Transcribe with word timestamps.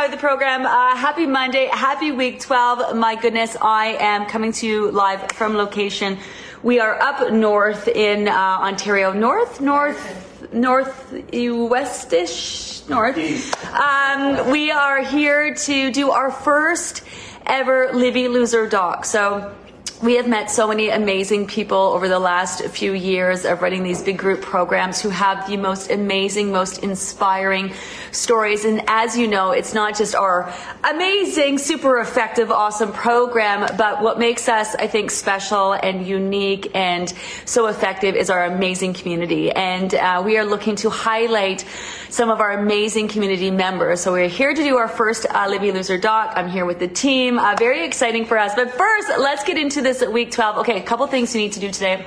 Happy 0.00 0.12
day 0.12 0.14
85 0.14 0.14
of 0.14 0.18
the 0.18 0.26
program. 0.28 0.64
Uh, 0.64 0.96
happy 0.96 1.26
Monday. 1.26 1.68
Happy 1.70 2.10
week 2.10 2.40
12. 2.40 2.96
My 2.96 3.16
goodness, 3.16 3.54
I 3.60 3.98
am 4.00 4.24
coming 4.24 4.50
to 4.52 4.66
you 4.66 4.90
live 4.90 5.30
from 5.32 5.56
location. 5.58 6.16
We 6.62 6.80
are 6.80 6.98
up 7.02 7.30
north 7.30 7.86
in 7.86 8.26
uh, 8.26 8.32
Ontario. 8.32 9.12
North, 9.12 9.60
north, 9.60 10.54
north, 10.54 11.12
westish, 11.12 12.88
north. 12.88 13.18
Um, 13.74 14.50
we 14.50 14.70
are 14.70 15.02
here 15.02 15.54
to 15.54 15.92
do 15.92 16.12
our 16.12 16.30
first 16.30 17.02
ever 17.44 17.92
Livy 17.92 18.28
Loser 18.28 18.66
Doc. 18.66 19.04
So, 19.04 19.54
we 20.02 20.14
have 20.14 20.26
met 20.26 20.50
so 20.50 20.66
many 20.66 20.88
amazing 20.88 21.46
people 21.46 21.76
over 21.76 22.08
the 22.08 22.18
last 22.18 22.64
few 22.68 22.92
years 22.94 23.44
of 23.44 23.60
running 23.60 23.82
these 23.82 24.02
big 24.02 24.16
group 24.16 24.40
programs 24.40 25.02
who 25.02 25.10
have 25.10 25.46
the 25.46 25.58
most 25.58 25.90
amazing, 25.90 26.50
most 26.50 26.82
inspiring 26.82 27.70
stories. 28.10 28.64
And 28.64 28.82
as 28.86 29.18
you 29.18 29.28
know, 29.28 29.50
it's 29.50 29.74
not 29.74 29.98
just 29.98 30.14
our 30.14 30.50
amazing, 30.90 31.58
super 31.58 31.98
effective, 31.98 32.50
awesome 32.50 32.92
program, 32.92 33.76
but 33.76 34.00
what 34.00 34.18
makes 34.18 34.48
us, 34.48 34.74
I 34.74 34.86
think, 34.86 35.10
special 35.10 35.74
and 35.74 36.06
unique 36.06 36.74
and 36.74 37.12
so 37.44 37.66
effective 37.66 38.16
is 38.16 38.30
our 38.30 38.46
amazing 38.46 38.94
community. 38.94 39.50
And 39.52 39.94
uh, 39.94 40.22
we 40.24 40.38
are 40.38 40.46
looking 40.46 40.76
to 40.76 40.88
highlight 40.88 41.66
some 42.08 42.30
of 42.30 42.40
our 42.40 42.52
amazing 42.52 43.08
community 43.08 43.50
members. 43.50 44.00
So 44.00 44.12
we're 44.12 44.28
here 44.28 44.54
to 44.54 44.62
do 44.62 44.78
our 44.78 44.88
first 44.88 45.26
uh, 45.28 45.46
Livy 45.48 45.72
Loser 45.72 45.98
Doc. 45.98 46.32
I'm 46.36 46.48
here 46.48 46.64
with 46.64 46.78
the 46.78 46.88
team. 46.88 47.38
Uh, 47.38 47.54
very 47.58 47.84
exciting 47.84 48.24
for 48.24 48.38
us. 48.38 48.54
But 48.54 48.72
first, 48.72 49.10
let's 49.18 49.44
get 49.44 49.58
into 49.58 49.82
this 49.90 50.02
at 50.02 50.12
week 50.12 50.30
12. 50.30 50.58
Okay, 50.58 50.80
a 50.80 50.84
couple 50.84 51.04
things 51.08 51.34
you 51.34 51.40
need 51.40 51.52
to 51.52 51.58
do 51.58 51.68
today. 51.68 52.06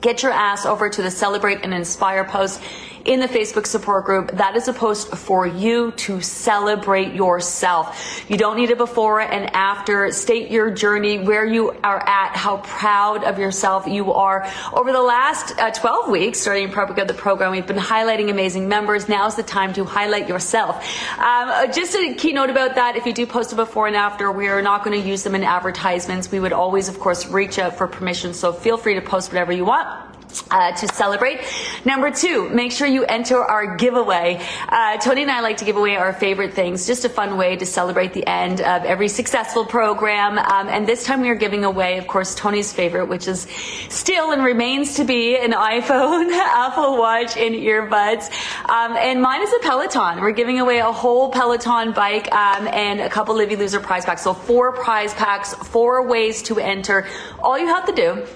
Get 0.00 0.22
your 0.22 0.32
ass 0.32 0.64
over 0.64 0.88
to 0.88 1.02
the 1.02 1.10
Celebrate 1.10 1.62
and 1.62 1.74
Inspire 1.74 2.24
post 2.24 2.62
in 3.10 3.18
the 3.18 3.26
Facebook 3.26 3.66
support 3.66 4.04
group. 4.04 4.30
That 4.36 4.54
is 4.54 4.68
a 4.68 4.72
post 4.72 5.16
for 5.16 5.44
you 5.44 5.90
to 6.06 6.20
celebrate 6.20 7.12
yourself. 7.12 8.24
You 8.28 8.36
don't 8.36 8.56
need 8.56 8.70
a 8.70 8.76
before 8.76 9.20
and 9.20 9.52
after. 9.52 10.12
State 10.12 10.48
your 10.48 10.70
journey, 10.70 11.18
where 11.18 11.44
you 11.44 11.72
are 11.82 11.98
at, 11.98 12.36
how 12.36 12.58
proud 12.58 13.24
of 13.24 13.36
yourself 13.36 13.88
you 13.88 14.12
are. 14.12 14.48
Over 14.72 14.92
the 14.92 15.02
last 15.02 15.58
uh, 15.58 15.72
12 15.72 16.08
weeks, 16.08 16.38
starting 16.38 16.70
probably 16.70 17.02
the 17.02 17.12
program, 17.12 17.50
we've 17.50 17.66
been 17.66 17.76
highlighting 17.76 18.30
amazing 18.30 18.68
members. 18.68 19.08
Now's 19.08 19.34
the 19.34 19.42
time 19.42 19.72
to 19.72 19.84
highlight 19.84 20.28
yourself. 20.28 20.76
Um, 21.18 21.48
uh, 21.48 21.66
just 21.66 21.96
a 21.96 22.14
keynote 22.14 22.50
about 22.50 22.76
that, 22.76 22.94
if 22.94 23.06
you 23.06 23.12
do 23.12 23.26
post 23.26 23.52
a 23.52 23.56
before 23.56 23.88
and 23.88 23.96
after, 23.96 24.30
we 24.30 24.46
are 24.46 24.62
not 24.62 24.84
going 24.84 25.02
to 25.02 25.08
use 25.08 25.24
them 25.24 25.34
in 25.34 25.42
advertisements. 25.42 26.30
We 26.30 26.38
would 26.38 26.52
always, 26.52 26.88
of 26.88 27.00
course, 27.00 27.26
reach 27.26 27.58
out 27.58 27.76
for 27.76 27.88
permission. 27.88 28.34
So 28.34 28.52
feel 28.52 28.76
free 28.76 28.94
to 28.94 29.02
post 29.02 29.30
whatever 29.30 29.50
you 29.50 29.64
want 29.64 30.09
uh, 30.50 30.72
to 30.72 30.88
celebrate. 30.88 31.40
Number 31.84 32.10
two, 32.10 32.48
make 32.50 32.72
sure 32.72 32.86
you 32.86 33.04
enter 33.04 33.38
our 33.38 33.76
giveaway. 33.76 34.40
Uh, 34.68 34.96
Tony 34.98 35.22
and 35.22 35.30
I 35.30 35.40
like 35.40 35.58
to 35.58 35.64
give 35.64 35.76
away 35.76 35.96
our 35.96 36.12
favorite 36.12 36.54
things, 36.54 36.86
just 36.86 37.04
a 37.04 37.08
fun 37.08 37.36
way 37.36 37.56
to 37.56 37.66
celebrate 37.66 38.12
the 38.12 38.26
end 38.26 38.60
of 38.60 38.84
every 38.84 39.08
successful 39.08 39.64
program. 39.64 40.38
Um, 40.38 40.68
and 40.68 40.86
this 40.86 41.04
time 41.04 41.20
we 41.20 41.28
are 41.28 41.34
giving 41.34 41.64
away, 41.64 41.98
of 41.98 42.06
course, 42.06 42.34
Tony's 42.34 42.72
favorite, 42.72 43.06
which 43.06 43.28
is 43.28 43.46
still 43.88 44.32
and 44.32 44.42
remains 44.42 44.94
to 44.96 45.04
be 45.04 45.36
an 45.36 45.52
iPhone, 45.52 46.30
Apple 46.32 46.98
Watch, 46.98 47.36
and 47.36 47.54
earbuds. 47.54 48.30
Um, 48.68 48.96
and 48.96 49.20
mine 49.22 49.42
is 49.42 49.52
a 49.52 49.58
Peloton. 49.60 50.20
We're 50.20 50.32
giving 50.32 50.60
away 50.60 50.78
a 50.78 50.92
whole 50.92 51.30
Peloton 51.30 51.92
bike 51.92 52.32
um, 52.32 52.68
and 52.68 53.00
a 53.00 53.08
couple 53.08 53.34
Livy 53.34 53.56
Loser 53.56 53.80
prize 53.80 54.04
packs. 54.04 54.22
So 54.22 54.34
four 54.34 54.72
prize 54.72 55.14
packs, 55.14 55.54
four 55.54 56.06
ways 56.06 56.42
to 56.42 56.58
enter. 56.58 57.06
All 57.42 57.58
you 57.58 57.66
have 57.66 57.86
to 57.86 57.92
do 57.92 58.26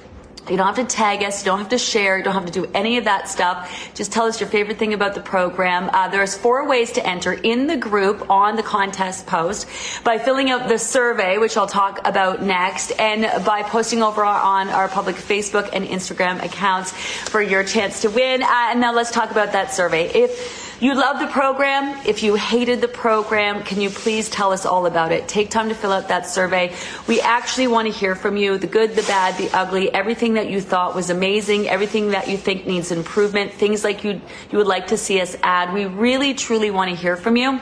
you 0.48 0.56
don't 0.56 0.66
have 0.66 0.86
to 0.86 0.96
tag 0.96 1.22
us. 1.22 1.42
You 1.42 1.46
don't 1.46 1.58
have 1.58 1.70
to 1.70 1.78
share. 1.78 2.18
You 2.18 2.24
don't 2.24 2.34
have 2.34 2.46
to 2.46 2.52
do 2.52 2.70
any 2.74 2.98
of 2.98 3.04
that 3.04 3.28
stuff. 3.28 3.90
Just 3.94 4.12
tell 4.12 4.26
us 4.26 4.40
your 4.40 4.48
favorite 4.48 4.78
thing 4.78 4.92
about 4.92 5.14
the 5.14 5.20
program. 5.20 5.88
Uh, 5.92 6.08
there's 6.08 6.36
four 6.36 6.68
ways 6.68 6.92
to 6.92 7.06
enter 7.06 7.32
in 7.32 7.66
the 7.66 7.76
group 7.76 8.30
on 8.30 8.56
the 8.56 8.62
contest 8.62 9.26
post 9.26 9.66
by 10.04 10.18
filling 10.18 10.50
out 10.50 10.68
the 10.68 10.78
survey, 10.78 11.38
which 11.38 11.56
I'll 11.56 11.66
talk 11.66 12.00
about 12.06 12.42
next, 12.42 12.90
and 12.98 13.44
by 13.44 13.62
posting 13.62 14.02
over 14.02 14.24
on 14.24 14.68
our 14.68 14.88
public 14.88 15.16
Facebook 15.16 15.70
and 15.72 15.84
Instagram 15.86 16.44
accounts 16.44 16.92
for 16.92 17.40
your 17.40 17.64
chance 17.64 18.02
to 18.02 18.10
win. 18.10 18.42
Uh, 18.42 18.48
and 18.70 18.80
now 18.80 18.92
let's 18.92 19.10
talk 19.10 19.30
about 19.30 19.52
that 19.52 19.72
survey. 19.72 20.08
If 20.08 20.63
you 20.84 20.94
love 20.94 21.18
the 21.18 21.26
program. 21.28 21.98
If 22.06 22.22
you 22.22 22.34
hated 22.34 22.82
the 22.82 22.88
program, 22.88 23.62
can 23.62 23.80
you 23.80 23.88
please 23.88 24.28
tell 24.28 24.52
us 24.52 24.66
all 24.66 24.84
about 24.84 25.12
it? 25.12 25.26
Take 25.26 25.48
time 25.48 25.70
to 25.70 25.74
fill 25.74 25.92
out 25.92 26.08
that 26.08 26.26
survey. 26.26 26.74
We 27.08 27.22
actually 27.22 27.68
want 27.68 27.90
to 27.90 27.98
hear 27.98 28.14
from 28.14 28.36
you 28.36 28.58
the 28.58 28.66
good, 28.66 28.94
the 28.94 29.02
bad, 29.04 29.38
the 29.38 29.48
ugly, 29.56 29.90
everything 29.94 30.34
that 30.34 30.50
you 30.50 30.60
thought 30.60 30.94
was 30.94 31.08
amazing, 31.08 31.70
everything 31.70 32.10
that 32.10 32.28
you 32.28 32.36
think 32.36 32.66
needs 32.66 32.92
improvement, 32.92 33.52
things 33.52 33.82
like 33.82 34.04
you 34.04 34.20
you 34.50 34.58
would 34.58 34.66
like 34.66 34.88
to 34.88 34.98
see 34.98 35.22
us 35.22 35.34
add. 35.42 35.72
We 35.72 35.86
really 35.86 36.34
truly 36.34 36.70
want 36.70 36.90
to 36.90 36.96
hear 36.96 37.16
from 37.16 37.38
you. 37.38 37.60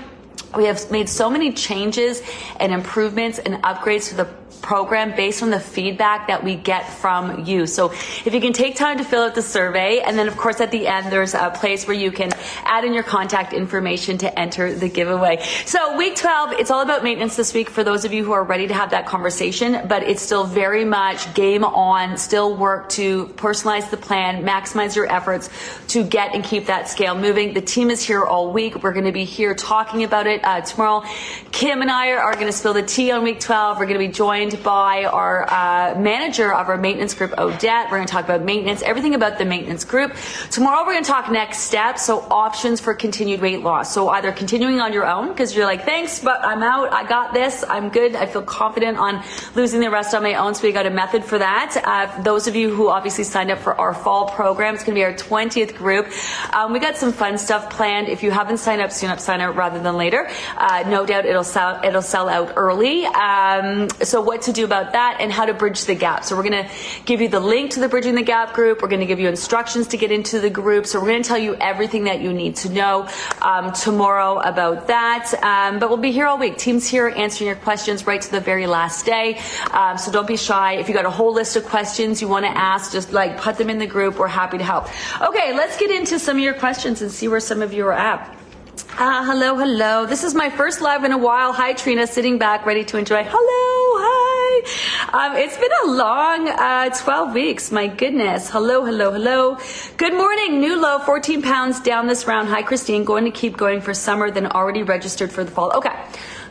We 0.56 0.64
have 0.66 0.90
made 0.90 1.08
so 1.08 1.30
many 1.30 1.52
changes 1.52 2.22
and 2.58 2.72
improvements 2.72 3.38
and 3.38 3.62
upgrades 3.62 4.08
to 4.10 4.16
the 4.16 4.28
program 4.62 5.14
based 5.14 5.42
on 5.42 5.50
the 5.50 5.60
feedback 5.60 6.28
that 6.28 6.42
we 6.42 6.54
get 6.54 6.88
from 6.88 7.44
you. 7.44 7.66
So 7.66 7.90
if 7.90 8.32
you 8.32 8.40
can 8.40 8.52
take 8.52 8.76
time 8.76 8.98
to 8.98 9.04
fill 9.04 9.22
out 9.22 9.34
the 9.34 9.42
survey, 9.42 10.00
and 10.00 10.16
then 10.16 10.28
of 10.28 10.36
course 10.36 10.60
at 10.60 10.70
the 10.70 10.86
end 10.86 11.12
there's 11.12 11.34
a 11.34 11.50
place 11.50 11.86
where 11.86 11.96
you 11.96 12.12
can 12.12 12.30
add 12.64 12.84
in 12.84 12.94
your 12.94 13.02
contact 13.02 13.52
information 13.52 14.18
to 14.18 14.38
enter 14.38 14.72
the 14.72 14.88
giveaway. 14.88 15.42
So 15.66 15.96
week 15.96 16.16
12, 16.16 16.52
it's 16.52 16.70
all 16.70 16.80
about 16.80 17.02
maintenance 17.02 17.36
this 17.36 17.52
week 17.52 17.68
for 17.68 17.82
those 17.82 18.04
of 18.04 18.12
you 18.12 18.24
who 18.24 18.32
are 18.32 18.44
ready 18.44 18.68
to 18.68 18.74
have 18.74 18.90
that 18.90 19.06
conversation, 19.06 19.86
but 19.88 20.04
it's 20.04 20.22
still 20.22 20.44
very 20.44 20.84
much 20.84 21.34
game 21.34 21.64
on, 21.64 22.16
still 22.16 22.54
work 22.56 22.88
to 22.90 23.26
personalize 23.36 23.90
the 23.90 23.96
plan, 23.96 24.44
maximize 24.44 24.94
your 24.94 25.10
efforts 25.10 25.50
to 25.88 26.04
get 26.04 26.34
and 26.34 26.44
keep 26.44 26.66
that 26.66 26.88
scale 26.88 27.16
moving. 27.18 27.52
The 27.52 27.60
team 27.60 27.90
is 27.90 28.02
here 28.02 28.24
all 28.24 28.52
week. 28.52 28.82
We're 28.82 28.92
going 28.92 29.06
to 29.06 29.12
be 29.12 29.24
here 29.24 29.54
talking 29.54 30.04
about 30.04 30.26
it 30.26 30.41
uh, 30.42 30.60
tomorrow. 30.60 31.04
Kim 31.50 31.82
and 31.82 31.90
I 31.90 32.12
are 32.12 32.34
going 32.34 32.46
to 32.46 32.52
spill 32.52 32.74
the 32.74 32.82
tea 32.82 33.10
on 33.10 33.22
week 33.22 33.40
12. 33.40 33.78
We're 33.78 33.86
going 33.86 34.00
to 34.00 34.06
be 34.06 34.12
joined 34.12 34.62
by 34.62 35.04
our 35.04 35.48
uh, 35.48 35.98
manager 35.98 36.52
of 36.52 36.68
our 36.68 36.76
maintenance 36.76 37.14
group, 37.14 37.36
Odette. 37.38 37.86
We're 37.90 37.98
going 37.98 38.06
to 38.06 38.12
talk 38.12 38.24
about 38.24 38.42
maintenance, 38.42 38.82
everything 38.82 39.14
about 39.14 39.38
the 39.38 39.44
maintenance 39.44 39.84
group. 39.84 40.14
Tomorrow, 40.50 40.84
we're 40.84 40.92
going 40.92 41.04
to 41.04 41.10
talk 41.10 41.30
next 41.30 41.58
steps, 41.58 42.06
so 42.06 42.20
options 42.30 42.80
for 42.80 42.94
continued 42.94 43.40
weight 43.40 43.60
loss. 43.60 43.92
So 43.94 44.08
either 44.08 44.32
continuing 44.32 44.80
on 44.80 44.92
your 44.92 45.06
own 45.06 45.28
because 45.28 45.54
you're 45.54 45.66
like, 45.66 45.84
thanks, 45.84 46.20
but 46.20 46.44
I'm 46.44 46.62
out. 46.62 46.92
I 46.92 47.06
got 47.06 47.34
this. 47.34 47.64
I'm 47.68 47.88
good. 47.88 48.14
I 48.14 48.26
feel 48.26 48.42
confident 48.42 48.98
on 48.98 49.22
losing 49.54 49.80
the 49.80 49.90
rest 49.90 50.14
on 50.14 50.22
my 50.22 50.34
own. 50.34 50.54
So 50.54 50.62
we 50.62 50.72
got 50.72 50.86
a 50.86 50.90
method 50.90 51.24
for 51.24 51.38
that. 51.38 51.80
Uh, 51.84 52.22
those 52.22 52.46
of 52.46 52.56
you 52.56 52.74
who 52.74 52.88
obviously 52.88 53.24
signed 53.24 53.50
up 53.50 53.58
for 53.58 53.78
our 53.80 53.94
fall 53.94 54.28
program, 54.28 54.74
it's 54.74 54.84
going 54.84 54.94
to 54.94 54.98
be 54.98 55.04
our 55.04 55.14
20th 55.14 55.76
group. 55.76 56.08
Um, 56.52 56.72
we 56.72 56.78
got 56.78 56.96
some 56.96 57.12
fun 57.12 57.38
stuff 57.38 57.70
planned. 57.70 58.08
If 58.08 58.22
you 58.22 58.30
haven't 58.30 58.58
signed 58.58 58.80
up, 58.80 58.92
soon 58.92 59.10
up, 59.10 59.20
sign 59.20 59.40
up 59.40 59.56
rather 59.56 59.78
than 59.78 59.96
later. 59.96 60.28
Uh, 60.56 60.84
no 60.88 61.06
doubt 61.06 61.26
it'll 61.26 61.44
sell, 61.44 61.80
it'll 61.84 62.02
sell 62.02 62.28
out 62.28 62.52
early. 62.56 63.04
Um, 63.06 63.88
so 64.02 64.20
what 64.20 64.42
to 64.42 64.52
do 64.52 64.64
about 64.64 64.92
that 64.92 65.18
and 65.20 65.32
how 65.32 65.44
to 65.44 65.54
bridge 65.54 65.84
the 65.84 65.94
gap. 65.94 66.24
So 66.24 66.36
we're 66.36 66.48
going 66.48 66.64
to 66.64 66.70
give 67.04 67.20
you 67.20 67.28
the 67.28 67.40
link 67.40 67.72
to 67.72 67.80
the 67.80 67.88
Bridging 67.88 68.14
the 68.14 68.22
Gap 68.22 68.54
group. 68.54 68.82
We're 68.82 68.88
going 68.88 69.00
to 69.00 69.06
give 69.06 69.20
you 69.20 69.28
instructions 69.28 69.88
to 69.88 69.96
get 69.96 70.10
into 70.10 70.40
the 70.40 70.50
group. 70.50 70.86
So 70.86 71.00
we're 71.00 71.08
going 71.08 71.22
to 71.22 71.28
tell 71.28 71.38
you 71.38 71.56
everything 71.56 72.04
that 72.04 72.20
you 72.20 72.32
need 72.32 72.56
to 72.56 72.68
know 72.70 73.08
um, 73.40 73.72
tomorrow 73.72 74.38
about 74.38 74.88
that. 74.88 75.32
Um, 75.42 75.78
but 75.78 75.88
we'll 75.88 75.98
be 75.98 76.12
here 76.12 76.26
all 76.26 76.38
week. 76.38 76.58
Teams 76.58 76.86
here 76.86 77.08
answering 77.08 77.48
your 77.48 77.56
questions 77.56 78.06
right 78.06 78.20
to 78.20 78.30
the 78.30 78.40
very 78.40 78.66
last 78.66 79.06
day. 79.06 79.40
Um, 79.72 79.98
so 79.98 80.10
don't 80.10 80.28
be 80.28 80.36
shy. 80.36 80.74
If 80.74 80.88
you 80.88 80.94
got 80.94 81.06
a 81.06 81.10
whole 81.10 81.32
list 81.32 81.56
of 81.56 81.64
questions 81.64 82.20
you 82.20 82.28
want 82.28 82.44
to 82.44 82.50
ask, 82.50 82.92
just 82.92 83.12
like 83.12 83.38
put 83.38 83.56
them 83.56 83.70
in 83.70 83.78
the 83.78 83.86
group. 83.86 84.18
We're 84.18 84.28
happy 84.28 84.58
to 84.58 84.64
help. 84.64 84.88
Okay, 85.20 85.52
let's 85.54 85.76
get 85.76 85.90
into 85.90 86.18
some 86.18 86.36
of 86.36 86.42
your 86.42 86.54
questions 86.54 87.02
and 87.02 87.10
see 87.10 87.28
where 87.28 87.40
some 87.40 87.62
of 87.62 87.72
you 87.72 87.86
are 87.86 87.92
at. 87.92 88.41
Uh, 88.72 89.22
hello, 89.26 89.54
hello. 89.56 90.06
This 90.06 90.24
is 90.24 90.34
my 90.34 90.48
first 90.48 90.80
live 90.80 91.04
in 91.04 91.12
a 91.12 91.18
while. 91.18 91.52
Hi, 91.52 91.74
Trina, 91.74 92.06
sitting 92.06 92.38
back, 92.38 92.64
ready 92.64 92.84
to 92.84 92.96
enjoy. 92.96 93.22
Hello, 93.22 93.98
hi. 94.00 95.26
Um, 95.26 95.36
it's 95.36 95.58
been 95.58 95.70
a 95.84 95.90
long 95.92 96.48
uh, 96.48 96.88
12 96.88 97.34
weeks. 97.34 97.70
My 97.70 97.86
goodness. 97.86 98.48
Hello, 98.48 98.82
hello, 98.82 99.12
hello. 99.12 99.58
Good 99.98 100.14
morning. 100.14 100.58
New 100.60 100.80
low, 100.80 101.00
14 101.00 101.42
pounds 101.42 101.80
down 101.80 102.06
this 102.06 102.26
round. 102.26 102.48
Hi, 102.48 102.62
Christine. 102.62 103.04
Going 103.04 103.26
to 103.26 103.30
keep 103.30 103.58
going 103.58 103.82
for 103.82 103.92
summer, 103.92 104.30
then 104.30 104.46
already 104.46 104.82
registered 104.82 105.30
for 105.30 105.44
the 105.44 105.50
fall. 105.50 105.70
Okay. 105.72 105.94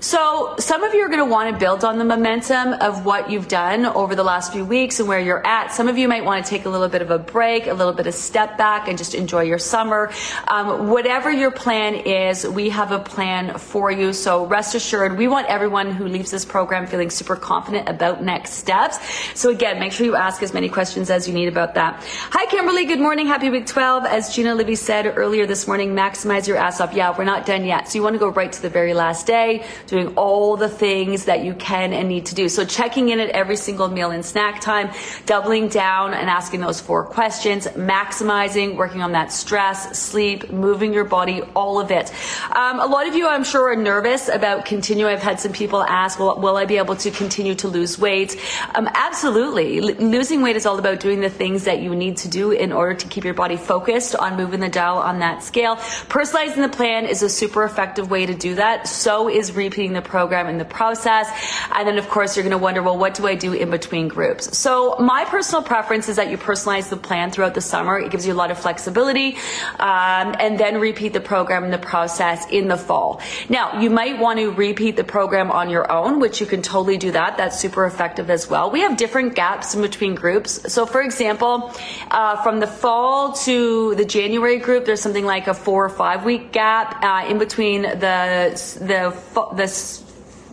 So 0.04 0.56
some 0.58 0.84
of 0.84 0.96
you 0.96 1.02
are 1.02 1.10
going 1.10 1.20
to 1.20 1.26
want 1.26 1.54
to 1.54 1.60
build 1.60 1.84
on 1.84 2.00
the 2.00 2.04
momentum 2.04 2.74
of 2.74 3.06
what 3.06 3.30
you've 3.30 3.48
done 3.48 3.86
over 3.86 4.16
the 4.16 4.24
last 4.24 4.52
few 4.52 4.66
weeks 4.66 5.00
and 5.00 5.08
where 5.08 5.20
you're 5.20 5.46
at. 5.46 5.72
Some 5.72 5.88
of 5.88 5.96
you 5.96 6.08
might 6.08 6.26
want 6.26 6.44
to 6.44 6.50
take 6.50 6.66
a 6.66 6.70
little 6.70 6.90
bit 6.90 7.04
of 7.04 7.12
a 7.12 7.20
break, 7.20 7.68
a 7.68 7.74
little 7.76 7.94
bit 7.94 8.08
of 8.08 8.16
step 8.16 8.58
back 8.58 8.88
and 8.88 8.98
just 8.98 9.14
enjoy 9.14 9.44
your 9.44 9.60
summer. 9.60 10.12
Um, 10.48 10.90
whatever 10.90 11.32
your 11.32 11.52
plan 11.52 11.94
is, 11.94 12.48
we 12.48 12.72
have 12.72 12.92
a 12.92 12.98
plan 12.98 13.60
for 13.60 13.92
you. 13.92 14.12
So 14.12 14.48
rest 14.48 14.74
assured, 14.74 15.20
we 15.20 15.28
want 15.28 15.46
everyone 15.50 15.92
who 15.92 16.08
leaves 16.08 16.32
this 16.32 16.46
program 16.46 16.88
feeling 16.88 17.12
super 17.12 17.36
confident 17.36 17.88
about 17.88 18.24
next 18.24 18.54
steps. 18.54 18.98
So 19.40 19.52
again, 19.52 19.80
make 19.80 19.92
sure 19.92 20.08
you 20.08 20.16
ask 20.16 20.42
as 20.42 20.52
many 20.52 20.68
questions 20.68 21.12
as 21.12 21.28
you 21.28 21.34
need 21.36 21.48
about 21.48 21.76
that. 21.76 22.04
Hi, 22.32 22.48
Kimberly. 22.48 22.86
Good 22.86 23.00
morning. 23.00 23.28
Happy 23.28 23.52
week 23.52 23.68
12. 23.68 24.06
As 24.06 24.36
Gina 24.36 24.56
Livy 24.56 24.74
said 24.74 25.14
earlier 25.16 25.46
this 25.46 25.68
morning, 25.68 25.94
maximize 25.94 26.48
your 26.48 26.58
ass 26.58 26.82
off. 26.82 26.92
Yeah, 26.92 27.16
we're 27.16 27.24
not 27.24 27.46
done 27.46 27.66
yet. 27.66 27.88
So 27.88 28.00
you 28.00 28.04
want 28.04 28.16
to 28.16 28.20
go 28.20 28.30
right 28.30 28.52
to 28.52 28.62
the 28.64 28.70
very 28.70 28.96
last 28.96 29.28
day 29.28 29.64
doing 29.92 30.08
all 30.16 30.56
the 30.56 30.70
things 30.70 31.26
that 31.26 31.44
you 31.44 31.54
can 31.54 31.92
and 31.92 32.08
need 32.08 32.26
to 32.28 32.34
do. 32.34 32.48
So 32.48 32.64
checking 32.64 33.10
in 33.10 33.20
at 33.20 33.30
every 33.32 33.58
single 33.58 33.90
meal 33.90 34.10
and 34.10 34.26
snack 34.26 34.62
time, 34.62 34.90
doubling 35.26 35.68
down 35.68 36.14
and 36.14 36.30
asking 36.30 36.62
those 36.62 36.80
four 36.80 37.04
questions, 37.04 37.68
maximizing, 37.68 38.78
working 38.78 39.02
on 39.02 39.12
that 39.12 39.34
stress, 39.34 40.00
sleep, 40.00 40.50
moving 40.50 40.94
your 40.94 41.04
body, 41.04 41.42
all 41.58 41.82
of 41.82 41.92
it. 41.92 42.10
Um, 42.56 42.80
a 42.80 42.86
lot 42.86 43.06
of 43.06 43.16
you, 43.16 43.28
I'm 43.28 43.44
sure, 43.44 43.74
are 43.74 43.76
nervous 43.76 44.30
about 44.30 44.64
continuing. 44.64 45.14
I've 45.14 45.22
had 45.22 45.42
some 45.42 45.52
people 45.52 45.84
ask, 45.84 46.18
well, 46.18 46.40
will 46.40 46.56
I 46.56 46.64
be 46.64 46.78
able 46.78 46.96
to 46.96 47.12
continue 47.12 47.56
to 47.56 47.68
lose 47.68 48.00
weight? 48.00 48.40
Um, 48.74 48.88
absolutely. 48.94 49.80
L- 49.80 49.96
losing 49.96 50.42
weight 50.42 50.56
is 50.56 50.66
all 50.66 50.80
about 50.80 51.02
doing 51.02 51.20
the 51.20 51.30
things 51.30 51.66
that 51.66 51.82
you 51.82 51.94
need 51.96 52.16
to 52.18 52.30
do 52.30 52.52
in 52.52 52.72
order 52.72 52.94
to 52.94 53.08
keep 53.10 53.26
your 53.26 53.34
body 53.34 53.58
focused 53.58 54.16
on 54.16 54.38
moving 54.38 54.62
the 54.62 54.70
dial 54.70 55.00
on 55.00 55.20
that 55.20 55.44
scale. 55.44 55.76
Personalizing 56.08 56.62
the 56.62 56.70
plan 56.70 57.06
is 57.06 57.24
a 57.24 57.30
super 57.30 57.66
effective 57.66 58.10
way 58.10 58.26
to 58.26 58.34
do 58.34 58.56
that. 58.56 58.88
So 58.88 59.28
is 59.28 59.52
repeating 59.52 59.81
repeating 59.82 59.94
the 59.94 60.08
program 60.08 60.48
in 60.48 60.60
the 60.60 60.66
process. 60.66 61.28
And 61.74 61.88
then, 61.88 61.98
of 61.98 62.08
course, 62.08 62.36
you're 62.36 62.44
going 62.44 62.52
to 62.52 62.58
wonder, 62.58 62.84
well, 62.84 62.98
what 62.98 63.16
do 63.16 63.26
I 63.26 63.34
do 63.34 63.54
in 63.54 63.72
between 63.72 64.08
groups? 64.08 64.56
So 64.58 64.96
my 65.00 65.26
personal 65.26 65.64
preference 65.64 66.08
is 66.08 66.18
that 66.18 66.30
you 66.30 66.38
personalize 66.38 66.90
the 66.90 66.98
plan 66.98 67.32
throughout 67.32 67.56
the 67.56 67.62
summer. 67.62 67.98
It 67.98 68.12
gives 68.12 68.28
you 68.28 68.34
a 68.34 68.40
lot 68.44 68.52
of 68.52 68.60
flexibility, 68.60 69.38
um, 69.80 70.36
and 70.40 70.60
then 70.60 70.80
repeat 70.80 71.14
the 71.14 71.22
program 71.22 71.64
in 71.64 71.72
the 71.72 71.80
process 71.80 72.46
in 72.52 72.68
the 72.68 72.78
fall. 72.78 73.22
Now, 73.50 73.82
you 73.82 73.90
might 73.90 74.20
want 74.20 74.38
to 74.40 74.52
repeat 74.52 74.96
the 74.96 75.04
program 75.04 75.50
on 75.50 75.70
your 75.72 75.92
own, 75.92 76.20
which 76.20 76.40
you 76.40 76.46
can 76.46 76.62
totally 76.62 76.98
do 76.98 77.12
that. 77.12 77.38
That's 77.38 77.60
super 77.60 77.86
effective 77.86 78.30
as 78.30 78.50
well. 78.50 78.70
We 78.70 78.82
have 78.82 78.98
different 78.98 79.34
gaps 79.34 79.74
in 79.74 79.82
between 79.82 80.14
groups. 80.14 80.72
So, 80.72 80.86
for 80.86 81.02
example, 81.02 81.74
uh, 82.12 82.44
from 82.44 82.60
the 82.60 82.68
fall 82.68 83.34
to 83.48 83.96
the 83.96 84.06
January 84.06 84.60
group, 84.60 84.86
there's 84.86 85.02
something 85.02 85.26
like 85.26 85.48
a 85.48 85.56
four 85.56 85.86
or 85.86 85.90
five 85.90 86.24
week 86.24 86.52
gap 86.52 87.04
uh, 87.04 87.26
in 87.28 87.40
between 87.40 87.82
the 87.82 88.54
the 88.80 89.16
the 89.56 89.68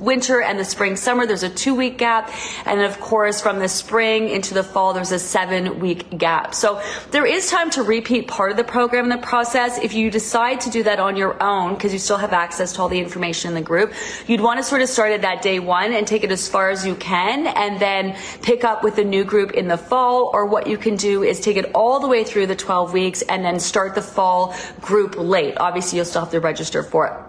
winter 0.01 0.41
and 0.41 0.59
the 0.59 0.65
spring 0.65 0.97
summer 0.97 1.27
there's 1.27 1.43
a 1.43 1.49
two 1.49 1.75
week 1.75 1.99
gap. 1.99 2.31
And 2.65 2.81
of 2.81 3.01
course 3.01 3.41
from 3.41 3.59
the 3.59 3.69
spring 3.69 4.29
into 4.29 4.55
the 4.55 4.63
fall 4.63 4.93
there's 4.93 5.13
a 5.13 5.19
seven 5.19 5.81
week 5.81 6.17
gap. 6.17 6.55
So 6.55 6.83
there 7.11 7.27
is 7.27 7.51
time 7.51 7.71
to 7.71 7.83
repeat 7.83 8.29
part 8.29 8.51
of 8.51 8.57
the 8.57 8.65
program 8.65 9.05
in 9.05 9.11
the 9.11 9.27
process. 9.27 9.79
If 9.79 9.95
you 9.95 10.11
decide 10.11 10.61
to 10.63 10.71
do 10.71 10.83
that 10.85 11.01
on 11.01 11.17
your 11.17 11.41
own 11.43 11.75
because 11.75 11.93
you 11.93 11.99
still 11.99 12.17
have 12.17 12.33
access 12.33 12.73
to 12.75 12.83
all 12.83 12.89
the 12.89 12.99
information 12.99 13.49
in 13.49 13.55
the 13.55 13.61
group 13.61 13.93
you'd 14.27 14.41
want 14.41 14.59
to 14.59 14.65
sort 14.65 14.83
of 14.83 14.89
start 14.89 15.13
at 15.13 15.23
that 15.23 15.43
day 15.43 15.59
one 15.59 15.93
and 15.93 16.07
take 16.07 16.25
it 16.25 16.31
as 16.31 16.49
far 16.49 16.71
as 16.71 16.87
you 16.87 16.95
can 16.95 17.47
and 17.47 17.81
then 17.81 18.17
pick 18.43 18.65
up 18.65 18.83
with 18.83 18.97
the 18.97 19.05
new 19.05 19.25
group 19.25 19.53
in 19.53 19.69
the 19.69 19.77
fall 19.77 20.31
or 20.33 20.47
what 20.47 20.67
you 20.67 20.77
can 20.77 20.97
do 20.97 21.23
is 21.23 21.41
take 21.41 21.57
it 21.57 21.71
all 21.75 22.01
the 22.01 22.09
way 22.09 22.25
through 22.25 22.47
the 22.47 22.57
12 22.57 22.93
weeks 22.93 23.23
and 23.23 23.45
then 23.45 23.59
start 23.59 23.95
the 23.95 24.03
fall 24.03 24.55
group 24.81 25.17
late. 25.17 25.57
Obviously 25.59 25.97
you'll 25.97 26.05
still 26.05 26.23
have 26.23 26.31
to 26.31 26.41
register 26.41 26.83
for 26.83 27.07
it 27.07 27.28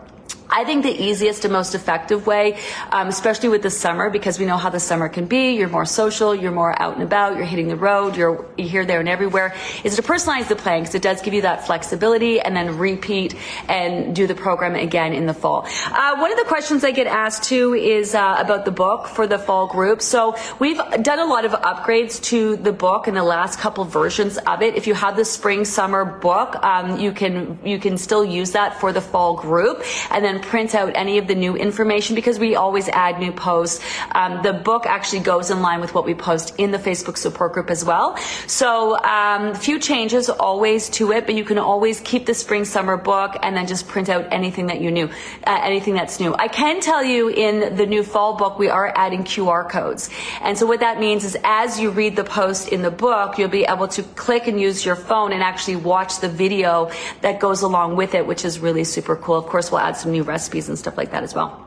I 0.50 0.64
think 0.64 0.84
the 0.84 0.92
easiest 0.92 1.46
and 1.46 1.54
most 1.54 1.76
effective 1.76 2.26
way, 2.26 2.58
um, 2.92 3.08
especially 3.08 3.50
with 3.50 3.62
the 3.62 3.70
summer, 3.70 4.10
because 4.10 4.40
we 4.40 4.46
know 4.46 4.58
how 4.58 4.70
the 4.70 4.80
summer 4.80 5.08
can 5.08 5.26
be, 5.26 5.52
you're 5.52 5.70
more 5.70 5.86
social, 5.86 6.34
you're 6.34 6.52
more 6.52 6.80
out 6.82 6.96
and 6.96 7.04
about, 7.04 7.38
you're 7.38 7.46
hitting 7.46 7.68
the 7.68 7.76
road, 7.76 8.18
you're, 8.18 8.46
here, 8.58 8.86
there, 8.86 9.00
and 9.00 9.08
everywhere, 9.08 9.54
is 9.84 9.96
to 9.96 10.02
personalize 10.02 10.48
the 10.48 10.56
plan 10.56 10.82
because 10.82 10.96
it 10.96 11.02
does 11.02 11.22
give 11.22 11.34
you 11.34 11.44
that 11.44 11.68
flexibility 11.68 12.40
and 12.40 12.56
then 12.56 12.78
repeat 12.78 13.36
and 13.68 14.16
do 14.16 14.26
the 14.26 14.36
program 14.36 14.76
again 14.76 15.14
in 15.14 15.28
the 15.28 15.34
fall. 15.34 15.68
Uh, 15.86 16.18
one 16.18 16.32
of 16.32 16.38
the 16.38 16.46
questions 16.46 16.84
I 16.84 16.92
get 16.92 17.08
asked 17.08 17.44
too 17.44 17.76
is 17.76 18.16
uh, 18.16 18.38
about 18.40 18.66
the 18.66 18.72
book 18.72 19.08
for 19.08 19.28
the 19.28 19.38
fall 19.38 19.68
group. 19.68 20.02
So 20.02 20.36
we've 20.58 20.78
done 20.78 21.20
a 21.20 21.26
lot 21.26 21.46
of 21.46 21.52
upgrades 21.52 22.22
to 22.24 22.56
the 22.56 22.72
book 22.72 23.08
in 23.08 23.14
the 23.14 23.24
last 23.24 23.60
couple 23.60 23.86
versions 23.86 24.38
of 24.40 24.62
it. 24.62 24.76
If 24.76 24.88
you 24.88 24.96
have 24.96 25.16
the 25.16 25.26
spring 25.26 25.64
summer 25.66 26.06
book, 26.06 26.56
um, 26.64 27.00
you 27.00 27.12
can 27.12 27.60
you 27.64 27.80
can 27.80 27.98
still 27.98 28.26
use 28.26 28.52
that 28.52 28.80
for 28.80 28.92
the 28.92 29.02
fall 29.02 29.36
group, 29.38 29.84
and 30.10 30.26
then 30.26 30.40
print 30.50 30.74
out 30.74 30.92
any 30.96 31.20
of 31.20 31.28
the 31.28 31.36
new 31.36 31.56
information 31.56 32.16
because 32.16 32.40
we 32.40 32.56
always 32.56 32.90
add 32.90 33.20
new 33.20 33.32
posts. 33.32 33.86
Um, 34.14 34.42
the 34.42 34.54
book 34.54 34.88
actually 34.88 35.20
goes 35.20 35.52
in 35.52 35.62
line 35.62 35.80
with 35.80 35.94
what 35.94 36.06
we 36.06 36.16
post 36.16 36.56
in 36.58 36.72
the 36.72 36.80
Facebook 36.80 37.18
support 37.18 37.54
group 37.54 37.70
as 37.70 37.86
well. 37.86 38.18
So 38.48 38.98
um, 39.04 39.54
few 39.54 39.78
changes 39.80 40.28
always 40.28 40.90
to 40.98 41.12
it, 41.12 41.28
but 41.28 41.36
you 41.36 41.44
can 41.44 41.60
always 41.60 42.00
keep 42.00 42.26
the 42.26 42.34
spring 42.34 42.66
summer 42.66 42.98
book 42.98 43.36
and 43.44 43.56
then 43.56 43.68
just 43.68 43.88
print 43.88 44.10
out 44.10 44.26
anything 44.32 44.68
that 44.68 44.82
you 44.82 44.90
knew, 44.90 45.06
uh, 45.46 45.60
anything 45.62 45.94
that's 45.94 46.20
new. 46.20 46.34
I 46.34 46.48
can 46.48 46.82
tell 46.82 47.04
you 47.04 47.30
in 47.30 47.76
the 47.76 47.86
new 47.86 48.02
fall 48.04 48.36
book 48.36 48.58
we 48.58 48.70
are 48.70 48.92
adding 48.96 49.24
QR 49.24 49.70
codes, 49.70 50.10
and 50.42 50.58
so 50.58 50.66
what 50.66 50.80
that 50.80 51.00
means 51.00 51.24
is 51.26 51.38
as 51.44 51.80
you 51.80 51.92
read 51.92 52.16
the 52.16 52.24
post 52.24 52.70
in 52.70 52.82
the 52.82 52.92
book, 52.92 53.38
you'll 53.38 53.50
be 53.50 53.66
able 53.66 53.88
to 53.90 54.02
click 54.02 54.48
and 54.48 54.60
use 54.60 54.84
your 54.84 54.96
phone 54.96 55.32
and 55.32 55.44
actually 55.44 55.76
watch 55.76 56.20
the 56.22 56.30
video 56.30 56.90
that 57.22 57.40
goes 57.40 57.62
along 57.62 57.96
with 57.96 58.16
it, 58.16 58.26
which 58.26 58.44
is 58.46 58.60
really 58.60 58.84
super 58.84 59.16
cool. 59.16 59.36
Of 59.36 59.46
course, 59.46 59.72
we'll 59.72 59.82
add 59.82 59.96
some 59.96 60.12
new 60.12 60.24
recipes 60.30 60.70
and 60.70 60.80
stuff 60.80 60.96
like 60.96 61.12
that 61.12 61.24
as 61.24 61.36
well. 61.36 61.66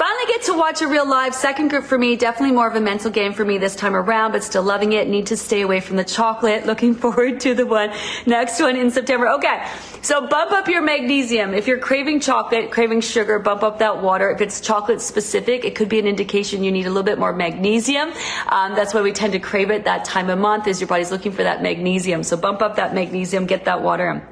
Finally 0.00 0.26
get 0.28 0.42
to 0.42 0.54
watch 0.54 0.82
a 0.82 0.88
real 0.88 1.08
live. 1.08 1.34
Second 1.34 1.68
group 1.68 1.84
for 1.84 1.98
me, 1.98 2.16
definitely 2.16 2.54
more 2.54 2.66
of 2.66 2.74
a 2.74 2.80
mental 2.80 3.10
game 3.10 3.32
for 3.32 3.44
me 3.44 3.58
this 3.58 3.76
time 3.76 3.94
around, 3.94 4.32
but 4.32 4.42
still 4.42 4.62
loving 4.62 4.92
it. 4.92 5.08
Need 5.08 5.26
to 5.26 5.36
stay 5.36 5.60
away 5.60 5.80
from 5.80 5.96
the 5.96 6.04
chocolate. 6.04 6.64
Looking 6.70 6.94
forward 6.94 7.40
to 7.40 7.54
the 7.54 7.66
one 7.66 7.92
next 8.26 8.60
one 8.60 8.76
in 8.76 8.90
September. 8.90 9.28
Okay. 9.28 9.66
So 10.02 10.26
bump 10.26 10.52
up 10.52 10.68
your 10.68 10.80
magnesium. 10.82 11.52
If 11.52 11.66
you're 11.66 11.78
craving 11.78 12.20
chocolate, 12.20 12.70
craving 12.70 13.02
sugar, 13.02 13.38
bump 13.38 13.62
up 13.62 13.80
that 13.80 14.02
water. 14.02 14.30
If 14.30 14.40
it's 14.40 14.60
chocolate 14.60 15.00
specific, 15.00 15.64
it 15.64 15.74
could 15.74 15.88
be 15.88 15.98
an 15.98 16.06
indication 16.06 16.64
you 16.64 16.72
need 16.72 16.86
a 16.86 16.90
little 16.90 17.02
bit 17.02 17.18
more 17.18 17.34
magnesium. 17.34 18.12
Um, 18.48 18.74
that's 18.74 18.94
why 18.94 19.02
we 19.02 19.12
tend 19.12 19.34
to 19.34 19.38
crave 19.38 19.70
it 19.70 19.84
that 19.84 20.04
time 20.06 20.30
of 20.30 20.38
month 20.38 20.66
is 20.66 20.80
your 20.80 20.88
body's 20.88 21.10
looking 21.10 21.32
for 21.32 21.42
that 21.42 21.62
magnesium. 21.62 22.22
So 22.22 22.36
bump 22.36 22.62
up 22.62 22.76
that 22.76 22.94
magnesium, 22.94 23.46
get 23.46 23.66
that 23.66 23.82
water. 23.82 24.26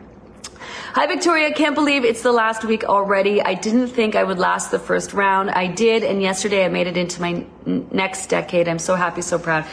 Hi, 0.94 1.06
Victoria. 1.06 1.52
Can't 1.52 1.74
believe 1.74 2.02
it's 2.02 2.22
the 2.22 2.32
last 2.32 2.64
week 2.64 2.82
already. 2.82 3.42
I 3.42 3.52
didn't 3.52 3.88
think 3.88 4.16
I 4.16 4.24
would 4.24 4.38
last 4.38 4.70
the 4.70 4.78
first 4.78 5.12
round. 5.12 5.50
I 5.50 5.66
did, 5.66 6.02
and 6.02 6.22
yesterday 6.22 6.64
I 6.64 6.68
made 6.68 6.86
it 6.86 6.96
into 6.96 7.20
my 7.20 7.44
next 7.66 8.28
decade. 8.28 8.68
I'm 8.68 8.78
so 8.78 8.94
happy, 8.94 9.20
so 9.20 9.38
proud. 9.38 9.66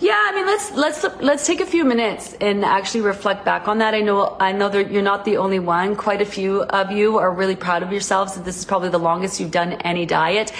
Yeah, 0.00 0.14
I 0.14 0.32
mean, 0.32 0.46
let's 0.46 0.70
let's 0.74 1.20
let's 1.20 1.44
take 1.44 1.58
a 1.60 1.66
few 1.66 1.84
minutes 1.84 2.32
and 2.40 2.64
actually 2.64 3.00
reflect 3.00 3.44
back 3.44 3.66
on 3.66 3.78
that. 3.78 3.94
I 3.94 4.00
know 4.00 4.36
I 4.38 4.52
know 4.52 4.68
that 4.68 4.92
you're 4.92 5.02
not 5.02 5.24
the 5.24 5.38
only 5.38 5.58
one. 5.58 5.96
Quite 5.96 6.22
a 6.22 6.24
few 6.24 6.62
of 6.62 6.92
you 6.92 7.18
are 7.18 7.32
really 7.32 7.56
proud 7.56 7.82
of 7.82 7.90
yourselves. 7.90 8.40
This 8.42 8.58
is 8.58 8.64
probably 8.64 8.90
the 8.90 8.98
longest 9.00 9.40
you've 9.40 9.50
done 9.50 9.72
any 9.72 10.06
diet, 10.06 10.52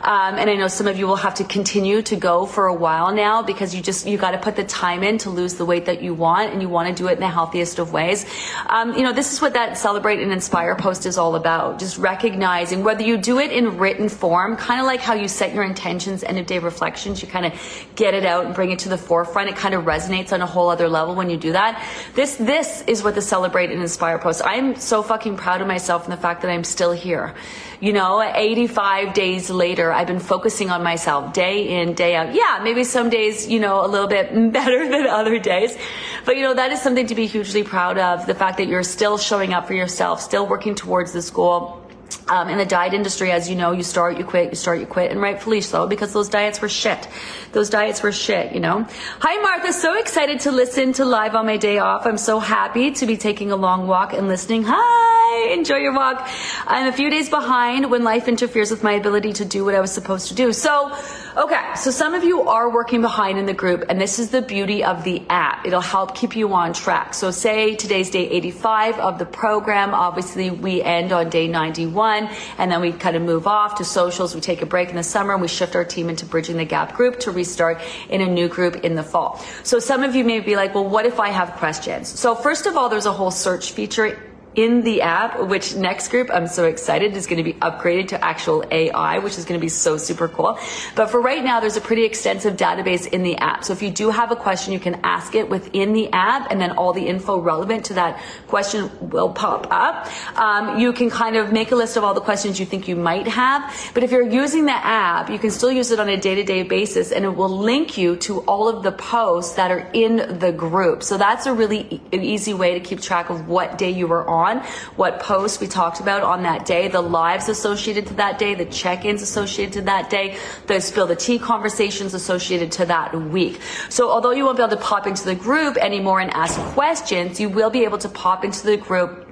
um, 0.00 0.36
and 0.36 0.48
I 0.48 0.54
know 0.54 0.68
some 0.68 0.86
of 0.86 0.98
you 0.98 1.06
will 1.06 1.16
have 1.16 1.34
to 1.34 1.44
continue 1.44 2.00
to 2.02 2.16
go 2.16 2.46
for 2.46 2.68
a 2.68 2.74
while 2.74 3.14
now 3.14 3.42
because 3.42 3.74
you 3.74 3.82
just 3.82 4.06
you 4.06 4.16
got 4.16 4.30
to 4.30 4.38
put 4.38 4.56
the 4.56 4.64
time 4.64 5.02
in 5.02 5.18
to 5.18 5.28
lose 5.28 5.56
the 5.56 5.66
weight 5.66 5.84
that 5.84 6.00
you 6.00 6.14
want, 6.14 6.54
and 6.54 6.62
you 6.62 6.70
want 6.70 6.88
to 6.88 6.94
do 6.94 7.08
it 7.08 7.12
in 7.12 7.20
the 7.20 7.28
healthiest 7.28 7.78
of 7.78 7.92
ways. 7.92 8.24
Um, 8.66 8.94
you 8.96 9.02
know, 9.02 9.12
this 9.12 9.30
is 9.30 9.42
what 9.42 9.52
that 9.52 9.76
celebrate 9.76 10.20
and 10.22 10.32
inspire 10.32 10.74
post 10.74 11.04
is 11.04 11.18
all 11.18 11.34
about. 11.34 11.80
Just 11.80 11.98
recognizing 11.98 12.82
whether 12.82 13.02
you 13.02 13.18
do 13.18 13.40
it 13.40 13.52
in 13.52 13.76
written 13.76 14.08
form, 14.08 14.56
kind 14.56 14.80
of 14.80 14.86
like 14.86 15.00
how 15.00 15.12
you 15.12 15.28
set 15.28 15.52
your 15.52 15.64
intentions, 15.64 16.24
end 16.24 16.38
of 16.38 16.46
day 16.46 16.60
reflections. 16.60 17.20
You 17.20 17.28
kind 17.28 17.44
of 17.44 17.86
get 17.94 18.14
it 18.14 18.24
out 18.24 18.46
and 18.46 18.54
bring 18.54 18.70
it 18.70 18.78
to 18.78 18.85
to 18.86 18.90
the 18.90 18.98
forefront. 18.98 19.48
It 19.50 19.56
kind 19.56 19.74
of 19.74 19.84
resonates 19.84 20.32
on 20.32 20.40
a 20.40 20.46
whole 20.46 20.68
other 20.68 20.88
level 20.88 21.14
when 21.14 21.28
you 21.28 21.36
do 21.36 21.52
that. 21.52 21.84
This 22.14 22.36
this 22.36 22.82
is 22.86 23.02
what 23.02 23.14
the 23.14 23.22
celebrate 23.22 23.70
and 23.70 23.82
inspire 23.82 24.18
post. 24.18 24.42
I'm 24.44 24.76
so 24.76 25.02
fucking 25.02 25.36
proud 25.36 25.60
of 25.60 25.66
myself 25.66 26.04
and 26.04 26.12
the 26.12 26.16
fact 26.16 26.42
that 26.42 26.50
I'm 26.50 26.64
still 26.64 26.92
here. 26.92 27.34
You 27.80 27.92
know, 27.92 28.22
85 28.22 29.12
days 29.12 29.50
later, 29.50 29.92
I've 29.92 30.06
been 30.06 30.20
focusing 30.20 30.70
on 30.70 30.82
myself 30.82 31.34
day 31.34 31.80
in, 31.80 31.92
day 31.92 32.14
out. 32.14 32.34
Yeah, 32.34 32.60
maybe 32.62 32.84
some 32.84 33.10
days, 33.10 33.46
you 33.46 33.60
know, 33.60 33.84
a 33.84 33.88
little 33.88 34.08
bit 34.08 34.32
better 34.52 34.88
than 34.88 35.06
other 35.06 35.38
days. 35.38 35.76
But, 36.24 36.36
you 36.36 36.42
know, 36.42 36.54
that 36.54 36.72
is 36.72 36.80
something 36.80 37.06
to 37.08 37.14
be 37.14 37.26
hugely 37.26 37.62
proud 37.62 37.98
of. 37.98 38.26
The 38.26 38.34
fact 38.34 38.56
that 38.58 38.66
you're 38.66 38.82
still 38.82 39.18
showing 39.18 39.52
up 39.52 39.66
for 39.66 39.74
yourself, 39.74 40.22
still 40.22 40.46
working 40.46 40.74
towards 40.74 41.12
this 41.12 41.28
goal 41.28 41.85
um, 42.28 42.48
in 42.48 42.58
the 42.58 42.64
diet 42.64 42.94
industry, 42.94 43.30
as 43.30 43.48
you 43.48 43.56
know, 43.56 43.72
you 43.72 43.82
start, 43.82 44.18
you 44.18 44.24
quit, 44.24 44.50
you 44.50 44.56
start, 44.56 44.80
you 44.80 44.86
quit, 44.86 45.10
and 45.10 45.20
rightfully 45.20 45.60
so, 45.60 45.86
because 45.86 46.12
those 46.12 46.28
diets 46.28 46.60
were 46.60 46.68
shit. 46.68 47.08
Those 47.52 47.70
diets 47.70 48.02
were 48.02 48.12
shit, 48.12 48.52
you 48.52 48.60
know. 48.60 48.86
Hi, 49.20 49.40
Martha. 49.42 49.72
So 49.72 49.98
excited 49.98 50.40
to 50.40 50.52
listen 50.52 50.92
to 50.94 51.04
live 51.04 51.34
on 51.34 51.46
my 51.46 51.56
day 51.56 51.78
off. 51.78 52.06
I'm 52.06 52.18
so 52.18 52.38
happy 52.38 52.90
to 52.92 53.06
be 53.06 53.16
taking 53.16 53.52
a 53.52 53.56
long 53.56 53.86
walk 53.86 54.12
and 54.12 54.28
listening. 54.28 54.64
Hi. 54.66 55.05
Yay! 55.30 55.52
Enjoy 55.52 55.76
your 55.76 55.94
walk. 55.94 56.28
I'm 56.66 56.86
a 56.86 56.92
few 56.92 57.10
days 57.10 57.28
behind 57.28 57.90
when 57.90 58.04
life 58.04 58.28
interferes 58.28 58.70
with 58.70 58.82
my 58.82 58.92
ability 58.92 59.32
to 59.34 59.44
do 59.44 59.64
what 59.64 59.74
I 59.74 59.80
was 59.80 59.92
supposed 59.92 60.28
to 60.28 60.34
do. 60.34 60.52
So, 60.52 60.96
okay, 61.36 61.74
so 61.76 61.90
some 61.90 62.14
of 62.14 62.24
you 62.24 62.42
are 62.42 62.70
working 62.70 63.00
behind 63.00 63.38
in 63.38 63.46
the 63.46 63.54
group, 63.54 63.84
and 63.88 64.00
this 64.00 64.18
is 64.18 64.30
the 64.30 64.42
beauty 64.42 64.84
of 64.84 65.04
the 65.04 65.22
app. 65.30 65.66
It'll 65.66 65.80
help 65.80 66.14
keep 66.14 66.36
you 66.36 66.52
on 66.52 66.72
track. 66.72 67.14
So, 67.14 67.30
say 67.30 67.74
today's 67.76 68.10
day 68.10 68.28
85 68.28 68.98
of 68.98 69.18
the 69.18 69.26
program. 69.26 69.94
Obviously, 69.94 70.50
we 70.50 70.82
end 70.82 71.12
on 71.12 71.30
day 71.30 71.48
91, 71.48 72.28
and 72.58 72.70
then 72.70 72.80
we 72.80 72.92
kind 72.92 73.16
of 73.16 73.22
move 73.22 73.46
off 73.46 73.76
to 73.76 73.84
socials. 73.84 74.34
We 74.34 74.40
take 74.40 74.62
a 74.62 74.66
break 74.66 74.90
in 74.90 74.96
the 74.96 75.02
summer, 75.02 75.32
and 75.32 75.42
we 75.42 75.48
shift 75.48 75.76
our 75.76 75.84
team 75.84 76.08
into 76.08 76.26
Bridging 76.26 76.56
the 76.56 76.64
Gap 76.64 76.94
group 76.94 77.20
to 77.20 77.30
restart 77.30 77.80
in 78.08 78.20
a 78.20 78.26
new 78.26 78.48
group 78.48 78.76
in 78.76 78.94
the 78.94 79.02
fall. 79.02 79.42
So, 79.62 79.78
some 79.78 80.02
of 80.02 80.14
you 80.14 80.24
may 80.24 80.40
be 80.40 80.56
like, 80.56 80.74
well, 80.74 80.88
what 80.88 81.06
if 81.06 81.20
I 81.20 81.30
have 81.30 81.52
questions? 81.52 82.08
So, 82.08 82.34
first 82.34 82.66
of 82.66 82.76
all, 82.76 82.88
there's 82.88 83.06
a 83.06 83.12
whole 83.12 83.30
search 83.30 83.72
feature 83.72 84.25
in 84.56 84.82
the 84.82 85.02
app, 85.02 85.38
which 85.38 85.76
next 85.76 86.08
group 86.08 86.30
I'm 86.32 86.48
so 86.48 86.64
excited 86.64 87.14
is 87.14 87.26
going 87.26 87.36
to 87.36 87.44
be 87.44 87.52
upgraded 87.60 88.08
to 88.08 88.24
actual 88.24 88.64
AI, 88.70 89.18
which 89.18 89.36
is 89.36 89.44
going 89.44 89.60
to 89.60 89.64
be 89.64 89.68
so 89.68 89.98
super 89.98 90.28
cool. 90.28 90.58
But 90.94 91.10
for 91.10 91.20
right 91.20 91.44
now, 91.44 91.60
there's 91.60 91.76
a 91.76 91.80
pretty 91.80 92.04
extensive 92.04 92.56
database 92.56 93.06
in 93.06 93.22
the 93.22 93.36
app. 93.36 93.64
So 93.64 93.74
if 93.74 93.82
you 93.82 93.90
do 93.90 94.10
have 94.10 94.32
a 94.32 94.36
question, 94.36 94.72
you 94.72 94.80
can 94.80 95.00
ask 95.04 95.34
it 95.34 95.50
within 95.50 95.92
the 95.92 96.10
app 96.10 96.50
and 96.50 96.58
then 96.58 96.72
all 96.72 96.94
the 96.94 97.06
info 97.06 97.38
relevant 97.38 97.84
to 97.86 97.94
that 97.94 98.22
question 98.46 98.90
will 99.10 99.30
pop 99.30 99.68
up. 99.70 100.08
Um, 100.38 100.78
you 100.78 100.94
can 100.94 101.10
kind 101.10 101.36
of 101.36 101.52
make 101.52 101.70
a 101.70 101.76
list 101.76 101.98
of 101.98 102.04
all 102.04 102.14
the 102.14 102.22
questions 102.22 102.58
you 102.58 102.64
think 102.64 102.88
you 102.88 102.96
might 102.96 103.28
have. 103.28 103.90
But 103.92 104.04
if 104.04 104.10
you're 104.10 104.26
using 104.26 104.64
the 104.64 104.72
app, 104.72 105.28
you 105.28 105.38
can 105.38 105.50
still 105.50 105.70
use 105.70 105.90
it 105.90 106.00
on 106.00 106.08
a 106.08 106.16
day 106.16 106.34
to 106.34 106.44
day 106.44 106.62
basis 106.62 107.12
and 107.12 107.26
it 107.26 107.36
will 107.36 107.54
link 107.54 107.98
you 107.98 108.16
to 108.16 108.40
all 108.40 108.70
of 108.70 108.82
the 108.82 108.92
posts 108.92 109.54
that 109.56 109.70
are 109.70 109.86
in 109.92 110.38
the 110.38 110.50
group. 110.50 111.02
So 111.02 111.18
that's 111.18 111.44
a 111.44 111.52
really 111.52 112.00
e- 112.10 112.18
easy 112.18 112.54
way 112.54 112.72
to 112.72 112.80
keep 112.80 113.02
track 113.02 113.28
of 113.28 113.48
what 113.48 113.76
day 113.76 113.90
you 113.90 114.06
were 114.06 114.26
on 114.26 114.45
on, 114.46 114.64
what 114.96 115.20
posts 115.20 115.60
we 115.60 115.66
talked 115.66 116.00
about 116.00 116.22
on 116.22 116.42
that 116.42 116.66
day, 116.66 116.88
the 116.88 117.00
lives 117.00 117.48
associated 117.48 118.06
to 118.06 118.14
that 118.14 118.38
day, 118.38 118.54
the 118.54 118.64
check-ins 118.66 119.22
associated 119.22 119.72
to 119.74 119.82
that 119.82 120.10
day, 120.10 120.38
the 120.66 120.80
spill 120.80 121.06
the 121.06 121.16
tea 121.16 121.38
conversations 121.38 122.14
associated 122.14 122.70
to 122.72 122.86
that 122.86 123.14
week. 123.14 123.60
So 123.88 124.10
although 124.10 124.32
you 124.32 124.44
won't 124.44 124.56
be 124.56 124.62
able 124.62 124.76
to 124.76 124.82
pop 124.82 125.06
into 125.06 125.24
the 125.24 125.34
group 125.34 125.76
anymore 125.76 126.20
and 126.20 126.30
ask 126.32 126.58
questions, 126.74 127.40
you 127.40 127.48
will 127.48 127.70
be 127.70 127.84
able 127.84 127.98
to 127.98 128.08
pop 128.08 128.44
into 128.44 128.64
the 128.64 128.76
group 128.76 129.26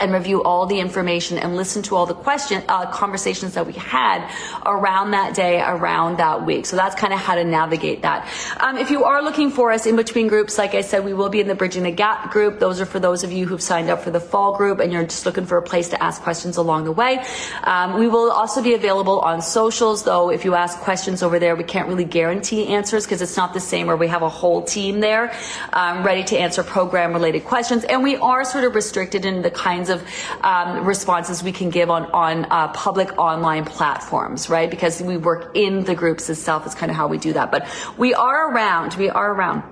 and 0.00 0.12
review 0.12 0.42
all 0.42 0.66
the 0.66 0.78
information 0.78 1.38
and 1.38 1.56
listen 1.56 1.82
to 1.82 1.96
all 1.96 2.06
the 2.06 2.14
question 2.14 2.62
uh, 2.68 2.86
conversations 2.90 3.54
that 3.54 3.66
we 3.66 3.72
had 3.72 4.28
around 4.64 5.12
that 5.12 5.34
day 5.34 5.60
around 5.60 6.18
that 6.18 6.44
week. 6.44 6.66
So 6.66 6.76
that's 6.76 6.94
kind 6.94 7.12
of 7.12 7.18
how 7.18 7.34
to 7.34 7.44
navigate 7.44 8.02
that. 8.02 8.28
Um, 8.60 8.76
if 8.76 8.90
you 8.90 9.04
are 9.04 9.22
looking 9.22 9.50
for 9.50 9.72
us 9.72 9.86
in 9.86 9.96
between 9.96 10.28
groups 10.28 10.58
like 10.58 10.74
i 10.74 10.80
said 10.80 11.04
we 11.04 11.14
will 11.14 11.28
be 11.28 11.40
in 11.40 11.48
the 11.48 11.54
bridging 11.54 11.84
the 11.84 11.90
gap 11.90 12.30
group. 12.30 12.58
Those 12.58 12.80
are 12.80 12.86
for 12.86 13.00
those 13.00 13.24
of 13.24 13.32
you 13.32 13.46
who've 13.46 13.62
signed 13.62 13.90
up 13.90 14.02
for 14.02 14.10
the 14.10 14.20
fall 14.20 14.56
group 14.56 14.80
and 14.80 14.92
you're 14.92 15.04
just 15.04 15.26
looking 15.26 15.46
for 15.46 15.58
a 15.58 15.62
place 15.62 15.88
to 15.90 16.02
ask 16.02 16.22
questions 16.22 16.56
along 16.56 16.84
the 16.84 16.92
way. 16.92 17.24
Um, 17.64 17.98
we 17.98 18.08
will 18.08 18.30
also 18.30 18.62
be 18.62 18.74
available 18.74 19.20
on 19.20 19.42
socials 19.42 20.04
though 20.04 20.30
if 20.30 20.44
you 20.44 20.54
ask 20.54 20.78
questions 20.80 21.22
over 21.22 21.38
there 21.38 21.56
we 21.56 21.64
can't 21.64 21.88
really 21.88 22.04
guarantee 22.04 22.66
answers 22.68 23.04
because 23.04 23.22
it's 23.22 23.36
not 23.36 23.54
the 23.54 23.60
same 23.60 23.86
where 23.86 23.96
we 23.96 24.08
have 24.08 24.22
a 24.22 24.28
whole 24.28 24.62
team 24.62 25.00
there 25.00 25.32
um, 25.72 26.04
ready 26.04 26.24
to 26.24 26.36
answer 26.36 26.62
program 26.62 27.12
related 27.12 27.44
questions. 27.44 27.84
And 27.84 28.02
we 28.02 28.16
are 28.16 28.44
sort 28.44 28.64
of 28.64 28.74
restricted 28.74 29.24
in 29.24 29.42
the 29.42 29.50
kinds 29.50 29.85
of 29.88 30.02
um, 30.42 30.84
responses 30.84 31.42
we 31.42 31.52
can 31.52 31.70
give 31.70 31.90
on 31.90 32.06
on 32.06 32.46
uh, 32.50 32.68
public 32.68 33.18
online 33.18 33.64
platforms, 33.64 34.48
right? 34.48 34.70
Because 34.70 35.00
we 35.02 35.16
work 35.16 35.52
in 35.54 35.84
the 35.84 35.94
groups 35.94 36.28
itself. 36.30 36.66
Is 36.66 36.74
kind 36.74 36.90
of 36.90 36.96
how 36.96 37.08
we 37.08 37.18
do 37.18 37.32
that. 37.34 37.50
But 37.50 37.68
we 37.96 38.14
are 38.14 38.52
around. 38.52 38.94
We 38.94 39.10
are 39.10 39.32
around. 39.32 39.62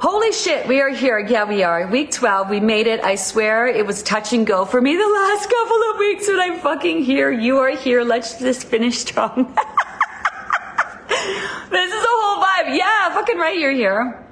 Holy 0.00 0.32
shit, 0.32 0.66
we 0.66 0.80
are 0.80 0.88
here. 0.88 1.18
Yeah, 1.18 1.44
we 1.44 1.62
are. 1.62 1.86
Week 1.86 2.10
12, 2.10 2.48
we 2.48 2.58
made 2.58 2.86
it. 2.86 3.04
I 3.04 3.16
swear 3.16 3.66
it 3.66 3.84
was 3.84 4.02
touch 4.02 4.32
and 4.32 4.46
go 4.46 4.64
for 4.64 4.80
me 4.80 4.96
the 4.96 5.06
last 5.06 5.50
couple 5.50 5.76
of 5.90 5.98
weeks, 5.98 6.26
but 6.26 6.40
I'm 6.40 6.58
fucking 6.58 7.04
here. 7.04 7.30
You 7.30 7.58
are 7.58 7.76
here. 7.76 8.02
Let's 8.02 8.38
just 8.38 8.64
finish 8.64 8.96
strong. 9.00 9.54
this 11.08 11.92
is 11.92 12.02
a 12.02 12.08
whole 12.08 12.42
vibe. 12.42 12.74
Yeah, 12.78 13.12
fucking 13.12 13.36
right, 13.36 13.58
you're 13.58 13.72
here. 13.72 14.26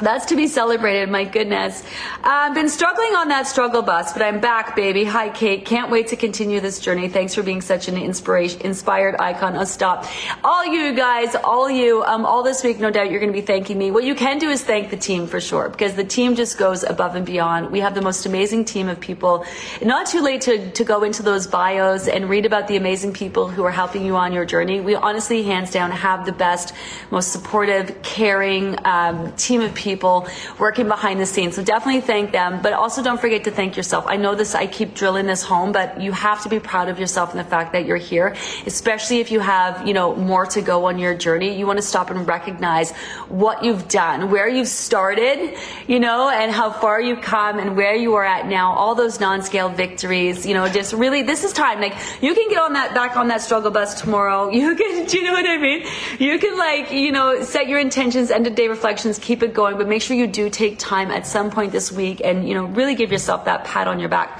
That's 0.00 0.26
to 0.26 0.36
be 0.36 0.46
celebrated, 0.46 1.10
my 1.10 1.24
goodness. 1.24 1.82
I've 2.22 2.54
been 2.54 2.68
struggling 2.68 3.16
on 3.16 3.28
that 3.28 3.48
struggle 3.48 3.82
bus, 3.82 4.12
but 4.12 4.22
I'm 4.22 4.38
back, 4.38 4.76
baby. 4.76 5.02
Hi, 5.02 5.28
Kate. 5.28 5.64
Can't 5.64 5.90
wait 5.90 6.08
to 6.08 6.16
continue 6.16 6.60
this 6.60 6.78
journey. 6.78 7.08
Thanks 7.08 7.34
for 7.34 7.42
being 7.42 7.60
such 7.60 7.88
an 7.88 7.96
inspiration, 7.96 8.60
inspired 8.60 9.16
icon. 9.18 9.56
Oh, 9.56 9.64
stop. 9.64 10.06
All 10.44 10.64
you 10.64 10.94
guys, 10.94 11.34
all 11.34 11.68
you, 11.68 12.04
um, 12.04 12.24
all 12.24 12.44
this 12.44 12.62
week, 12.62 12.78
no 12.78 12.92
doubt 12.92 13.10
you're 13.10 13.18
going 13.18 13.32
to 13.32 13.38
be 13.38 13.44
thanking 13.44 13.76
me. 13.76 13.90
What 13.90 14.04
you 14.04 14.14
can 14.14 14.38
do 14.38 14.48
is 14.50 14.62
thank 14.62 14.90
the 14.90 14.96
team 14.96 15.26
for 15.26 15.40
sure, 15.40 15.68
because 15.68 15.94
the 15.94 16.04
team 16.04 16.36
just 16.36 16.58
goes 16.58 16.84
above 16.84 17.16
and 17.16 17.26
beyond. 17.26 17.72
We 17.72 17.80
have 17.80 17.96
the 17.96 18.02
most 18.02 18.24
amazing 18.24 18.66
team 18.66 18.88
of 18.88 19.00
people. 19.00 19.44
Not 19.82 20.06
too 20.06 20.20
late 20.20 20.42
to, 20.42 20.70
to 20.70 20.84
go 20.84 21.02
into 21.02 21.24
those 21.24 21.48
bios 21.48 22.06
and 22.06 22.28
read 22.28 22.46
about 22.46 22.68
the 22.68 22.76
amazing 22.76 23.14
people 23.14 23.48
who 23.48 23.64
are 23.64 23.72
helping 23.72 24.06
you 24.06 24.14
on 24.14 24.32
your 24.32 24.44
journey. 24.44 24.80
We 24.80 24.94
honestly, 24.94 25.42
hands 25.42 25.72
down, 25.72 25.90
have 25.90 26.24
the 26.24 26.32
best, 26.32 26.72
most 27.10 27.32
supportive, 27.32 28.00
caring 28.02 28.78
um, 28.86 29.32
team 29.32 29.60
of 29.60 29.74
people 29.74 29.87
people 29.88 30.28
working 30.58 30.86
behind 30.86 31.18
the 31.18 31.24
scenes. 31.34 31.56
So 31.56 31.62
definitely 31.64 32.02
thank 32.02 32.32
them, 32.32 32.60
but 32.62 32.72
also 32.74 33.02
don't 33.02 33.20
forget 33.20 33.44
to 33.44 33.50
thank 33.50 33.76
yourself. 33.78 34.04
I 34.06 34.16
know 34.16 34.34
this, 34.34 34.54
I 34.54 34.66
keep 34.66 34.92
drilling 34.92 35.26
this 35.26 35.42
home, 35.42 35.72
but 35.72 36.00
you 36.06 36.12
have 36.12 36.42
to 36.42 36.50
be 36.50 36.60
proud 36.60 36.88
of 36.92 36.98
yourself 36.98 37.30
and 37.30 37.40
the 37.40 37.50
fact 37.56 37.72
that 37.72 37.86
you're 37.86 38.04
here, 38.12 38.36
especially 38.66 39.20
if 39.20 39.30
you 39.32 39.40
have, 39.40 39.86
you 39.88 39.94
know, 39.94 40.14
more 40.14 40.44
to 40.46 40.60
go 40.60 40.76
on 40.88 40.98
your 40.98 41.14
journey. 41.14 41.58
You 41.58 41.66
want 41.66 41.78
to 41.78 41.88
stop 41.92 42.10
and 42.10 42.28
recognize 42.28 42.92
what 43.28 43.64
you've 43.64 43.88
done, 43.88 44.30
where 44.30 44.46
you've 44.46 44.68
started, 44.68 45.56
you 45.86 46.00
know, 46.00 46.28
and 46.28 46.52
how 46.52 46.70
far 46.70 47.00
you've 47.00 47.22
come 47.22 47.58
and 47.58 47.76
where 47.76 47.94
you 47.94 48.14
are 48.14 48.24
at 48.24 48.46
now, 48.46 48.72
all 48.72 48.94
those 48.94 49.20
non-scale 49.20 49.70
victories, 49.70 50.44
you 50.44 50.52
know, 50.52 50.68
just 50.68 50.92
really, 50.92 51.22
this 51.22 51.44
is 51.44 51.52
time. 51.52 51.80
Like, 51.80 51.94
you 52.20 52.34
can 52.34 52.48
get 52.50 52.60
on 52.60 52.74
that, 52.74 52.92
back 52.92 53.16
on 53.16 53.28
that 53.28 53.40
struggle 53.40 53.70
bus 53.70 54.00
tomorrow. 54.00 54.50
You 54.58 54.74
can, 54.74 55.06
do 55.06 55.18
you 55.18 55.24
know 55.24 55.32
what 55.32 55.46
I 55.46 55.56
mean? 55.56 55.86
You 56.18 56.38
can 56.38 56.58
like, 56.58 56.90
you 56.90 57.12
know, 57.12 57.42
set 57.42 57.68
your 57.68 57.78
intentions, 57.78 58.30
end 58.30 58.46
of 58.48 58.54
day 58.56 58.66
reflections, 58.66 59.18
keep 59.18 59.42
it 59.42 59.54
going, 59.54 59.77
but 59.78 59.88
make 59.88 60.02
sure 60.02 60.16
you 60.16 60.26
do 60.26 60.50
take 60.50 60.78
time 60.78 61.10
at 61.10 61.26
some 61.26 61.50
point 61.50 61.72
this 61.72 61.90
week 61.90 62.20
and, 62.22 62.46
you 62.46 62.54
know, 62.54 62.64
really 62.64 62.94
give 62.94 63.10
yourself 63.10 63.44
that 63.46 63.64
pat 63.64 63.88
on 63.88 63.98
your 63.98 64.08
back. 64.08 64.38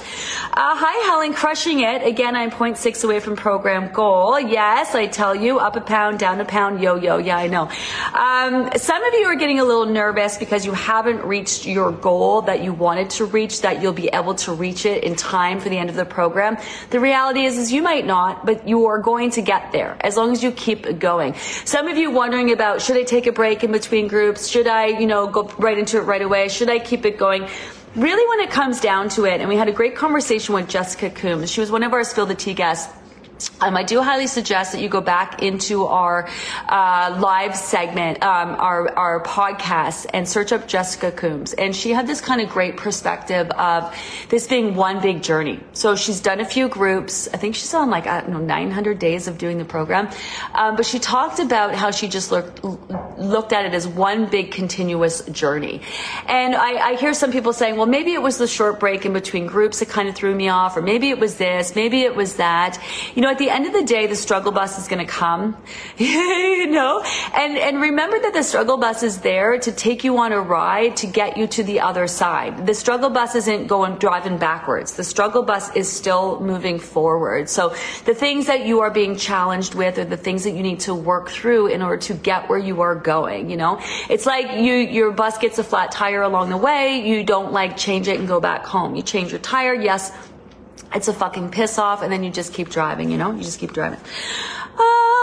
Uh, 0.53 0.77
hi, 0.77 1.07
Helen, 1.07 1.33
crushing 1.33 1.81
it. 1.81 2.07
Again, 2.07 2.37
I'm 2.37 2.51
0.6 2.51 3.05
away 3.05 3.21
from 3.21 3.37
program 3.37 3.93
goal. 3.93 4.39
Yes, 4.39 4.95
I 4.95 5.07
tell 5.07 5.35
you, 5.35 5.59
up 5.59 5.77
a 5.77 5.81
pound, 5.81 6.19
down 6.19 6.41
a 6.41 6.45
pound, 6.45 6.83
yo, 6.83 6.97
yo. 6.97 7.19
Yeah, 7.19 7.39
I 7.39 7.47
know. 7.47 7.71
Um, 8.13 8.71
some 8.77 9.05
of 9.05 9.15
you 9.15 9.27
are 9.27 9.37
getting 9.37 9.61
a 9.61 9.65
little 9.65 9.87
nervous 9.87 10.37
because 10.37 10.67
you 10.67 10.73
haven't 10.73 11.25
reached 11.25 11.65
your 11.65 11.93
goal 11.93 12.43
that 12.43 12.63
you 12.63 12.73
wanted 12.73 13.11
to 13.11 13.25
reach, 13.25 13.63
that 13.63 13.81
you'll 13.81 13.93
be 13.93 14.09
able 14.09 14.35
to 14.35 14.53
reach 14.53 14.85
it 14.85 15.05
in 15.05 15.15
time 15.15 15.61
for 15.61 15.69
the 15.69 15.79
end 15.79 15.91
of 15.91 15.97
the 15.97 16.05
program. 16.05 16.57
The 16.91 16.99
reality 16.99 17.45
is, 17.45 17.57
is 17.57 17.73
you 17.73 17.83
might 17.83 18.05
not, 18.05 18.45
but 18.45 18.67
you 18.67 18.87
are 18.87 18.99
going 18.99 19.31
to 19.31 19.43
get 19.43 19.71
there 19.71 19.97
as 20.01 20.17
long 20.17 20.33
as 20.33 20.43
you 20.43 20.51
keep 20.51 20.99
going. 20.99 21.35
Some 21.65 21.87
of 21.87 21.97
you 21.97 22.11
wondering 22.11 22.51
about, 22.51 22.83
should 22.83 22.97
I 22.97 23.05
take 23.05 23.27
a 23.29 23.33
break 23.33 23.63
in 23.63 23.71
between 23.71 24.09
groups? 24.09 24.49
Should 24.49 24.67
I, 24.67 24.87
you 24.87 25.07
know, 25.07 25.28
go 25.29 25.51
right 25.59 25.79
into 25.79 25.99
it 25.99 26.03
right 26.03 26.23
away? 26.23 26.49
Should 26.49 26.71
I 26.71 26.79
keep 26.79 27.05
it 27.05 27.19
going? 27.19 27.49
Really, 27.97 28.29
when 28.29 28.47
it 28.47 28.51
comes 28.53 28.81
down 28.81 29.09
to 29.11 29.25
it, 29.25 29.41
and 29.41 29.49
we 29.49 29.57
had 29.57 29.69
a 29.69 29.73
great 29.73 29.97
conversation 29.97 30.55
with 30.55 30.69
Jessica 30.69 31.11
Coombs. 31.11 31.51
She 31.51 31.61
was 31.61 31.71
one 31.71 31.83
of 31.83 31.93
our 31.93 32.05
Spill 32.05 32.27
the 32.27 32.35
Tea 32.35 32.55
guests 32.55 32.93
um, 33.61 33.77
I 33.77 33.83
do 33.83 34.03
highly 34.03 34.27
suggest 34.27 34.73
that 34.73 34.81
you 34.81 34.89
go 34.89 35.01
back 35.01 35.43
into 35.43 35.87
our 35.87 36.29
uh, 36.69 37.17
live 37.21 37.57
segment, 37.57 38.23
um, 38.23 38.51
our 38.51 38.95
our 38.97 39.23
podcast, 39.23 40.07
and 40.13 40.29
search 40.29 40.53
up 40.53 40.67
Jessica 40.67 41.13
Coombs. 41.13 41.53
And 41.53 41.75
she 41.75 41.91
had 41.91 42.07
this 42.07 42.21
kind 42.21 42.41
of 42.41 42.49
great 42.49 42.77
perspective 42.77 43.51
of 43.51 43.95
this 44.29 44.47
being 44.47 44.75
one 44.75 45.01
big 45.01 45.23
journey. 45.23 45.61
So 45.73 45.97
she's 45.97 46.21
done 46.21 46.41
a 46.41 46.45
few 46.45 46.69
groups. 46.69 47.29
I 47.33 47.37
think 47.37 47.55
she's 47.55 47.75
on 47.75 47.91
like 47.91 48.07
I 48.07 48.21
don't 48.21 48.31
know 48.31 48.39
900 48.39 48.99
days 48.99 49.29
of 49.29 49.39
doing 49.39 49.59
the 49.59 49.65
program. 49.65 50.09
Um, 50.55 50.77
but 50.77 50.87
she 50.87 50.99
talked 50.99 51.39
about 51.39 51.75
how 51.75 51.91
she 51.91 52.09
just 52.09 52.33
looked 52.33 52.65
looked 52.65 53.53
at 53.53 53.67
it 53.67 53.75
as 53.75 53.87
one 53.87 54.27
big 54.27 54.51
continuous 54.51 55.23
journey. 55.27 55.81
And 56.27 56.55
I, 56.55 56.91
I 56.91 56.95
hear 56.97 57.15
some 57.15 57.33
people 57.33 57.53
saying, 57.53 57.77
well, 57.77 57.87
maybe 57.87 58.13
it 58.13 58.23
was 58.23 58.39
the 58.39 58.47
short 58.47 58.81
break 58.81 59.05
in 59.05 59.13
between 59.13 59.47
groups 59.47 59.81
that 59.81 59.89
kind 59.89 60.09
of 60.09 60.15
threw 60.15 60.35
me 60.35 60.49
off, 60.49 60.77
or 60.77 60.83
maybe 60.83 61.11
it 61.11 61.19
was 61.19 61.37
this, 61.37 61.75
maybe 61.75 62.03
it 62.03 62.15
was 62.15 62.37
that. 62.37 62.79
You 63.15 63.23
know 63.23 63.28
know, 63.29 63.33
at 63.33 63.39
the 63.39 63.51
end 63.51 63.67
of 63.67 63.73
the 63.73 63.85
day, 63.85 64.07
the 64.07 64.17
struggle 64.17 64.53
bus 64.53 64.79
is 64.79 64.89
going 64.89 65.05
to 65.05 65.11
come, 65.11 65.57
you 65.99 66.67
know, 66.67 67.03
and, 67.35 67.57
and 67.57 67.81
remember 67.81 68.19
that 68.19 68.33
the 68.33 68.43
struggle 68.43 68.77
bus 68.77 69.03
is 69.03 69.19
there 69.19 69.59
to 69.59 69.73
take 69.73 70.05
you 70.05 70.19
on 70.19 70.33
a 70.33 70.41
ride 70.41 70.97
to 70.99 71.07
get 71.07 71.37
you 71.37 71.47
to 71.47 71.63
the 71.63 71.81
other 71.81 72.07
side. 72.07 72.67
The 72.67 72.75
struggle 72.75 73.11
bus 73.11 73.35
isn't 73.35 73.67
going 73.67 73.97
driving 73.97 74.39
backwards. 74.39 74.95
The 74.95 75.05
struggle 75.05 75.43
bus 75.43 75.75
is 75.77 75.91
still 75.91 76.41
moving 76.41 76.79
forward. 76.79 77.49
So 77.49 77.75
the 78.05 78.15
things 78.15 78.47
that 78.47 78.67
you 78.67 78.81
are 78.81 78.91
being 78.91 79.17
challenged 79.17 79.75
with 79.75 79.99
are 79.99 80.05
the 80.05 80.17
things 80.17 80.45
that 80.45 80.53
you 80.53 80.63
need 80.63 80.81
to 80.81 80.95
work 80.95 81.29
through 81.29 81.69
in 81.69 81.83
order 81.83 81.99
to 82.03 82.15
get 82.15 82.49
where 82.49 82.59
you 82.59 82.81
are 82.81 82.95
going, 82.95 83.51
you 83.51 83.57
know? 83.57 83.81
It's 84.09 84.27
like 84.27 84.59
you, 84.59 84.75
your 84.75 85.13
bus 85.13 85.39
gets 85.39 85.59
a 85.59 85.65
flat 85.65 85.93
tire 85.93 86.23
along 86.23 86.51
the 86.51 86.57
way. 86.57 87.07
You 87.07 87.25
don't 87.25 87.53
like 87.53 87.77
change 87.77 88.09
it 88.09 88.19
and 88.19 88.27
go 88.27 88.41
back 88.41 88.65
home. 88.65 88.95
You 88.95 89.03
change 89.03 89.33
your 89.33 89.41
tire. 89.41 89.75
Yes, 89.75 90.11
it's 90.95 91.09
a 91.09 91.13
fucking 91.13 91.51
piss 91.51 91.79
off 91.79 92.03
and 92.03 92.13
then 92.13 92.25
you 92.25 92.31
just 92.31 92.55
keep 92.55 92.69
driving 92.69 93.11
you 93.11 93.19
know? 93.19 93.33
You 93.33 93.43
just 93.43 93.59
keep 93.59 93.73
driving 93.73 94.01
um 94.79 95.19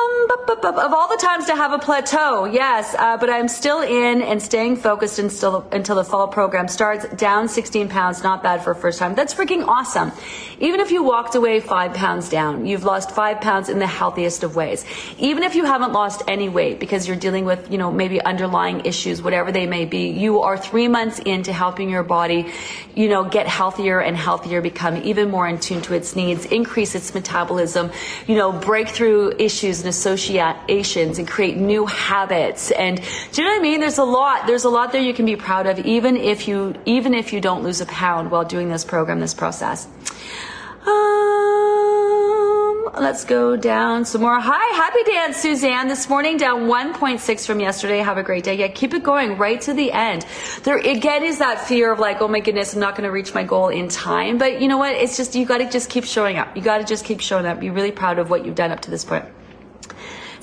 of 0.65 0.93
all 0.93 1.07
the 1.07 1.17
times 1.17 1.45
to 1.45 1.55
have 1.55 1.71
a 1.73 1.79
plateau, 1.79 2.45
yes, 2.45 2.95
uh, 2.97 3.17
but 3.17 3.29
I'm 3.29 3.47
still 3.47 3.81
in 3.81 4.21
and 4.21 4.41
staying 4.41 4.77
focused 4.77 5.19
until, 5.19 5.67
until 5.71 5.95
the 5.95 6.03
fall 6.03 6.27
program 6.27 6.67
starts. 6.67 7.05
Down 7.15 7.47
16 7.47 7.89
pounds, 7.89 8.23
not 8.23 8.43
bad 8.43 8.63
for 8.63 8.71
a 8.71 8.75
first 8.75 8.99
time. 8.99 9.15
That's 9.15 9.33
freaking 9.33 9.67
awesome. 9.67 10.11
Even 10.59 10.79
if 10.79 10.91
you 10.91 11.03
walked 11.03 11.35
away 11.35 11.59
five 11.59 11.93
pounds 11.93 12.29
down, 12.29 12.65
you've 12.65 12.83
lost 12.83 13.11
five 13.11 13.41
pounds 13.41 13.69
in 13.69 13.79
the 13.79 13.87
healthiest 13.87 14.43
of 14.43 14.55
ways. 14.55 14.85
Even 15.17 15.43
if 15.43 15.55
you 15.55 15.65
haven't 15.65 15.93
lost 15.93 16.23
any 16.27 16.49
weight 16.49 16.79
because 16.79 17.07
you're 17.07 17.17
dealing 17.17 17.45
with, 17.45 17.71
you 17.71 17.77
know, 17.77 17.91
maybe 17.91 18.21
underlying 18.21 18.85
issues, 18.85 19.21
whatever 19.21 19.51
they 19.51 19.67
may 19.67 19.85
be, 19.85 20.09
you 20.09 20.41
are 20.41 20.57
three 20.57 20.87
months 20.87 21.19
into 21.19 21.53
helping 21.53 21.89
your 21.89 22.03
body, 22.03 22.51
you 22.95 23.09
know, 23.09 23.23
get 23.23 23.47
healthier 23.47 23.99
and 23.99 24.17
healthier, 24.17 24.61
become 24.61 24.97
even 25.03 25.29
more 25.29 25.47
in 25.47 25.59
tune 25.59 25.81
to 25.81 25.93
its 25.93 26.15
needs, 26.15 26.45
increase 26.45 26.95
its 26.95 27.13
metabolism, 27.13 27.91
you 28.27 28.35
know, 28.35 28.51
break 28.51 28.89
through 28.89 29.33
issues 29.45 29.79
and 29.79 29.89
associations 29.89 31.19
and 31.19 31.27
create 31.27 31.57
new 31.57 31.85
habits. 31.85 32.71
And 32.71 32.97
do 32.97 33.41
you 33.41 33.47
know 33.47 33.53
what 33.53 33.59
I 33.59 33.61
mean? 33.61 33.79
There's 33.79 33.99
a 33.99 34.03
lot, 34.03 34.47
there's 34.47 34.65
a 34.65 34.69
lot 34.69 34.91
there 34.91 35.01
you 35.01 35.13
can 35.13 35.25
be 35.25 35.35
proud 35.35 35.67
of, 35.67 35.79
even 35.79 36.17
if 36.17 36.47
you, 36.47 36.75
even 36.85 37.13
if 37.13 37.31
you 37.31 37.39
don't 37.39 37.63
lose 37.63 37.81
a 37.81 37.85
pound 37.85 38.31
while 38.31 38.45
doing 38.45 38.69
this 38.69 38.83
program, 38.83 39.19
this 39.19 39.33
process. 39.33 39.87
Um, 40.87 42.85
let's 43.01 43.25
go 43.25 43.55
down 43.55 44.05
some 44.05 44.21
more. 44.21 44.39
Hi, 44.39 44.75
happy 44.75 45.03
dance, 45.03 45.37
Suzanne. 45.37 45.87
This 45.87 46.07
morning 46.07 46.37
down 46.37 46.67
1.6 46.67 47.45
from 47.45 47.59
yesterday. 47.59 47.99
Have 47.99 48.17
a 48.17 48.23
great 48.23 48.43
day. 48.43 48.55
Yeah, 48.55 48.67
keep 48.67 48.93
it 48.93 49.03
going 49.03 49.37
right 49.37 49.59
to 49.61 49.73
the 49.73 49.91
end. 49.91 50.25
There 50.63 50.77
again 50.77 51.23
is 51.23 51.39
that 51.39 51.67
fear 51.67 51.91
of 51.91 51.99
like, 51.99 52.21
oh 52.21 52.27
my 52.27 52.39
goodness, 52.39 52.73
I'm 52.73 52.79
not 52.79 52.95
going 52.95 53.05
to 53.05 53.11
reach 53.11 53.33
my 53.33 53.43
goal 53.43 53.69
in 53.69 53.89
time. 53.89 54.37
But 54.37 54.61
you 54.61 54.67
know 54.67 54.77
what? 54.77 54.93
It's 54.93 55.17
just 55.17 55.35
you 55.35 55.45
got 55.45 55.57
to 55.57 55.69
just 55.69 55.89
keep 55.89 56.05
showing 56.05 56.37
up. 56.37 56.55
You 56.55 56.61
got 56.61 56.77
to 56.77 56.83
just 56.83 57.03
keep 57.05 57.19
showing 57.19 57.45
up. 57.45 57.59
Be 57.59 57.69
really 57.69 57.91
proud 57.91 58.19
of 58.19 58.29
what 58.29 58.45
you've 58.45 58.55
done 58.55 58.71
up 58.71 58.81
to 58.81 58.91
this 58.91 59.03
point. 59.03 59.25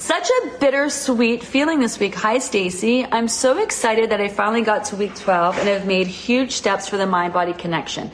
Such 0.02 0.28
a 0.28 0.58
bittersweet 0.58 1.44
feeling 1.44 1.78
this 1.78 2.00
week. 2.00 2.16
Hi, 2.16 2.38
Stacy. 2.38 3.06
I'm 3.06 3.28
so 3.28 3.58
excited 3.58 4.10
that 4.10 4.20
I 4.20 4.26
finally 4.26 4.62
got 4.62 4.86
to 4.86 4.96
week 4.96 5.14
12 5.14 5.56
and 5.58 5.68
have 5.68 5.86
made 5.86 6.08
huge 6.08 6.50
steps 6.50 6.88
for 6.88 6.96
the 6.96 7.06
mind 7.06 7.32
body 7.32 7.52
connection. 7.52 8.10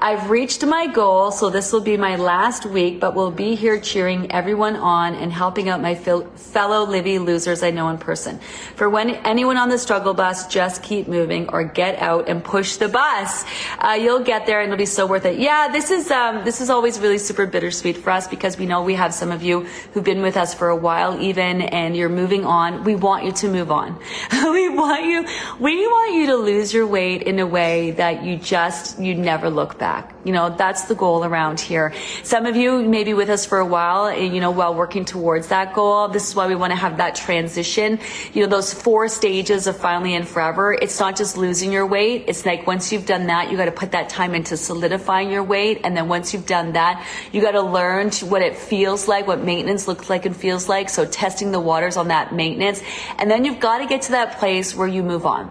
I've 0.00 0.30
reached 0.30 0.64
my 0.64 0.86
goal, 0.86 1.32
so 1.32 1.50
this 1.50 1.72
will 1.72 1.80
be 1.80 1.96
my 1.96 2.14
last 2.14 2.64
week, 2.64 3.00
but 3.00 3.16
we'll 3.16 3.32
be 3.32 3.56
here 3.56 3.80
cheering 3.80 4.30
everyone 4.30 4.76
on 4.76 5.16
and 5.16 5.32
helping 5.32 5.68
out 5.68 5.82
my 5.82 5.96
fellow 5.96 6.86
Livy 6.86 7.18
losers 7.18 7.64
I 7.64 7.72
know 7.72 7.88
in 7.88 7.98
person. 7.98 8.38
For 8.76 8.88
when 8.88 9.10
anyone 9.26 9.56
on 9.56 9.70
the 9.70 9.76
struggle 9.76 10.14
bus, 10.14 10.46
just 10.46 10.84
keep 10.84 11.08
moving 11.08 11.48
or 11.48 11.64
get 11.64 11.98
out 11.98 12.28
and 12.28 12.44
push 12.44 12.76
the 12.76 12.86
bus. 12.86 13.44
Uh, 13.80 13.98
you'll 14.00 14.22
get 14.22 14.46
there 14.46 14.60
and 14.60 14.68
it'll 14.72 14.78
be 14.78 14.86
so 14.86 15.04
worth 15.04 15.24
it. 15.24 15.40
Yeah, 15.40 15.66
this 15.66 15.90
is 15.90 16.12
um, 16.12 16.44
this 16.44 16.60
is 16.60 16.70
always 16.70 17.00
really 17.00 17.18
super 17.18 17.44
bittersweet 17.44 17.96
for 17.96 18.10
us 18.10 18.28
because 18.28 18.56
we 18.56 18.66
know 18.66 18.84
we 18.84 18.94
have 18.94 19.12
some 19.12 19.32
of 19.32 19.42
you 19.42 19.62
who've 19.94 20.04
been 20.04 20.22
with 20.22 20.36
us 20.36 20.54
for 20.54 20.68
a 20.68 20.76
while 20.76 21.20
even, 21.20 21.60
and 21.60 21.96
you're 21.96 22.08
moving 22.08 22.44
on. 22.44 22.84
We 22.84 22.94
want 22.94 23.24
you 23.24 23.32
to 23.32 23.48
move 23.48 23.72
on. 23.72 23.98
we 24.32 24.68
want 24.68 25.06
you. 25.06 25.26
We 25.58 25.88
want 25.88 26.14
you 26.14 26.26
to 26.26 26.36
lose 26.36 26.72
your 26.72 26.86
weight 26.86 27.22
in 27.22 27.40
a 27.40 27.46
way 27.46 27.90
that 27.92 28.22
you 28.22 28.36
just 28.36 29.00
you 29.00 29.16
never 29.16 29.50
look 29.50 29.76
back 29.76 29.87
back. 29.88 30.14
You 30.24 30.32
know, 30.32 30.46
that's 30.50 30.82
the 30.84 30.94
goal 30.94 31.24
around 31.24 31.58
here. 31.60 31.94
Some 32.22 32.44
of 32.44 32.56
you 32.56 32.82
may 32.82 33.04
be 33.04 33.14
with 33.14 33.30
us 33.30 33.46
for 33.46 33.58
a 33.58 33.64
while, 33.64 34.04
eh, 34.06 34.28
you 34.34 34.40
know, 34.44 34.50
while 34.50 34.74
working 34.74 35.06
towards 35.06 35.46
that 35.48 35.72
goal. 35.72 36.08
This 36.08 36.28
is 36.28 36.34
why 36.36 36.46
we 36.46 36.56
want 36.62 36.72
to 36.72 36.80
have 36.84 36.98
that 36.98 37.14
transition. 37.14 37.98
You 38.34 38.42
know, 38.42 38.50
those 38.56 38.74
four 38.74 39.08
stages 39.08 39.66
of 39.66 39.78
finally 39.78 40.14
and 40.14 40.28
forever. 40.28 40.74
It's 40.74 41.00
not 41.00 41.16
just 41.16 41.38
losing 41.38 41.72
your 41.72 41.86
weight. 41.86 42.24
It's 42.28 42.44
like 42.44 42.66
once 42.66 42.92
you've 42.92 43.06
done 43.06 43.28
that, 43.28 43.50
you 43.50 43.56
got 43.56 43.70
to 43.74 43.78
put 43.82 43.92
that 43.92 44.10
time 44.10 44.34
into 44.34 44.58
solidifying 44.58 45.30
your 45.30 45.44
weight. 45.54 45.80
And 45.84 45.96
then 45.96 46.06
once 46.08 46.34
you've 46.34 46.50
done 46.58 46.72
that, 46.74 46.94
you 47.32 47.40
got 47.40 47.52
to 47.52 47.62
learn 47.62 48.10
what 48.32 48.42
it 48.42 48.56
feels 48.56 49.08
like, 49.08 49.26
what 49.26 49.42
maintenance 49.42 49.88
looks 49.88 50.10
like 50.10 50.26
and 50.26 50.36
feels 50.36 50.68
like. 50.68 50.90
So 50.90 51.06
testing 51.06 51.50
the 51.50 51.60
waters 51.70 51.96
on 51.96 52.08
that 52.08 52.34
maintenance. 52.34 52.82
And 53.18 53.30
then 53.30 53.46
you've 53.46 53.60
got 53.60 53.78
to 53.78 53.86
get 53.86 54.02
to 54.02 54.12
that 54.18 54.38
place 54.38 54.74
where 54.74 54.88
you 54.88 55.02
move 55.02 55.24
on 55.24 55.50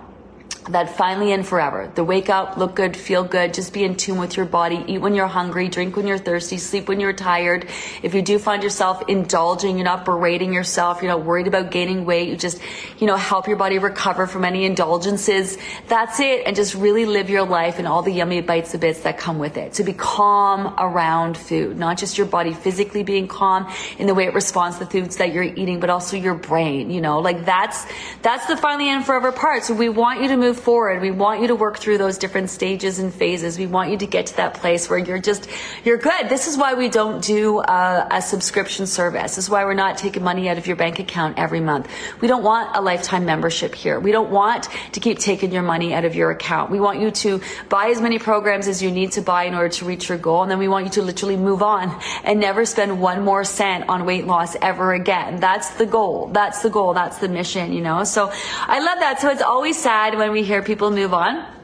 that 0.69 0.97
finally 0.97 1.31
and 1.31 1.45
forever. 1.45 1.91
The 1.95 2.03
wake 2.03 2.29
up, 2.29 2.57
look 2.57 2.75
good, 2.75 2.95
feel 2.95 3.23
good, 3.23 3.53
just 3.53 3.73
be 3.73 3.83
in 3.83 3.95
tune 3.95 4.17
with 4.17 4.35
your 4.35 4.45
body, 4.45 4.83
eat 4.87 4.99
when 4.99 5.15
you're 5.15 5.27
hungry, 5.27 5.67
drink 5.69 5.95
when 5.95 6.07
you're 6.07 6.17
thirsty, 6.17 6.57
sleep 6.57 6.87
when 6.87 6.99
you're 6.99 7.13
tired. 7.13 7.67
If 8.03 8.13
you 8.13 8.21
do 8.21 8.37
find 8.39 8.63
yourself 8.63 9.03
indulging, 9.07 9.77
you're 9.77 9.85
not 9.85 10.05
berating 10.05 10.53
yourself, 10.53 11.01
you're 11.01 11.11
not 11.11 11.23
worried 11.23 11.47
about 11.47 11.71
gaining 11.71 12.05
weight, 12.05 12.29
you 12.29 12.35
just, 12.35 12.59
you 12.99 13.07
know, 13.07 13.15
help 13.15 13.47
your 13.47 13.57
body 13.57 13.79
recover 13.79 14.27
from 14.27 14.43
any 14.45 14.65
indulgences. 14.65 15.57
That's 15.87 16.19
it. 16.19 16.45
And 16.45 16.55
just 16.55 16.75
really 16.75 17.05
live 17.05 17.29
your 17.29 17.45
life 17.45 17.79
and 17.79 17.87
all 17.87 18.01
the 18.01 18.11
yummy 18.11 18.41
bites 18.41 18.73
and 18.73 18.81
bits 18.81 19.01
that 19.01 19.17
come 19.17 19.39
with 19.39 19.57
it. 19.57 19.73
To 19.73 19.83
be 19.83 19.93
calm 19.93 20.75
around 20.77 21.37
food, 21.37 21.77
not 21.77 21.97
just 21.97 22.17
your 22.17 22.27
body 22.27 22.53
physically 22.53 23.03
being 23.03 23.27
calm 23.27 23.71
in 23.97 24.07
the 24.07 24.13
way 24.13 24.25
it 24.25 24.33
responds 24.33 24.77
to 24.77 24.85
the 24.85 24.89
foods 24.89 25.17
that 25.17 25.33
you're 25.33 25.43
eating, 25.43 25.79
but 25.79 25.89
also 25.89 26.17
your 26.17 26.35
brain, 26.35 26.89
you 26.89 27.01
know, 27.01 27.19
like 27.19 27.45
that's, 27.45 27.85
that's 28.21 28.45
the 28.47 28.57
finally 28.57 28.89
and 28.89 29.05
forever 29.05 29.31
part. 29.31 29.63
So 29.63 29.73
we 29.73 29.89
want 29.89 30.21
you 30.21 30.27
to 30.29 30.37
move 30.37 30.56
forward. 30.59 31.01
We 31.01 31.11
want 31.11 31.41
you 31.41 31.47
to 31.47 31.55
work 31.55 31.77
through 31.77 31.97
those 31.97 32.17
different 32.17 32.49
stages 32.49 32.99
and 32.99 33.13
phases. 33.13 33.57
We 33.57 33.67
want 33.67 33.91
you 33.91 33.97
to 33.97 34.07
get 34.07 34.27
to 34.27 34.37
that 34.37 34.55
place 34.55 34.89
where 34.89 34.99
you're 34.99 35.19
just, 35.19 35.47
you're 35.83 35.97
good. 35.97 36.29
This 36.29 36.47
is 36.47 36.57
why 36.57 36.73
we 36.73 36.89
don't 36.89 37.23
do 37.23 37.59
a, 37.59 38.07
a 38.11 38.21
subscription 38.21 38.87
service. 38.87 39.35
This 39.35 39.45
is 39.45 39.49
why 39.49 39.65
we're 39.65 39.73
not 39.73 39.97
taking 39.97 40.23
money 40.23 40.49
out 40.49 40.57
of 40.57 40.67
your 40.67 40.75
bank 40.75 40.99
account 40.99 41.37
every 41.37 41.59
month. 41.59 41.89
We 42.21 42.27
don't 42.27 42.43
want 42.43 42.75
a 42.75 42.81
lifetime 42.81 43.25
membership 43.25 43.75
here. 43.75 43.99
We 43.99 44.11
don't 44.11 44.29
want 44.29 44.67
to 44.93 44.99
keep 44.99 45.19
taking 45.19 45.51
your 45.51 45.63
money 45.63 45.93
out 45.93 46.05
of 46.05 46.15
your 46.15 46.31
account. 46.31 46.71
We 46.71 46.79
want 46.79 46.99
you 46.99 47.11
to 47.11 47.41
buy 47.69 47.87
as 47.87 48.01
many 48.01 48.19
programs 48.19 48.67
as 48.67 48.81
you 48.81 48.91
need 48.91 49.11
to 49.13 49.21
buy 49.21 49.43
in 49.43 49.53
order 49.53 49.69
to 49.69 49.85
reach 49.85 50.09
your 50.09 50.17
goal. 50.17 50.43
And 50.43 50.51
then 50.51 50.59
we 50.59 50.67
want 50.67 50.85
you 50.85 50.91
to 50.91 51.01
literally 51.01 51.37
move 51.37 51.61
on 51.61 51.99
and 52.23 52.39
never 52.39 52.65
spend 52.65 52.99
one 53.01 53.23
more 53.23 53.43
cent 53.43 53.89
on 53.89 54.05
weight 54.05 54.25
loss 54.25 54.55
ever 54.61 54.93
again. 54.93 55.39
That's 55.39 55.71
the 55.75 55.85
goal. 55.85 56.29
That's 56.33 56.61
the 56.61 56.69
goal. 56.69 56.93
That's 56.93 57.17
the 57.17 57.29
mission, 57.29 57.73
you 57.73 57.81
know? 57.81 58.03
So 58.03 58.31
I 58.59 58.79
love 58.79 58.99
that. 58.99 59.19
So 59.21 59.29
it's 59.29 59.41
always 59.41 59.77
sad 59.81 60.17
when 60.17 60.31
we 60.31 60.43
hear 60.47 60.63
people 60.63 60.89
move 60.89 61.13
on. 61.13 61.56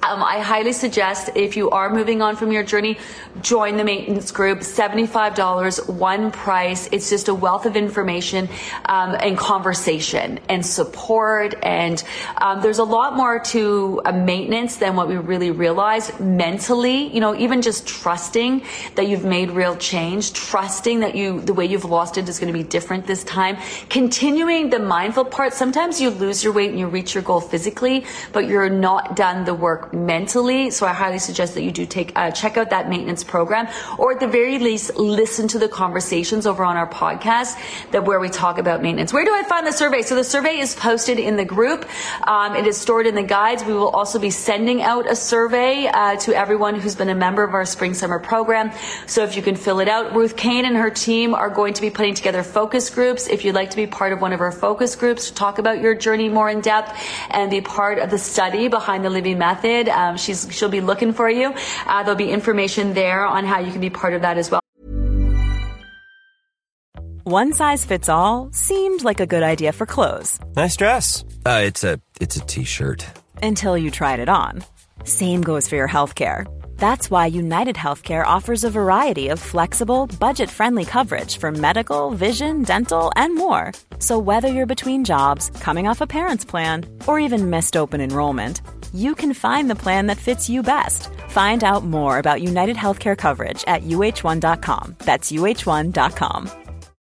Um, 0.00 0.22
I 0.22 0.38
highly 0.38 0.72
suggest 0.72 1.30
if 1.34 1.56
you 1.56 1.70
are 1.70 1.92
moving 1.92 2.22
on 2.22 2.36
from 2.36 2.52
your 2.52 2.62
journey, 2.62 2.98
join 3.42 3.76
the 3.76 3.84
maintenance 3.84 4.30
group. 4.30 4.60
$75, 4.60 5.88
one 5.92 6.30
price. 6.30 6.88
It's 6.92 7.10
just 7.10 7.26
a 7.26 7.34
wealth 7.34 7.66
of 7.66 7.74
information 7.74 8.48
um, 8.86 9.16
and 9.18 9.36
conversation 9.36 10.38
and 10.48 10.64
support. 10.64 11.56
And 11.64 12.02
um, 12.36 12.62
there's 12.62 12.78
a 12.78 12.84
lot 12.84 13.16
more 13.16 13.40
to 13.40 14.00
a 14.04 14.12
maintenance 14.12 14.76
than 14.76 14.94
what 14.94 15.08
we 15.08 15.16
really 15.16 15.50
realize 15.50 16.18
mentally. 16.20 17.08
You 17.08 17.20
know, 17.20 17.34
even 17.34 17.60
just 17.60 17.86
trusting 17.86 18.62
that 18.94 19.08
you've 19.08 19.24
made 19.24 19.50
real 19.50 19.76
change, 19.76 20.32
trusting 20.32 21.00
that 21.00 21.16
you 21.16 21.40
the 21.40 21.54
way 21.54 21.66
you've 21.66 21.84
lost 21.84 22.18
it 22.18 22.28
is 22.28 22.38
going 22.38 22.52
to 22.52 22.56
be 22.56 22.64
different 22.64 23.06
this 23.06 23.24
time. 23.24 23.56
Continuing 23.88 24.70
the 24.70 24.78
mindful 24.78 25.24
part. 25.24 25.52
Sometimes 25.54 26.00
you 26.00 26.10
lose 26.10 26.44
your 26.44 26.52
weight 26.52 26.70
and 26.70 26.78
you 26.78 26.86
reach 26.86 27.14
your 27.14 27.24
goal 27.24 27.40
physically, 27.40 28.04
but 28.32 28.46
you're 28.46 28.70
not 28.70 29.16
done 29.16 29.44
the 29.44 29.54
mentally. 29.92 30.70
So 30.70 30.86
I 30.86 30.92
highly 30.92 31.18
suggest 31.18 31.54
that 31.54 31.62
you 31.62 31.72
do 31.72 31.86
take 31.86 32.12
uh, 32.16 32.30
check 32.30 32.56
out 32.56 32.70
that 32.70 32.88
maintenance 32.88 33.24
program, 33.24 33.68
or 33.98 34.12
at 34.12 34.20
the 34.20 34.28
very 34.28 34.58
least, 34.58 34.96
listen 34.96 35.48
to 35.48 35.58
the 35.58 35.68
conversations 35.68 36.46
over 36.46 36.64
on 36.64 36.76
our 36.76 36.88
podcast 36.88 37.56
that 37.90 38.04
where 38.04 38.20
we 38.20 38.28
talk 38.28 38.58
about 38.58 38.82
maintenance. 38.82 39.12
Where 39.12 39.24
do 39.24 39.32
I 39.32 39.42
find 39.44 39.66
the 39.66 39.72
survey? 39.72 40.02
So 40.02 40.14
the 40.14 40.24
survey 40.24 40.58
is 40.58 40.74
posted 40.74 41.18
in 41.18 41.36
the 41.36 41.44
group. 41.44 41.88
Um, 42.26 42.56
it 42.56 42.66
is 42.66 42.76
stored 42.76 43.06
in 43.06 43.14
the 43.14 43.22
guides. 43.22 43.64
We 43.64 43.72
will 43.72 43.90
also 43.90 44.18
be 44.18 44.30
sending 44.30 44.82
out 44.82 45.10
a 45.10 45.16
survey 45.16 45.86
uh, 45.86 46.16
to 46.16 46.34
everyone 46.34 46.80
who's 46.80 46.94
been 46.94 47.08
a 47.08 47.14
member 47.14 47.42
of 47.42 47.54
our 47.54 47.64
spring 47.64 47.94
summer 47.94 48.18
program. 48.18 48.72
So 49.06 49.24
if 49.24 49.36
you 49.36 49.42
can 49.42 49.56
fill 49.56 49.80
it 49.80 49.88
out, 49.88 50.14
Ruth 50.14 50.36
Kane 50.36 50.64
and 50.64 50.76
her 50.76 50.90
team 50.90 51.34
are 51.34 51.50
going 51.50 51.74
to 51.74 51.80
be 51.80 51.90
putting 51.90 52.14
together 52.14 52.42
focus 52.42 52.90
groups. 52.90 53.28
If 53.28 53.44
you'd 53.44 53.54
like 53.54 53.70
to 53.70 53.76
be 53.76 53.86
part 53.86 54.12
of 54.12 54.20
one 54.20 54.32
of 54.32 54.40
our 54.40 54.52
focus 54.52 54.96
groups 54.96 55.28
to 55.28 55.34
talk 55.34 55.58
about 55.58 55.80
your 55.80 55.94
journey 55.94 56.28
more 56.28 56.50
in 56.50 56.60
depth 56.60 56.98
and 57.30 57.50
be 57.50 57.60
part 57.60 57.98
of 57.98 58.10
the 58.10 58.18
study 58.18 58.68
behind 58.68 59.04
the 59.04 59.10
Livy 59.10 59.34
Method 59.34 59.77
um, 59.86 60.16
she's 60.16 60.48
she'll 60.50 60.70
be 60.70 60.80
looking 60.80 61.12
for 61.12 61.28
you. 61.28 61.54
Uh, 61.86 62.02
there'll 62.02 62.16
be 62.16 62.30
information 62.30 62.94
there 62.94 63.26
on 63.26 63.44
how 63.44 63.60
you 63.60 63.70
can 63.70 63.82
be 63.82 63.90
part 63.90 64.14
of 64.14 64.22
that 64.22 64.38
as 64.38 64.50
well. 64.50 64.62
One 67.24 67.52
size 67.52 67.84
fits 67.84 68.08
all 68.08 68.48
seemed 68.52 69.04
like 69.04 69.20
a 69.20 69.26
good 69.26 69.42
idea 69.42 69.72
for 69.72 69.84
clothes. 69.84 70.40
Nice 70.56 70.76
dress. 70.76 71.24
Uh, 71.44 71.60
it's 71.62 71.84
a 71.84 72.00
it's 72.22 72.36
a 72.36 72.40
t-shirt. 72.40 73.04
Until 73.42 73.76
you 73.76 73.90
tried 73.90 74.18
it 74.18 74.30
on. 74.30 74.64
Same 75.04 75.42
goes 75.42 75.68
for 75.68 75.76
your 75.76 75.86
health 75.86 76.14
care. 76.14 76.46
That's 76.78 77.10
why 77.10 77.26
United 77.26 77.76
Healthcare 77.76 78.24
offers 78.24 78.64
a 78.64 78.70
variety 78.70 79.28
of 79.28 79.38
flexible, 79.38 80.06
budget 80.06 80.48
friendly 80.48 80.84
coverage 80.84 81.36
for 81.36 81.52
medical, 81.52 82.12
vision, 82.12 82.62
dental, 82.62 83.12
and 83.14 83.34
more. 83.34 83.72
So, 83.98 84.18
whether 84.18 84.48
you're 84.48 84.74
between 84.74 85.04
jobs, 85.04 85.50
coming 85.60 85.86
off 85.86 86.00
a 86.00 86.06
parent's 86.06 86.44
plan, 86.44 86.86
or 87.06 87.20
even 87.20 87.50
missed 87.50 87.76
open 87.76 88.00
enrollment, 88.00 88.62
you 88.94 89.14
can 89.14 89.34
find 89.34 89.70
the 89.70 89.82
plan 89.84 90.06
that 90.06 90.16
fits 90.18 90.48
you 90.48 90.62
best. 90.62 91.08
Find 91.28 91.62
out 91.64 91.84
more 91.84 92.18
about 92.18 92.42
United 92.42 92.76
Healthcare 92.76 93.16
coverage 93.16 93.64
at 93.66 93.82
uh1.com. 93.82 94.96
That's 94.98 95.32
uh1.com. 95.32 96.50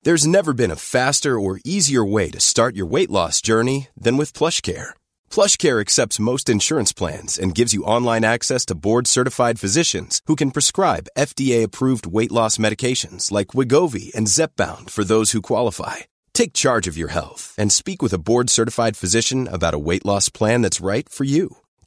There's 0.03 0.25
never 0.25 0.53
been 0.53 0.71
a 0.71 0.77
faster 0.77 1.37
or 1.37 1.59
easier 1.65 2.05
way 2.05 2.29
to 2.29 2.39
start 2.39 2.75
your 2.75 2.85
weight 2.85 3.09
loss 3.09 3.41
journey 3.41 3.89
than 3.97 4.15
with 4.15 4.31
PlushCare. 4.31 4.91
PlushCare 5.29 5.81
accepts 5.81 6.19
most 6.19 6.49
insurance 6.49 6.93
plans 6.93 7.37
and 7.37 7.53
gives 7.53 7.73
you 7.73 7.83
online 7.83 8.23
access 8.23 8.65
to 8.67 8.75
board-certified 8.75 9.59
physicians 9.59 10.21
who 10.27 10.37
can 10.37 10.51
prescribe 10.51 11.09
FDA-approved 11.17 12.05
weight 12.07 12.31
loss 12.31 12.57
medications 12.57 13.29
like 13.29 13.47
Wegovy 13.47 14.15
and 14.15 14.27
Zepbound 14.27 14.89
for 14.89 15.03
those 15.03 15.31
who 15.31 15.41
qualify 15.41 16.07
Take 16.39 16.53
charge 16.53 16.87
of 16.87 16.97
your 16.97 17.09
health 17.09 17.53
and 17.57 17.69
speak 17.69 18.01
with 18.01 18.13
a 18.13 18.17
board-certified 18.17 18.95
physician 18.95 19.49
about 19.49 19.73
a 19.73 19.79
weight 19.79 20.05
loss 20.05 20.29
plan 20.29 20.61
that's 20.61 20.79
right 20.79 21.09
for 21.09 21.25
you. 21.25 21.57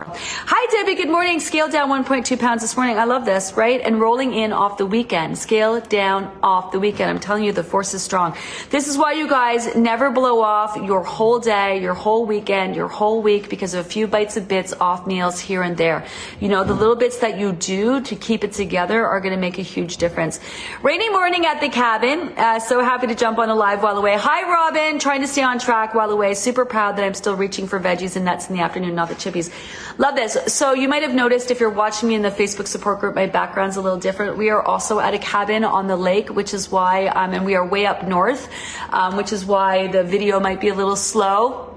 Hi, 0.00 0.66
Debbie. 0.70 0.94
Good 0.94 1.10
morning. 1.10 1.40
Scale 1.40 1.68
down 1.68 1.90
1.2 1.90 2.38
pounds 2.38 2.62
this 2.62 2.76
morning. 2.76 2.98
I 2.98 3.04
love 3.04 3.24
this, 3.24 3.54
right? 3.54 3.80
And 3.80 4.00
rolling 4.00 4.32
in 4.32 4.52
off 4.52 4.78
the 4.78 4.86
weekend. 4.86 5.36
Scale 5.36 5.80
down 5.80 6.38
off 6.40 6.70
the 6.70 6.78
weekend. 6.78 7.10
I'm 7.10 7.18
telling 7.18 7.42
you, 7.42 7.50
the 7.50 7.64
force 7.64 7.94
is 7.94 8.02
strong. 8.02 8.36
This 8.70 8.86
is 8.86 8.96
why 8.96 9.14
you 9.14 9.28
guys 9.28 9.74
never 9.74 10.12
blow 10.12 10.40
off 10.40 10.76
your 10.76 11.02
whole 11.02 11.40
day, 11.40 11.82
your 11.82 11.94
whole 11.94 12.26
weekend, 12.26 12.76
your 12.76 12.86
whole 12.86 13.22
week 13.22 13.48
because 13.48 13.74
of 13.74 13.84
a 13.84 13.88
few 13.88 14.06
bites 14.06 14.36
of 14.36 14.46
bits 14.46 14.72
off 14.80 15.04
meals 15.04 15.40
here 15.40 15.64
and 15.64 15.76
there. 15.76 16.06
You 16.38 16.48
know, 16.48 16.62
the 16.62 16.74
little 16.74 16.94
bits 16.94 17.18
that 17.18 17.36
you 17.36 17.50
do 17.50 18.00
to 18.02 18.14
keep 18.14 18.44
it 18.44 18.52
together 18.52 19.04
are 19.04 19.20
going 19.20 19.34
to 19.34 19.40
make 19.40 19.58
a 19.58 19.62
huge 19.62 19.96
difference. 19.96 20.38
Rainy 20.80 21.10
morning 21.10 21.44
at 21.44 21.60
the 21.60 21.70
cabin. 21.70 22.32
Uh, 22.36 22.60
so 22.60 22.84
happy 22.84 23.08
to 23.08 23.16
jump 23.16 23.38
on 23.38 23.48
a 23.48 23.54
live 23.56 23.82
while 23.82 23.98
away. 23.98 24.16
Hi, 24.16 24.48
Robin. 24.48 25.00
Trying 25.00 25.22
to 25.22 25.26
stay 25.26 25.42
on 25.42 25.58
track 25.58 25.92
while 25.92 26.10
away. 26.10 26.34
Super 26.34 26.64
proud 26.64 26.96
that 26.98 27.04
I'm 27.04 27.14
still 27.14 27.34
reaching 27.34 27.66
for 27.66 27.80
veggies 27.80 28.14
and 28.14 28.24
nuts 28.24 28.48
in 28.48 28.54
the 28.54 28.62
afternoon, 28.62 28.94
not 28.94 29.08
the 29.08 29.16
chippies. 29.16 29.52
Love 30.00 30.14
this. 30.14 30.38
So 30.54 30.74
you 30.74 30.88
might 30.88 31.02
have 31.02 31.12
noticed 31.12 31.50
if 31.50 31.58
you're 31.58 31.70
watching 31.70 32.08
me 32.08 32.14
in 32.14 32.22
the 32.22 32.30
Facebook 32.30 32.68
support 32.68 33.00
group, 33.00 33.16
my 33.16 33.26
background's 33.26 33.76
a 33.76 33.80
little 33.80 33.98
different. 33.98 34.38
We 34.38 34.48
are 34.48 34.62
also 34.62 35.00
at 35.00 35.12
a 35.12 35.18
cabin 35.18 35.64
on 35.64 35.88
the 35.88 35.96
lake, 35.96 36.28
which 36.28 36.54
is 36.54 36.70
why, 36.70 37.08
um, 37.08 37.34
and 37.34 37.44
we 37.44 37.56
are 37.56 37.66
way 37.66 37.84
up 37.84 38.06
north, 38.06 38.48
um, 38.90 39.16
which 39.16 39.32
is 39.32 39.44
why 39.44 39.88
the 39.88 40.04
video 40.04 40.38
might 40.38 40.60
be 40.60 40.68
a 40.68 40.74
little 40.74 40.94
slow. 40.94 41.67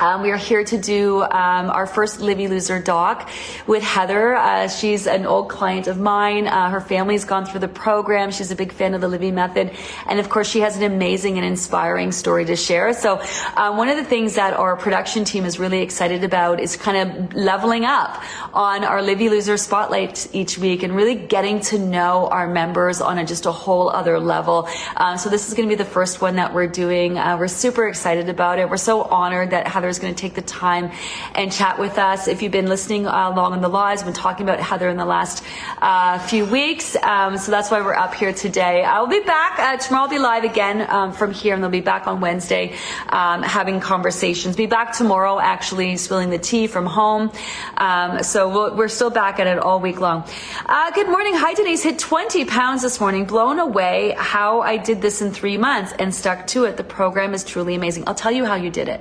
Um, 0.00 0.22
we 0.22 0.30
are 0.30 0.36
here 0.36 0.62
to 0.62 0.78
do 0.78 1.22
um, 1.22 1.70
our 1.70 1.86
first 1.86 2.20
Livy 2.20 2.46
Loser 2.46 2.80
doc 2.80 3.28
with 3.66 3.82
Heather. 3.82 4.36
Uh, 4.36 4.68
she's 4.68 5.08
an 5.08 5.26
old 5.26 5.48
client 5.48 5.88
of 5.88 5.98
mine. 5.98 6.46
Uh, 6.46 6.70
her 6.70 6.80
family's 6.80 7.24
gone 7.24 7.46
through 7.46 7.60
the 7.60 7.68
program. 7.68 8.30
She's 8.30 8.52
a 8.52 8.56
big 8.56 8.72
fan 8.72 8.94
of 8.94 9.00
the 9.00 9.08
Livy 9.08 9.32
method. 9.32 9.72
And 10.08 10.20
of 10.20 10.28
course, 10.28 10.48
she 10.48 10.60
has 10.60 10.76
an 10.76 10.84
amazing 10.84 11.36
and 11.36 11.44
inspiring 11.44 12.12
story 12.12 12.44
to 12.44 12.54
share. 12.54 12.92
So, 12.92 13.20
uh, 13.56 13.74
one 13.74 13.88
of 13.88 13.96
the 13.96 14.04
things 14.04 14.36
that 14.36 14.54
our 14.54 14.76
production 14.76 15.24
team 15.24 15.44
is 15.44 15.58
really 15.58 15.80
excited 15.80 16.22
about 16.22 16.60
is 16.60 16.76
kind 16.76 17.10
of 17.10 17.34
leveling 17.34 17.84
up 17.84 18.22
on 18.54 18.84
our 18.84 19.02
Livy 19.02 19.28
Loser 19.28 19.56
spotlight 19.56 20.28
each 20.32 20.58
week 20.58 20.84
and 20.84 20.94
really 20.94 21.16
getting 21.16 21.60
to 21.60 21.78
know 21.78 22.28
our 22.28 22.48
members 22.48 23.00
on 23.00 23.18
a, 23.18 23.24
just 23.24 23.46
a 23.46 23.52
whole 23.52 23.90
other 23.90 24.20
level. 24.20 24.68
Uh, 24.96 25.16
so, 25.16 25.28
this 25.28 25.48
is 25.48 25.54
going 25.54 25.68
to 25.68 25.72
be 25.72 25.78
the 25.78 25.90
first 25.90 26.20
one 26.20 26.36
that 26.36 26.54
we're 26.54 26.68
doing. 26.68 27.18
Uh, 27.18 27.36
we're 27.36 27.48
super 27.48 27.88
excited 27.88 28.28
about 28.28 28.60
it. 28.60 28.70
We're 28.70 28.76
so 28.76 29.02
honored 29.02 29.50
that 29.50 29.66
Heather 29.68 29.88
is 29.88 29.98
going 29.98 30.14
to 30.14 30.20
take 30.20 30.34
the 30.34 30.42
time 30.42 30.90
and 31.34 31.52
chat 31.52 31.78
with 31.78 31.98
us. 31.98 32.28
If 32.28 32.42
you've 32.42 32.52
been 32.52 32.68
listening 32.68 33.06
uh, 33.06 33.30
along 33.30 33.54
in 33.54 33.60
the 33.60 33.68
lives, 33.68 34.02
we've 34.02 34.14
been 34.14 34.22
talking 34.22 34.48
about 34.48 34.60
Heather 34.60 34.88
in 34.88 34.96
the 34.96 35.04
last 35.04 35.44
uh, 35.80 36.18
few 36.18 36.44
weeks. 36.44 36.96
Um, 36.96 37.38
so 37.38 37.50
that's 37.50 37.70
why 37.70 37.80
we're 37.80 37.94
up 37.94 38.14
here 38.14 38.32
today. 38.32 38.84
I'll 38.84 39.06
be 39.06 39.20
back 39.20 39.58
uh, 39.58 39.76
tomorrow. 39.76 40.04
I'll 40.04 40.10
be 40.10 40.18
live 40.18 40.44
again 40.44 40.88
um, 40.90 41.12
from 41.12 41.32
here, 41.32 41.54
and 41.54 41.62
they'll 41.62 41.70
be 41.70 41.80
back 41.80 42.06
on 42.06 42.20
Wednesday 42.20 42.74
um, 43.08 43.42
having 43.42 43.80
conversations. 43.80 44.56
Be 44.56 44.66
back 44.66 44.96
tomorrow, 44.96 45.38
actually 45.38 45.96
spilling 45.96 46.30
the 46.30 46.38
tea 46.38 46.66
from 46.66 46.86
home. 46.86 47.30
Um, 47.76 48.22
so 48.22 48.70
we 48.70 48.76
we 48.76 48.84
are 48.84 48.88
still 48.88 49.10
back 49.10 49.40
at 49.40 49.46
it 49.46 49.58
all 49.58 49.80
week 49.80 50.00
long. 50.00 50.24
Uh, 50.66 50.90
good 50.92 51.08
morning. 51.08 51.34
Hi, 51.34 51.54
Denise. 51.54 51.82
Hit 51.82 51.98
20 51.98 52.44
pounds 52.44 52.82
this 52.82 53.00
morning. 53.00 53.24
Blown 53.24 53.58
away 53.58 54.14
how 54.16 54.60
I 54.60 54.76
did 54.76 55.02
this 55.02 55.20
in 55.20 55.32
three 55.32 55.58
months 55.58 55.92
and 55.98 56.14
stuck 56.14 56.46
to 56.48 56.64
it. 56.64 56.76
The 56.76 56.84
program 56.84 57.34
is 57.34 57.44
truly 57.44 57.74
amazing. 57.74 58.04
I'll 58.06 58.14
tell 58.14 58.32
you 58.32 58.44
how 58.44 58.54
you 58.54 58.70
did 58.70 58.88
it 58.88 59.00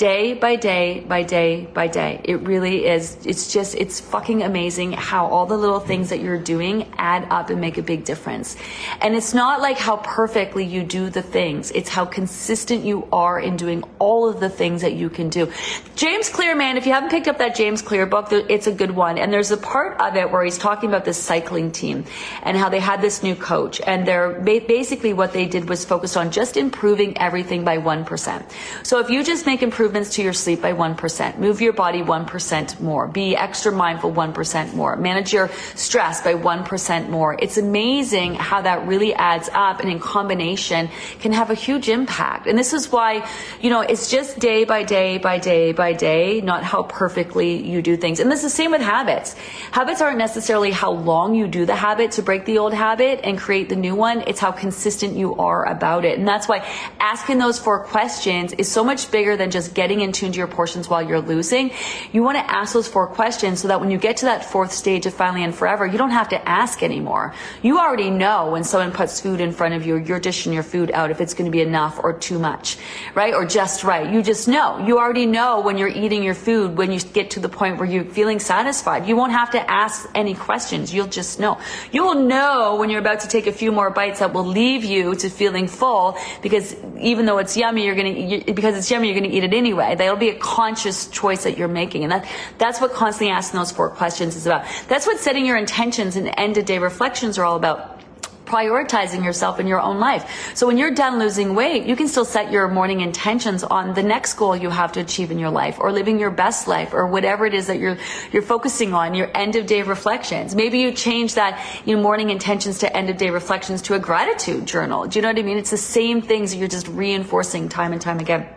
day 0.00 0.32
by 0.32 0.56
day 0.56 1.00
by 1.00 1.22
day 1.22 1.66
by 1.74 1.86
day. 1.86 2.22
It 2.24 2.36
really 2.36 2.86
is. 2.86 3.18
It's 3.26 3.52
just, 3.52 3.74
it's 3.74 4.00
fucking 4.00 4.42
amazing 4.42 4.92
how 4.92 5.26
all 5.26 5.44
the 5.44 5.58
little 5.58 5.78
things 5.78 6.08
that 6.08 6.20
you're 6.20 6.38
doing 6.40 6.90
add 6.96 7.26
up 7.28 7.50
and 7.50 7.60
make 7.60 7.76
a 7.76 7.82
big 7.82 8.06
difference. 8.06 8.56
And 9.02 9.14
it's 9.14 9.34
not 9.34 9.60
like 9.60 9.76
how 9.76 9.98
perfectly 9.98 10.64
you 10.64 10.84
do 10.84 11.10
the 11.10 11.20
things. 11.20 11.70
It's 11.72 11.90
how 11.90 12.06
consistent 12.06 12.82
you 12.82 13.08
are 13.12 13.38
in 13.38 13.58
doing 13.58 13.84
all 13.98 14.26
of 14.26 14.40
the 14.40 14.48
things 14.48 14.80
that 14.80 14.94
you 14.94 15.10
can 15.10 15.28
do. 15.28 15.52
James 15.96 16.30
Clear, 16.30 16.56
man, 16.56 16.78
if 16.78 16.86
you 16.86 16.94
haven't 16.94 17.10
picked 17.10 17.28
up 17.28 17.36
that 17.36 17.54
James 17.54 17.82
Clear 17.82 18.06
book, 18.06 18.28
it's 18.32 18.66
a 18.66 18.72
good 18.72 18.92
one. 18.92 19.18
And 19.18 19.30
there's 19.30 19.50
a 19.50 19.58
part 19.58 20.00
of 20.00 20.16
it 20.16 20.30
where 20.30 20.42
he's 20.42 20.56
talking 20.56 20.88
about 20.88 21.04
this 21.04 21.22
cycling 21.22 21.72
team 21.72 22.06
and 22.42 22.56
how 22.56 22.70
they 22.70 22.80
had 22.80 23.02
this 23.02 23.22
new 23.22 23.34
coach. 23.34 23.82
And 23.86 24.08
they're 24.08 24.40
basically 24.40 25.12
what 25.12 25.34
they 25.34 25.44
did 25.44 25.68
was 25.68 25.84
focus 25.84 26.16
on 26.16 26.30
just 26.30 26.56
improving 26.56 27.18
everything 27.18 27.64
by 27.66 27.76
1%. 27.76 28.50
So 28.82 28.98
if 29.00 29.10
you 29.10 29.22
just 29.22 29.44
make 29.44 29.60
improvements 29.60 29.89
improvements 29.90 30.14
to 30.14 30.22
your 30.22 30.32
sleep 30.32 30.62
by 30.62 30.72
1%. 30.72 31.38
Move 31.38 31.60
your 31.60 31.72
body 31.72 32.00
1% 32.00 32.80
more. 32.80 33.08
Be 33.08 33.34
extra 33.34 33.72
mindful 33.72 34.12
1% 34.12 34.72
more. 34.72 34.94
Manage 34.94 35.32
your 35.32 35.50
stress 35.74 36.20
by 36.22 36.34
1% 36.34 37.08
more. 37.08 37.36
It's 37.42 37.58
amazing 37.58 38.36
how 38.36 38.62
that 38.62 38.86
really 38.86 39.12
adds 39.14 39.50
up 39.52 39.80
and 39.80 39.90
in 39.90 39.98
combination 39.98 40.90
can 41.18 41.32
have 41.32 41.50
a 41.50 41.54
huge 41.54 41.88
impact. 41.88 42.46
And 42.46 42.56
this 42.56 42.72
is 42.72 42.92
why, 42.92 43.28
you 43.60 43.68
know, 43.68 43.80
it's 43.80 44.08
just 44.08 44.38
day 44.38 44.62
by 44.62 44.84
day 44.84 45.18
by 45.18 45.38
day 45.38 45.72
by 45.72 45.92
day, 45.92 46.40
not 46.40 46.62
how 46.62 46.84
perfectly 46.84 47.60
you 47.68 47.82
do 47.82 47.96
things. 47.96 48.20
And 48.20 48.30
this 48.30 48.44
is 48.44 48.52
the 48.52 48.56
same 48.62 48.70
with 48.70 48.82
habits. 48.82 49.34
Habits 49.72 50.00
aren't 50.00 50.18
necessarily 50.18 50.70
how 50.70 50.92
long 50.92 51.34
you 51.34 51.48
do 51.48 51.66
the 51.66 51.74
habit 51.74 52.12
to 52.12 52.22
break 52.22 52.44
the 52.44 52.58
old 52.58 52.74
habit 52.74 53.22
and 53.24 53.36
create 53.36 53.68
the 53.68 53.76
new 53.76 53.96
one. 53.96 54.22
It's 54.28 54.38
how 54.38 54.52
consistent 54.52 55.16
you 55.16 55.34
are 55.34 55.66
about 55.66 56.04
it. 56.04 56.16
And 56.16 56.28
that's 56.28 56.46
why 56.46 56.64
asking 57.00 57.38
those 57.38 57.58
four 57.58 57.82
questions 57.82 58.52
is 58.52 58.70
so 58.70 58.84
much 58.84 59.10
bigger 59.10 59.36
than 59.36 59.50
just 59.50 59.74
getting 59.80 60.02
in 60.02 60.12
tune 60.12 60.30
to 60.30 60.36
your 60.36 60.46
portions 60.46 60.90
while 60.90 61.00
you're 61.00 61.22
losing, 61.22 61.70
you 62.12 62.22
want 62.22 62.36
to 62.36 62.44
ask 62.52 62.74
those 62.74 62.86
four 62.86 63.06
questions 63.06 63.62
so 63.62 63.68
that 63.68 63.80
when 63.80 63.90
you 63.90 63.96
get 63.96 64.18
to 64.18 64.26
that 64.26 64.44
fourth 64.44 64.72
stage 64.72 65.06
of 65.06 65.14
finally 65.14 65.42
and 65.42 65.54
forever, 65.54 65.86
you 65.86 65.96
don't 65.96 66.10
have 66.10 66.28
to 66.28 66.38
ask 66.46 66.82
anymore. 66.82 67.32
You 67.62 67.78
already 67.78 68.10
know 68.10 68.50
when 68.50 68.62
someone 68.62 68.92
puts 68.92 69.22
food 69.22 69.40
in 69.40 69.52
front 69.52 69.72
of 69.72 69.86
you, 69.86 69.96
you're 69.96 70.20
dishing 70.20 70.52
your 70.52 70.62
food 70.62 70.90
out 70.90 71.10
if 71.10 71.22
it's 71.22 71.32
going 71.32 71.46
to 71.46 71.50
be 71.50 71.62
enough 71.62 71.98
or 71.98 72.12
too 72.12 72.38
much, 72.38 72.76
right? 73.14 73.32
Or 73.32 73.46
just 73.46 73.82
right. 73.82 74.12
You 74.12 74.20
just 74.22 74.48
know. 74.48 74.84
You 74.86 74.98
already 74.98 75.24
know 75.24 75.62
when 75.62 75.78
you're 75.78 75.88
eating 75.88 76.22
your 76.22 76.34
food, 76.34 76.76
when 76.76 76.92
you 76.92 77.00
get 77.00 77.30
to 77.30 77.40
the 77.40 77.48
point 77.48 77.78
where 77.78 77.88
you're 77.88 78.04
feeling 78.04 78.38
satisfied. 78.38 79.08
You 79.08 79.16
won't 79.16 79.32
have 79.32 79.50
to 79.52 79.70
ask 79.70 80.06
any 80.14 80.34
questions. 80.34 80.92
You'll 80.92 81.14
just 81.20 81.40
know. 81.40 81.58
You 81.90 82.04
will 82.04 82.20
know 82.20 82.76
when 82.76 82.90
you're 82.90 83.00
about 83.00 83.20
to 83.20 83.28
take 83.28 83.46
a 83.46 83.52
few 83.62 83.72
more 83.72 83.88
bites 83.88 84.18
that 84.18 84.34
will 84.34 84.44
leave 84.44 84.84
you 84.84 85.14
to 85.14 85.30
feeling 85.30 85.68
full 85.68 86.18
because 86.42 86.76
even 86.98 87.24
though 87.24 87.38
it's 87.38 87.56
yummy, 87.56 87.86
you're 87.86 87.94
going 87.94 88.44
to, 88.44 88.52
because 88.52 88.76
it's 88.76 88.90
yummy, 88.90 89.08
you're 89.08 89.18
going 89.18 89.30
to 89.30 89.34
eat 89.34 89.42
it 89.42 89.54
anyway 89.54 89.69
anyway. 89.70 89.94
That'll 89.94 90.16
be 90.16 90.30
a 90.30 90.38
conscious 90.38 91.06
choice 91.08 91.44
that 91.44 91.56
you're 91.56 91.68
making. 91.68 92.02
And 92.02 92.12
that, 92.12 92.28
that's 92.58 92.80
what 92.80 92.92
constantly 92.92 93.32
asking 93.32 93.58
those 93.58 93.70
four 93.70 93.90
questions 93.90 94.34
is 94.34 94.46
about. 94.46 94.66
That's 94.88 95.06
what 95.06 95.18
setting 95.20 95.46
your 95.46 95.56
intentions 95.56 96.16
and 96.16 96.32
end 96.36 96.58
of 96.58 96.64
day 96.64 96.78
reflections 96.78 97.38
are 97.38 97.44
all 97.44 97.56
about 97.56 97.98
prioritizing 98.46 99.24
yourself 99.24 99.60
in 99.60 99.68
your 99.68 99.80
own 99.80 100.00
life. 100.00 100.56
So 100.56 100.66
when 100.66 100.76
you're 100.76 100.90
done 100.90 101.20
losing 101.20 101.54
weight, 101.54 101.86
you 101.86 101.94
can 101.94 102.08
still 102.08 102.24
set 102.24 102.50
your 102.50 102.66
morning 102.66 103.00
intentions 103.00 103.62
on 103.62 103.94
the 103.94 104.02
next 104.02 104.34
goal 104.34 104.56
you 104.56 104.70
have 104.70 104.90
to 104.92 105.00
achieve 105.00 105.30
in 105.30 105.38
your 105.38 105.50
life 105.50 105.78
or 105.78 105.92
living 105.92 106.18
your 106.18 106.32
best 106.32 106.66
life 106.66 106.92
or 106.92 107.06
whatever 107.06 107.46
it 107.46 107.54
is 107.54 107.68
that 107.68 107.78
you're 107.78 107.96
you're 108.32 108.42
focusing 108.42 108.92
on, 108.92 109.14
your 109.14 109.30
end 109.36 109.54
of 109.54 109.66
day 109.66 109.82
reflections. 109.82 110.56
Maybe 110.56 110.80
you 110.80 110.90
change 110.90 111.34
that 111.34 111.64
you 111.84 111.94
know, 111.94 112.02
morning 112.02 112.30
intentions 112.30 112.80
to 112.80 112.96
end 112.96 113.08
of 113.08 113.18
day 113.18 113.30
reflections 113.30 113.82
to 113.82 113.94
a 113.94 114.00
gratitude 114.00 114.66
journal. 114.66 115.06
Do 115.06 115.20
you 115.20 115.22
know 115.22 115.28
what 115.28 115.38
I 115.38 115.42
mean? 115.42 115.56
It's 115.56 115.70
the 115.70 115.76
same 115.76 116.20
things 116.20 116.52
you're 116.52 116.66
just 116.66 116.88
reinforcing 116.88 117.68
time 117.68 117.92
and 117.92 118.02
time 118.02 118.18
again. 118.18 118.48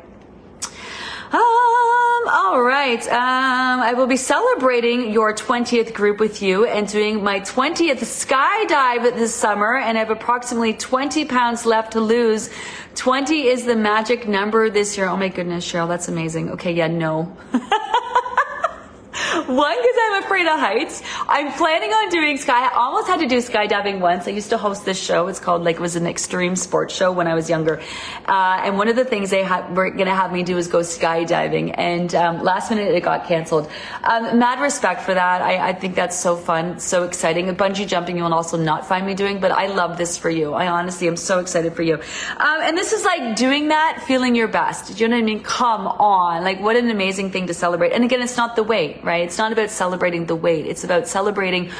All 2.36 2.64
right. 2.64 3.00
Um, 3.10 3.80
I 3.82 3.94
will 3.94 4.08
be 4.08 4.18
celebrating 4.18 5.12
your 5.12 5.36
20th 5.36 5.94
group 5.94 6.20
with 6.20 6.42
you 6.42 6.66
and 6.66 6.88
doing 6.88 7.24
my 7.24 7.42
20th 7.42 8.00
skydive 8.00 9.04
this 9.14 9.36
summer, 9.36 9.78
and 9.78 9.96
I 9.96 10.00
have 10.00 10.10
approximately 10.10 10.74
20 10.74 11.26
pounds 11.26 11.64
left 11.64 11.92
to 11.92 12.00
lose. 12.00 12.50
20 12.96 13.46
is 13.46 13.66
the 13.66 13.76
magic 13.76 14.28
number 14.28 14.72
this 14.72 14.98
year. 14.98 15.06
Oh 15.10 15.16
my 15.16 15.28
goodness, 15.28 15.72
Cheryl, 15.72 15.88
that's 15.88 16.08
amazing. 16.08 16.50
Okay, 16.54 16.72
yeah, 16.72 16.88
no. 16.88 17.38
One, 19.48 19.76
because 19.76 19.96
I'm 20.04 20.24
afraid 20.24 20.48
of 20.48 20.58
heights. 20.58 21.04
I'm 21.28 21.52
planning 21.54 21.92
on 21.92 22.10
doing 22.10 22.38
sky. 22.38 22.70
I 22.70 22.74
almost 22.76 23.08
had 23.08 23.20
to 23.20 23.28
do 23.28 23.40
skydiving 23.40 24.00
once. 24.00 24.26
I 24.26 24.32
used 24.32 24.52
to 24.52 24.58
host 24.58 24.86
this 24.86 24.98
show. 24.98 25.28
It's 25.28 25.40
called 25.40 25.66
like 25.66 25.76
it 25.76 25.82
was 25.82 25.98
an 25.98 26.08
extreme 26.08 26.56
sports 26.56 26.96
show 26.96 27.12
when 27.12 27.28
I 27.28 27.34
was 27.34 27.50
younger. 27.50 27.82
Uh, 28.26 28.62
and 28.64 28.78
one 28.78 28.88
of 28.88 28.96
the 28.96 29.04
things 29.04 29.32
they 29.32 29.44
ha- 29.44 29.68
were 29.74 29.90
going 29.90 30.06
to 30.06 30.16
have 30.16 30.32
me 30.32 30.44
do 30.44 30.58
is 30.58 30.70
go 30.70 30.80
skydiving. 30.80 31.76
And 31.78 32.16
um, 32.16 32.42
last 32.42 32.70
minute 32.70 32.96
it 32.96 33.04
got 33.04 33.28
canceled. 33.28 33.70
Um, 34.04 34.40
mad 34.40 34.62
respect 34.62 35.02
for 35.02 35.14
that. 35.14 35.42
I, 35.42 35.70
I, 35.70 35.74
think 35.74 35.96
that's 35.96 36.18
so 36.18 36.38
fun, 36.38 36.80
so 36.80 37.04
exciting. 37.04 37.54
Bungee 37.56 37.86
jumping 37.86 38.16
you 38.16 38.24
will 38.24 38.34
also 38.34 38.56
not 38.56 38.88
find 38.88 39.06
me 39.06 39.14
doing, 39.14 39.42
but 39.42 39.52
I 39.52 39.68
love 39.68 39.98
this 39.98 40.18
for 40.18 40.30
you. 40.30 40.54
I 40.54 40.68
honestly 40.68 41.10
am 41.10 41.18
so 41.18 41.40
excited 41.40 41.74
for 41.74 41.84
you. 41.84 41.96
Um, 41.96 42.62
and 42.62 42.78
this 42.78 42.94
is 42.94 43.04
like 43.04 43.36
doing 43.36 43.68
that, 43.70 44.04
feeling 44.08 44.36
your 44.36 44.48
best. 44.48 44.96
Do 44.96 45.04
you 45.04 45.10
know 45.10 45.18
what 45.18 45.24
I 45.24 45.26
mean? 45.26 45.44
Come 45.44 45.86
on. 45.88 46.46
Like 46.46 46.62
what 46.62 46.78
an 46.78 46.90
amazing 46.90 47.32
thing 47.32 47.48
to 47.48 47.54
celebrate. 47.54 47.92
And 47.92 48.06
again, 48.06 48.22
it's 48.22 48.38
not 48.38 48.56
the 48.56 48.64
weight, 48.64 49.04
right? 49.04 49.33
It's 49.34 49.40
not 49.40 49.52
about 49.52 49.72
celebrating 49.72 50.28
the 50.28 50.36
weight. 50.36 50.68
It's 50.68 50.84
about 50.84 51.08
celebrating 51.08 51.72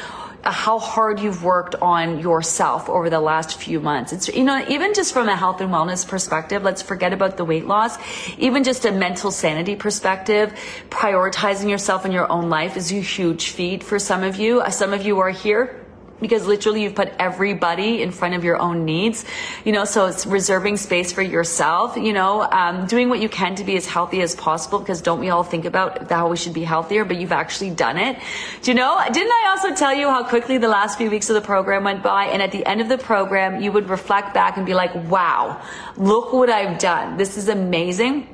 uh, 0.42 0.50
how 0.50 0.80
hard 0.80 1.20
you've 1.20 1.44
worked 1.44 1.76
on 1.76 2.18
yourself 2.18 2.88
over 2.88 3.08
the 3.08 3.20
last 3.20 3.60
few 3.62 3.78
months. 3.78 4.12
It's, 4.12 4.26
you 4.26 4.42
know, 4.42 4.64
even 4.68 4.92
just 4.92 5.12
from 5.12 5.28
a 5.28 5.36
health 5.36 5.60
and 5.60 5.70
wellness 5.70 6.04
perspective, 6.04 6.64
let's 6.64 6.82
forget 6.82 7.12
about 7.12 7.36
the 7.36 7.44
weight 7.44 7.64
loss, 7.64 7.96
even 8.38 8.64
just 8.64 8.84
a 8.86 8.90
mental 8.90 9.30
sanity 9.30 9.76
perspective, 9.76 10.52
prioritizing 10.90 11.70
yourself 11.70 12.04
in 12.04 12.10
your 12.10 12.28
own 12.28 12.50
life 12.50 12.76
is 12.76 12.90
a 12.90 12.96
huge 12.96 13.50
feat 13.50 13.84
for 13.84 14.00
some 14.00 14.24
of 14.24 14.34
you. 14.34 14.60
Uh, 14.60 14.70
some 14.70 14.92
of 14.92 15.06
you 15.06 15.20
are 15.20 15.30
here 15.30 15.83
because 16.20 16.46
literally 16.46 16.82
you've 16.82 16.94
put 16.94 17.12
everybody 17.18 18.02
in 18.02 18.10
front 18.10 18.34
of 18.34 18.44
your 18.44 18.60
own 18.60 18.84
needs 18.84 19.24
you 19.64 19.72
know 19.72 19.84
so 19.84 20.06
it's 20.06 20.26
reserving 20.26 20.76
space 20.76 21.12
for 21.12 21.22
yourself 21.22 21.96
you 21.96 22.12
know 22.12 22.42
um, 22.42 22.86
doing 22.86 23.08
what 23.08 23.20
you 23.20 23.28
can 23.28 23.54
to 23.54 23.64
be 23.64 23.76
as 23.76 23.86
healthy 23.86 24.20
as 24.20 24.34
possible 24.34 24.78
because 24.78 25.02
don't 25.02 25.20
we 25.20 25.30
all 25.30 25.42
think 25.42 25.64
about 25.64 26.10
how 26.10 26.28
we 26.28 26.36
should 26.36 26.54
be 26.54 26.64
healthier 26.64 27.04
but 27.04 27.16
you've 27.16 27.32
actually 27.32 27.70
done 27.70 27.98
it. 27.98 28.18
Do 28.62 28.70
you 28.70 28.74
know 28.74 29.00
didn't 29.12 29.32
i 29.32 29.48
also 29.50 29.74
tell 29.74 29.94
you 29.94 30.08
how 30.08 30.24
quickly 30.24 30.58
the 30.58 30.68
last 30.68 30.98
few 30.98 31.10
weeks 31.10 31.28
of 31.30 31.34
the 31.34 31.40
program 31.40 31.84
went 31.84 32.02
by 32.02 32.26
and 32.26 32.42
at 32.42 32.52
the 32.52 32.64
end 32.66 32.80
of 32.80 32.88
the 32.88 32.98
program 32.98 33.60
you 33.60 33.72
would 33.72 33.88
reflect 33.88 34.34
back 34.34 34.56
and 34.56 34.66
be 34.66 34.74
like 34.74 34.94
wow 35.10 35.60
look 35.96 36.32
what 36.32 36.50
i've 36.50 36.78
done. 36.78 37.16
This 37.16 37.36
is 37.36 37.48
amazing 37.48 38.33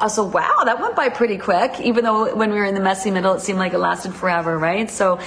also, 0.00 0.24
wow, 0.24 0.62
that 0.64 0.80
went 0.80 0.96
by 0.96 1.08
pretty 1.08 1.38
quick, 1.38 1.78
even 1.80 2.04
though 2.04 2.34
when 2.34 2.50
we 2.50 2.56
were 2.56 2.64
in 2.64 2.74
the 2.74 2.80
messy 2.80 3.10
middle, 3.10 3.34
it 3.34 3.40
seemed 3.40 3.58
like 3.58 3.72
it 3.72 3.78
lasted 3.78 4.14
forever, 4.14 4.58
right? 4.58 4.90
So 4.90 5.20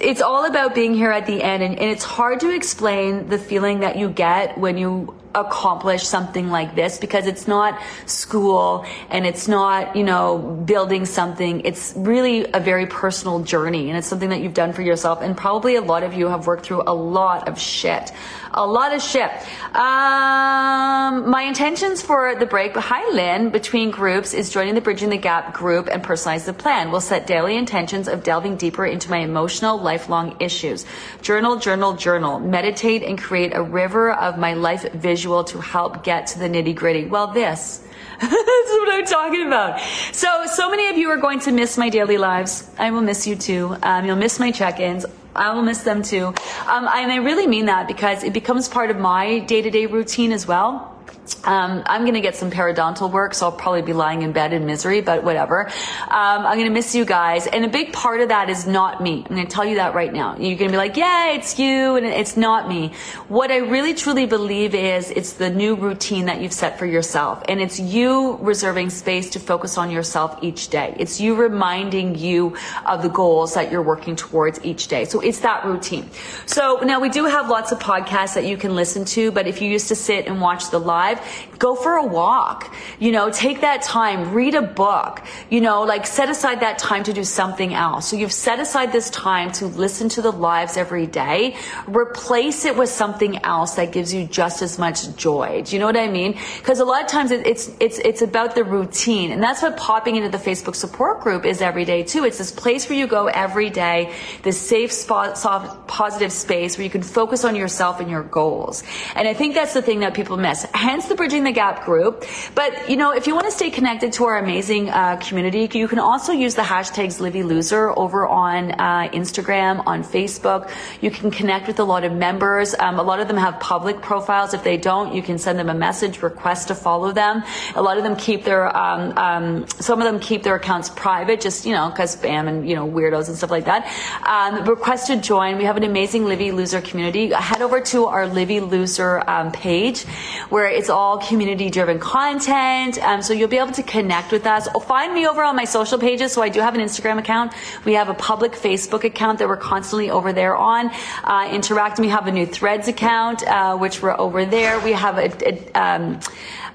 it's 0.00 0.20
all 0.20 0.44
about 0.46 0.74
being 0.74 0.94
here 0.94 1.10
at 1.10 1.26
the 1.26 1.42
end. 1.42 1.62
And, 1.62 1.78
and 1.78 1.90
it's 1.90 2.04
hard 2.04 2.40
to 2.40 2.54
explain 2.54 3.28
the 3.28 3.38
feeling 3.38 3.80
that 3.80 3.96
you 3.96 4.08
get 4.10 4.58
when 4.58 4.76
you 4.76 5.14
accomplish 5.34 6.04
something 6.04 6.50
like 6.50 6.74
this 6.74 6.98
because 6.98 7.26
it's 7.26 7.46
not 7.46 7.80
school 8.06 8.84
and 9.10 9.26
it's 9.26 9.48
not, 9.48 9.94
you 9.94 10.04
know, 10.04 10.38
building 10.38 11.04
something. 11.06 11.60
It's 11.64 11.94
really 11.96 12.50
a 12.52 12.60
very 12.60 12.86
personal 12.86 13.40
journey 13.40 13.88
and 13.88 13.98
it's 13.98 14.06
something 14.06 14.30
that 14.30 14.40
you've 14.40 14.54
done 14.54 14.72
for 14.72 14.82
yourself. 14.82 15.20
And 15.22 15.36
probably 15.36 15.76
a 15.76 15.82
lot 15.82 16.02
of 16.02 16.14
you 16.14 16.28
have 16.28 16.46
worked 16.46 16.66
through 16.66 16.82
a 16.86 16.94
lot 16.94 17.48
of 17.48 17.58
shit. 17.58 18.12
A 18.52 18.66
lot 18.66 18.94
of 18.94 19.02
shit. 19.02 19.30
Um, 19.74 21.28
my 21.30 21.44
intentions 21.46 22.00
for 22.00 22.34
the 22.34 22.46
break, 22.46 22.74
hi 22.74 23.08
Lynn, 23.10 23.50
between 23.50 23.90
groups 23.90 24.32
is 24.32 24.50
joining 24.50 24.74
the 24.74 24.80
Bridging 24.80 25.10
the 25.10 25.18
Gap 25.18 25.52
group 25.52 25.88
and 25.90 26.02
personalize 26.02 26.46
the 26.46 26.54
plan. 26.54 26.90
We'll 26.90 27.02
set 27.02 27.26
daily 27.26 27.56
intentions 27.56 28.08
of 28.08 28.22
delving 28.22 28.56
deeper 28.56 28.86
into 28.86 29.10
my 29.10 29.18
emotional, 29.18 29.78
lifelong 29.78 30.36
issues. 30.40 30.86
Journal, 31.20 31.56
journal, 31.56 31.94
journal. 31.94 32.40
Meditate 32.40 33.02
and 33.02 33.18
create 33.18 33.54
a 33.54 33.62
river 33.62 34.12
of 34.12 34.38
my 34.38 34.54
life 34.54 34.86
visual 35.18 35.42
to 35.42 35.58
help 35.60 36.04
get 36.04 36.28
to 36.28 36.38
the 36.38 36.48
nitty 36.48 36.76
gritty. 36.76 37.04
Well, 37.04 37.32
this. 37.32 37.84
That's 38.20 38.72
what 38.80 38.94
I'm 38.94 39.04
talking 39.04 39.44
about. 39.48 39.80
So, 40.12 40.46
so 40.46 40.70
many 40.70 40.90
of 40.90 40.96
you 40.96 41.10
are 41.10 41.16
going 41.16 41.40
to 41.40 41.50
miss 41.50 41.76
my 41.76 41.88
daily 41.88 42.18
lives. 42.18 42.70
I 42.78 42.92
will 42.92 43.00
miss 43.00 43.26
you 43.26 43.34
too. 43.34 43.76
Um, 43.82 44.04
you'll 44.06 44.22
miss 44.26 44.38
my 44.38 44.52
check-ins. 44.52 45.06
I 45.34 45.52
will 45.54 45.62
miss 45.62 45.82
them 45.82 46.02
too. 46.02 46.26
Um, 46.26 46.84
and 46.86 47.10
I 47.10 47.16
really 47.16 47.48
mean 47.48 47.66
that 47.66 47.88
because 47.88 48.22
it 48.22 48.32
becomes 48.32 48.68
part 48.68 48.90
of 48.92 48.98
my 48.98 49.40
day-to-day 49.40 49.86
routine 49.86 50.30
as 50.30 50.46
well. 50.46 50.97
Um, 51.44 51.82
I'm 51.86 52.02
going 52.02 52.14
to 52.14 52.20
get 52.20 52.36
some 52.36 52.50
periodontal 52.50 53.10
work, 53.10 53.34
so 53.34 53.46
I'll 53.46 53.52
probably 53.52 53.82
be 53.82 53.92
lying 53.92 54.22
in 54.22 54.32
bed 54.32 54.52
in 54.52 54.66
misery, 54.66 55.00
but 55.00 55.24
whatever. 55.24 55.66
Um, 55.66 56.46
I'm 56.46 56.56
going 56.56 56.68
to 56.68 56.70
miss 56.70 56.94
you 56.94 57.04
guys. 57.04 57.46
And 57.46 57.64
a 57.64 57.68
big 57.68 57.92
part 57.92 58.20
of 58.20 58.28
that 58.28 58.50
is 58.50 58.66
not 58.66 59.02
me. 59.02 59.24
I'm 59.28 59.36
going 59.36 59.46
to 59.46 59.52
tell 59.52 59.64
you 59.64 59.76
that 59.76 59.94
right 59.94 60.12
now. 60.12 60.36
You're 60.36 60.58
going 60.58 60.70
to 60.70 60.72
be 60.72 60.76
like, 60.76 60.96
yeah, 60.96 61.30
it's 61.32 61.58
you, 61.58 61.96
and 61.96 62.06
it's 62.06 62.36
not 62.36 62.68
me. 62.68 62.92
What 63.28 63.50
I 63.50 63.58
really 63.58 63.94
truly 63.94 64.26
believe 64.26 64.74
is 64.74 65.10
it's 65.10 65.34
the 65.34 65.50
new 65.50 65.74
routine 65.74 66.26
that 66.26 66.40
you've 66.40 66.52
set 66.52 66.78
for 66.78 66.86
yourself. 66.86 67.42
And 67.48 67.60
it's 67.60 67.78
you 67.78 68.36
reserving 68.40 68.90
space 68.90 69.30
to 69.30 69.40
focus 69.40 69.78
on 69.78 69.90
yourself 69.90 70.38
each 70.42 70.68
day. 70.68 70.94
It's 70.98 71.20
you 71.20 71.34
reminding 71.34 72.16
you 72.16 72.56
of 72.86 73.02
the 73.02 73.08
goals 73.08 73.54
that 73.54 73.70
you're 73.70 73.82
working 73.82 74.16
towards 74.16 74.64
each 74.64 74.88
day. 74.88 75.04
So 75.04 75.20
it's 75.20 75.40
that 75.40 75.64
routine. 75.64 76.10
So 76.46 76.80
now 76.82 77.00
we 77.00 77.08
do 77.08 77.24
have 77.24 77.48
lots 77.48 77.72
of 77.72 77.78
podcasts 77.78 78.34
that 78.34 78.44
you 78.44 78.56
can 78.56 78.74
listen 78.74 79.04
to, 79.06 79.30
but 79.30 79.46
if 79.46 79.62
you 79.62 79.70
used 79.70 79.88
to 79.88 79.94
sit 79.94 80.26
and 80.26 80.40
watch 80.40 80.70
the 80.70 80.78
live, 80.78 81.17
go 81.58 81.74
for 81.74 81.94
a 81.94 82.04
walk. 82.04 82.74
You 82.98 83.12
know, 83.12 83.30
take 83.30 83.60
that 83.60 83.82
time, 83.82 84.32
read 84.32 84.54
a 84.54 84.62
book, 84.62 85.22
you 85.50 85.60
know, 85.60 85.82
like 85.82 86.06
set 86.06 86.30
aside 86.30 86.60
that 86.60 86.78
time 86.78 87.04
to 87.04 87.12
do 87.12 87.24
something 87.24 87.74
else. 87.74 88.08
So 88.08 88.16
you've 88.16 88.32
set 88.32 88.60
aside 88.60 88.92
this 88.92 89.10
time 89.10 89.52
to 89.52 89.66
listen 89.66 90.08
to 90.10 90.22
the 90.22 90.32
lives 90.32 90.76
every 90.76 91.06
day. 91.06 91.56
Replace 91.86 92.64
it 92.64 92.76
with 92.76 92.88
something 92.88 93.38
else 93.44 93.74
that 93.74 93.92
gives 93.92 94.12
you 94.14 94.26
just 94.26 94.62
as 94.62 94.78
much 94.78 95.16
joy. 95.16 95.62
Do 95.64 95.74
you 95.74 95.80
know 95.80 95.86
what 95.86 95.96
I 95.96 96.08
mean? 96.08 96.38
Because 96.58 96.80
a 96.80 96.84
lot 96.84 97.02
of 97.02 97.08
times 97.08 97.30
it's, 97.30 97.70
it's, 97.80 97.98
it's 97.98 98.22
about 98.22 98.54
the 98.54 98.64
routine. 98.64 99.32
And 99.32 99.42
that's 99.42 99.62
what 99.62 99.76
popping 99.76 100.16
into 100.16 100.28
the 100.28 100.38
Facebook 100.38 100.74
support 100.74 101.20
group 101.20 101.44
is 101.44 101.60
every 101.60 101.84
day 101.84 102.02
too. 102.02 102.24
It's 102.24 102.38
this 102.38 102.52
place 102.52 102.88
where 102.88 102.98
you 102.98 103.06
go 103.06 103.26
every 103.26 103.70
day, 103.70 104.14
this 104.42 104.60
safe 104.60 104.92
spot, 104.92 105.38
soft, 105.38 105.88
positive 105.88 106.32
space 106.32 106.76
where 106.76 106.84
you 106.84 106.90
can 106.90 107.02
focus 107.02 107.44
on 107.44 107.56
yourself 107.56 108.00
and 108.00 108.10
your 108.10 108.22
goals. 108.22 108.82
And 109.14 109.26
I 109.26 109.34
think 109.34 109.54
that's 109.54 109.74
the 109.74 109.82
thing 109.82 110.00
that 110.00 110.14
people 110.14 110.36
miss. 110.36 110.66
Hence 110.74 111.07
the 111.08 111.14
Bridging 111.14 111.44
the 111.44 111.52
Gap 111.52 111.84
group. 111.84 112.24
But, 112.54 112.88
you 112.88 112.96
know, 112.96 113.12
if 113.12 113.26
you 113.26 113.34
want 113.34 113.46
to 113.46 113.52
stay 113.52 113.70
connected 113.70 114.12
to 114.14 114.24
our 114.24 114.38
amazing 114.38 114.90
uh, 114.90 115.16
community, 115.16 115.68
you 115.72 115.88
can 115.88 115.98
also 115.98 116.32
use 116.32 116.54
the 116.54 116.62
hashtags 116.62 117.20
Livy 117.20 117.42
Loser 117.42 117.96
over 117.98 118.26
on 118.26 118.72
uh, 118.72 119.08
Instagram, 119.12 119.82
on 119.86 120.04
Facebook. 120.04 120.70
You 121.00 121.10
can 121.10 121.30
connect 121.30 121.66
with 121.66 121.80
a 121.80 121.84
lot 121.84 122.04
of 122.04 122.12
members. 122.12 122.74
Um, 122.78 122.98
a 122.98 123.02
lot 123.02 123.20
of 123.20 123.28
them 123.28 123.36
have 123.36 123.58
public 123.60 124.00
profiles. 124.02 124.54
If 124.54 124.64
they 124.64 124.76
don't, 124.76 125.14
you 125.14 125.22
can 125.22 125.38
send 125.38 125.58
them 125.58 125.68
a 125.68 125.74
message, 125.74 126.22
request 126.22 126.68
to 126.68 126.74
follow 126.74 127.12
them. 127.12 127.42
A 127.74 127.82
lot 127.82 127.96
of 127.96 128.04
them 128.04 128.16
keep 128.16 128.44
their, 128.44 128.76
um, 128.76 129.16
um, 129.16 129.66
some 129.68 130.00
of 130.00 130.04
them 130.04 130.20
keep 130.20 130.42
their 130.42 130.56
accounts 130.56 130.88
private, 130.90 131.40
just, 131.40 131.64
you 131.66 131.72
know, 131.72 131.88
because 131.90 132.16
spam 132.16 132.48
and, 132.48 132.68
you 132.68 132.74
know, 132.74 132.86
weirdos 132.86 133.28
and 133.28 133.36
stuff 133.36 133.50
like 133.50 133.64
that. 133.64 133.86
Um, 134.26 134.64
request 134.64 135.06
to 135.08 135.16
join. 135.16 135.56
We 135.56 135.64
have 135.64 135.76
an 135.76 135.84
amazing 135.84 136.26
Livy 136.26 136.52
Loser 136.52 136.80
community. 136.80 137.32
Head 137.32 137.62
over 137.62 137.80
to 137.92 138.06
our 138.06 138.26
Livy 138.26 138.60
Loser 138.60 139.22
um, 139.28 139.52
page 139.52 140.02
where 140.50 140.66
it's 140.66 140.90
all 140.90 140.97
all 140.98 141.18
community 141.18 141.70
driven 141.70 142.00
content. 142.00 142.98
Um, 142.98 143.22
so 143.22 143.32
you'll 143.32 143.54
be 143.56 143.58
able 143.58 143.70
to 143.82 143.84
connect 143.84 144.32
with 144.32 144.46
us. 144.46 144.66
Oh, 144.74 144.80
find 144.80 145.14
me 145.14 145.28
over 145.28 145.44
on 145.44 145.54
my 145.54 145.64
social 145.64 145.96
pages. 145.96 146.32
So 146.32 146.42
I 146.42 146.48
do 146.48 146.60
have 146.60 146.74
an 146.74 146.80
Instagram 146.80 147.18
account. 147.18 147.52
We 147.84 147.94
have 147.94 148.08
a 148.08 148.14
public 148.14 148.52
Facebook 148.52 149.04
account 149.04 149.38
that 149.38 149.46
we're 149.46 149.64
constantly 149.74 150.10
over 150.10 150.32
there 150.32 150.56
on. 150.56 150.90
Uh, 151.22 151.48
interacting. 151.52 152.04
We 152.04 152.10
have 152.10 152.26
a 152.26 152.32
new 152.32 152.46
Threads 152.46 152.88
account, 152.88 153.46
uh, 153.46 153.76
which 153.76 154.02
we're 154.02 154.18
over 154.18 154.44
there. 154.44 154.80
We 154.80 154.92
have 154.92 155.18
a, 155.18 155.28
a 155.48 155.80
um, 155.80 156.18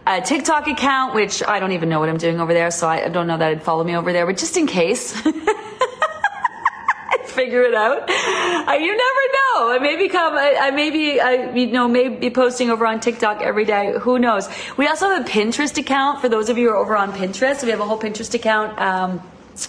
a 0.07 0.21
TikTok 0.21 0.67
account, 0.67 1.15
which 1.15 1.43
I 1.45 1.59
don't 1.59 1.73
even 1.73 1.89
know 1.89 1.99
what 1.99 2.09
I'm 2.09 2.17
doing 2.17 2.39
over 2.39 2.53
there, 2.53 2.71
so 2.71 2.87
I 2.87 3.09
don't 3.09 3.27
know 3.27 3.37
that 3.37 3.49
I'd 3.49 3.63
follow 3.63 3.83
me 3.83 3.95
over 3.95 4.13
there, 4.13 4.25
but 4.25 4.37
just 4.37 4.55
in 4.55 4.67
case. 4.67 5.21
figure 7.33 7.63
it 7.63 7.73
out. 7.73 8.09
Uh, 8.09 8.73
you 8.73 8.91
never 8.91 9.23
know. 9.37 9.71
I 9.71 9.79
may 9.81 9.97
become, 9.97 10.33
I, 10.35 10.55
I 10.61 10.71
may 10.71 10.89
be, 10.89 11.19
I, 11.19 11.53
you 11.53 11.67
know, 11.67 11.87
may 11.87 12.09
be 12.09 12.29
posting 12.29 12.69
over 12.69 12.85
on 12.85 12.99
TikTok 12.99 13.41
every 13.41 13.65
day. 13.65 13.93
Who 13.99 14.19
knows? 14.19 14.47
We 14.77 14.87
also 14.87 15.09
have 15.09 15.25
a 15.25 15.29
Pinterest 15.29 15.77
account 15.77 16.21
for 16.21 16.29
those 16.29 16.49
of 16.49 16.57
you 16.57 16.69
who 16.69 16.75
are 16.75 16.77
over 16.77 16.95
on 16.95 17.11
Pinterest. 17.11 17.63
We 17.63 17.71
have 17.71 17.79
a 17.79 17.85
whole 17.85 17.99
Pinterest 17.99 18.33
account. 18.33 18.79
Um, 18.79 19.21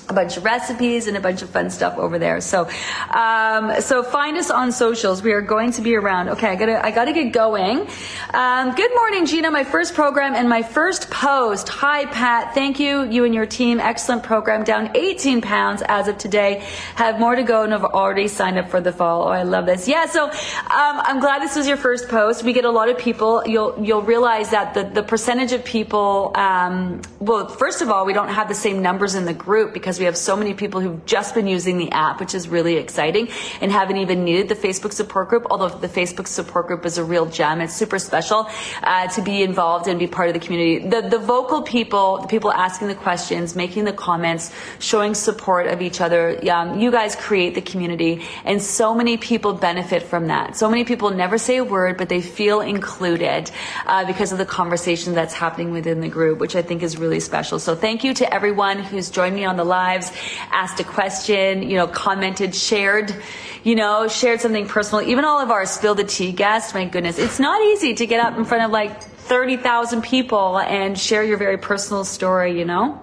a 0.08 0.12
bunch 0.12 0.36
of 0.36 0.44
recipes 0.44 1.06
and 1.06 1.16
a 1.16 1.20
bunch 1.20 1.42
of 1.42 1.50
fun 1.50 1.70
stuff 1.70 1.98
over 1.98 2.18
there. 2.18 2.40
So, 2.40 2.68
um, 3.10 3.80
so 3.80 4.02
find 4.02 4.36
us 4.36 4.50
on 4.50 4.72
socials. 4.72 5.22
We 5.22 5.32
are 5.32 5.42
going 5.42 5.72
to 5.72 5.82
be 5.82 5.94
around. 5.94 6.30
Okay, 6.30 6.48
I 6.48 6.56
gotta, 6.56 6.84
I 6.84 6.90
gotta 6.90 7.12
get 7.12 7.32
going. 7.32 7.86
Um, 8.32 8.74
good 8.74 8.90
morning, 8.94 9.26
Gina. 9.26 9.50
My 9.50 9.64
first 9.64 9.94
program 9.94 10.34
and 10.34 10.48
my 10.48 10.62
first 10.62 11.10
post. 11.10 11.68
Hi, 11.68 12.06
Pat. 12.06 12.54
Thank 12.54 12.80
you, 12.80 13.04
you 13.04 13.24
and 13.24 13.34
your 13.34 13.46
team. 13.46 13.78
Excellent 13.78 14.22
program. 14.22 14.64
Down 14.64 14.90
18 14.94 15.42
pounds 15.42 15.82
as 15.86 16.08
of 16.08 16.16
today. 16.16 16.64
Have 16.96 17.20
more 17.20 17.34
to 17.34 17.42
go 17.42 17.62
and 17.62 17.72
have 17.72 17.84
already 17.84 18.28
signed 18.28 18.58
up 18.58 18.70
for 18.70 18.80
the 18.80 18.92
fall. 18.92 19.24
Oh, 19.24 19.28
I 19.28 19.42
love 19.42 19.66
this. 19.66 19.86
Yeah. 19.86 20.06
So, 20.06 20.24
um, 20.24 20.32
I'm 20.70 21.20
glad 21.20 21.42
this 21.42 21.56
was 21.56 21.68
your 21.68 21.76
first 21.76 22.08
post. 22.08 22.42
We 22.42 22.54
get 22.54 22.64
a 22.64 22.70
lot 22.70 22.88
of 22.88 22.96
people. 22.96 23.42
You'll, 23.46 23.78
you'll 23.84 24.02
realize 24.02 24.50
that 24.50 24.72
the, 24.72 24.84
the 24.84 25.02
percentage 25.02 25.52
of 25.52 25.64
people, 25.64 26.32
um, 26.34 27.02
well, 27.20 27.48
first 27.48 27.82
of 27.82 27.90
all, 27.90 28.06
we 28.06 28.14
don't 28.14 28.28
have 28.28 28.48
the 28.48 28.54
same 28.54 28.80
numbers 28.80 29.14
in 29.14 29.26
the 29.26 29.34
group 29.34 29.73
because 29.74 29.98
we 29.98 30.06
have 30.06 30.16
so 30.16 30.36
many 30.36 30.54
people 30.54 30.80
who've 30.80 31.04
just 31.04 31.34
been 31.34 31.46
using 31.46 31.76
the 31.78 31.90
app, 31.90 32.20
which 32.20 32.34
is 32.34 32.48
really 32.48 32.76
exciting, 32.76 33.28
and 33.60 33.70
haven't 33.70 33.98
even 33.98 34.24
needed 34.24 34.48
the 34.48 34.54
Facebook 34.54 34.92
support 34.92 35.28
group. 35.28 35.46
Although 35.50 35.68
the 35.68 35.88
Facebook 35.88 36.26
support 36.26 36.68
group 36.68 36.86
is 36.86 36.96
a 36.96 37.04
real 37.04 37.26
gem, 37.26 37.60
it's 37.60 37.74
super 37.74 37.98
special 37.98 38.48
uh, 38.82 39.08
to 39.08 39.20
be 39.22 39.42
involved 39.42 39.88
and 39.88 39.98
be 39.98 40.06
part 40.06 40.28
of 40.28 40.34
the 40.34 40.40
community. 40.40 40.88
The 40.88 41.02
the 41.02 41.18
vocal 41.18 41.62
people, 41.62 42.18
the 42.22 42.28
people 42.28 42.52
asking 42.52 42.88
the 42.88 42.94
questions, 42.94 43.54
making 43.54 43.84
the 43.84 43.92
comments, 43.92 44.52
showing 44.78 45.14
support 45.14 45.66
of 45.66 45.82
each 45.82 46.00
other. 46.00 46.38
Um, 46.48 46.78
you 46.80 46.90
guys 46.90 47.16
create 47.16 47.54
the 47.54 47.60
community, 47.60 48.22
and 48.44 48.62
so 48.62 48.94
many 48.94 49.16
people 49.16 49.52
benefit 49.52 50.02
from 50.04 50.28
that. 50.28 50.56
So 50.56 50.70
many 50.70 50.84
people 50.84 51.10
never 51.10 51.38
say 51.38 51.56
a 51.56 51.64
word, 51.64 51.96
but 51.96 52.08
they 52.08 52.20
feel 52.20 52.60
included 52.60 53.50
uh, 53.86 54.04
because 54.06 54.32
of 54.32 54.38
the 54.38 54.46
conversation 54.46 55.14
that's 55.14 55.34
happening 55.34 55.72
within 55.72 56.00
the 56.00 56.08
group, 56.08 56.38
which 56.38 56.56
I 56.56 56.62
think 56.62 56.82
is 56.82 56.96
really 56.96 57.20
special. 57.20 57.58
So 57.58 57.74
thank 57.74 58.04
you 58.04 58.14
to 58.14 58.32
everyone 58.32 58.78
who's 58.78 59.10
joined 59.10 59.34
me 59.34 59.44
on 59.44 59.56
the 59.56 59.63
the 59.64 59.68
lives, 59.70 60.12
asked 60.50 60.80
a 60.80 60.84
question, 60.84 61.62
you 61.62 61.76
know, 61.76 61.86
commented, 61.86 62.54
shared, 62.54 63.14
you 63.62 63.74
know, 63.74 64.08
shared 64.08 64.40
something 64.40 64.68
personal. 64.68 65.06
Even 65.08 65.24
all 65.24 65.40
of 65.40 65.50
our 65.50 65.66
spill 65.66 65.94
the 65.94 66.04
tea 66.04 66.32
guests, 66.32 66.74
my 66.74 66.84
goodness, 66.84 67.18
it's 67.18 67.40
not 67.40 67.60
easy 67.62 67.94
to 67.94 68.06
get 68.06 68.24
up 68.24 68.36
in 68.36 68.44
front 68.44 68.64
of 68.64 68.70
like 68.70 69.02
30,000 69.02 70.02
people 70.02 70.58
and 70.58 70.98
share 70.98 71.24
your 71.24 71.38
very 71.38 71.58
personal 71.58 72.04
story, 72.04 72.58
you 72.58 72.64
know? 72.64 73.00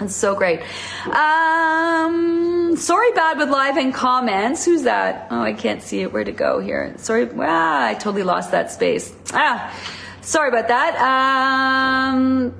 It's 0.00 0.14
so 0.14 0.36
great. 0.36 0.60
Um, 1.06 2.76
sorry, 2.76 3.10
bad 3.12 3.38
with 3.38 3.50
live 3.50 3.76
and 3.76 3.92
comments. 3.92 4.64
Who's 4.64 4.82
that? 4.82 5.26
Oh, 5.30 5.40
I 5.40 5.52
can't 5.52 5.82
see 5.82 6.02
it. 6.02 6.12
Where 6.12 6.22
to 6.22 6.30
go 6.30 6.60
here? 6.60 6.94
Sorry. 6.98 7.28
Ah, 7.36 7.86
I 7.86 7.94
totally 7.94 8.22
lost 8.22 8.52
that 8.52 8.70
space. 8.70 9.12
Ah, 9.32 9.74
sorry 10.20 10.50
about 10.50 10.68
that. 10.68 10.94
Um, 12.14 12.54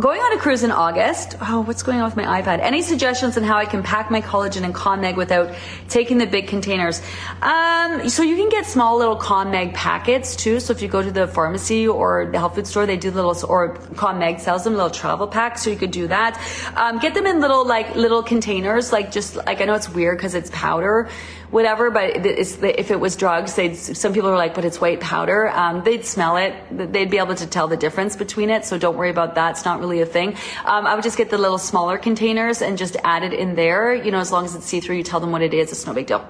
Going 0.00 0.20
on 0.20 0.38
a 0.38 0.40
cruise 0.40 0.62
in 0.62 0.70
August. 0.70 1.34
Oh, 1.40 1.62
what's 1.62 1.82
going 1.82 1.98
on 1.98 2.04
with 2.04 2.14
my 2.14 2.40
iPad? 2.40 2.60
Any 2.60 2.82
suggestions 2.82 3.36
on 3.36 3.42
how 3.42 3.56
I 3.56 3.64
can 3.64 3.82
pack 3.82 4.12
my 4.12 4.20
collagen 4.20 4.62
and 4.62 4.72
CalMag 4.72 5.16
without 5.16 5.52
taking 5.88 6.18
the 6.18 6.26
big 6.28 6.46
containers? 6.46 7.02
Um, 7.42 8.08
so 8.08 8.22
you 8.22 8.36
can 8.36 8.48
get 8.48 8.64
small 8.64 8.96
little 8.96 9.18
CalMag 9.18 9.74
packets 9.74 10.36
too. 10.36 10.60
So 10.60 10.72
if 10.72 10.82
you 10.82 10.86
go 10.86 11.02
to 11.02 11.10
the 11.10 11.26
pharmacy 11.26 11.88
or 11.88 12.28
the 12.30 12.38
health 12.38 12.54
food 12.54 12.68
store, 12.68 12.86
they 12.86 12.96
do 12.96 13.10
little, 13.10 13.34
or 13.48 13.74
CalMag 13.94 14.38
sells 14.38 14.62
them 14.62 14.74
little 14.74 14.88
travel 14.88 15.26
packs. 15.26 15.64
So 15.64 15.70
you 15.70 15.76
could 15.76 15.90
do 15.90 16.06
that. 16.06 16.40
Um, 16.76 17.00
get 17.00 17.14
them 17.14 17.26
in 17.26 17.40
little, 17.40 17.66
like, 17.66 17.96
little 17.96 18.22
containers. 18.22 18.92
Like 18.92 19.10
just, 19.10 19.34
like, 19.34 19.60
I 19.60 19.64
know 19.64 19.74
it's 19.74 19.88
weird 19.88 20.18
because 20.18 20.36
it's 20.36 20.50
powder 20.52 21.08
whatever. 21.50 21.90
But 21.90 22.26
if 22.26 22.90
it 22.90 23.00
was 23.00 23.16
drugs, 23.16 23.54
they'd, 23.54 23.74
some 23.74 24.12
people 24.12 24.30
are 24.30 24.36
like, 24.36 24.54
but 24.54 24.64
it's 24.64 24.80
white 24.80 25.00
powder. 25.00 25.48
Um, 25.48 25.82
they'd 25.84 26.04
smell 26.04 26.36
it. 26.36 26.54
They'd 26.70 27.10
be 27.10 27.18
able 27.18 27.34
to 27.36 27.46
tell 27.46 27.68
the 27.68 27.76
difference 27.76 28.16
between 28.16 28.50
it. 28.50 28.64
So 28.64 28.78
don't 28.78 28.96
worry 28.96 29.10
about 29.10 29.34
that. 29.36 29.52
It's 29.52 29.64
not 29.64 29.80
really 29.80 30.00
a 30.00 30.06
thing. 30.06 30.36
Um, 30.64 30.86
I 30.86 30.94
would 30.94 31.04
just 31.04 31.18
get 31.18 31.30
the 31.30 31.38
little 31.38 31.58
smaller 31.58 31.98
containers 31.98 32.62
and 32.62 32.78
just 32.78 32.96
add 33.04 33.22
it 33.22 33.32
in 33.32 33.54
there. 33.54 33.94
You 33.94 34.10
know, 34.10 34.18
as 34.18 34.32
long 34.32 34.44
as 34.44 34.54
it's 34.54 34.66
see 34.66 34.80
through, 34.80 34.96
you 34.96 35.02
tell 35.02 35.20
them 35.20 35.32
what 35.32 35.42
it 35.42 35.54
is. 35.54 35.72
It's 35.72 35.86
no 35.86 35.94
big 35.94 36.06
deal. 36.06 36.26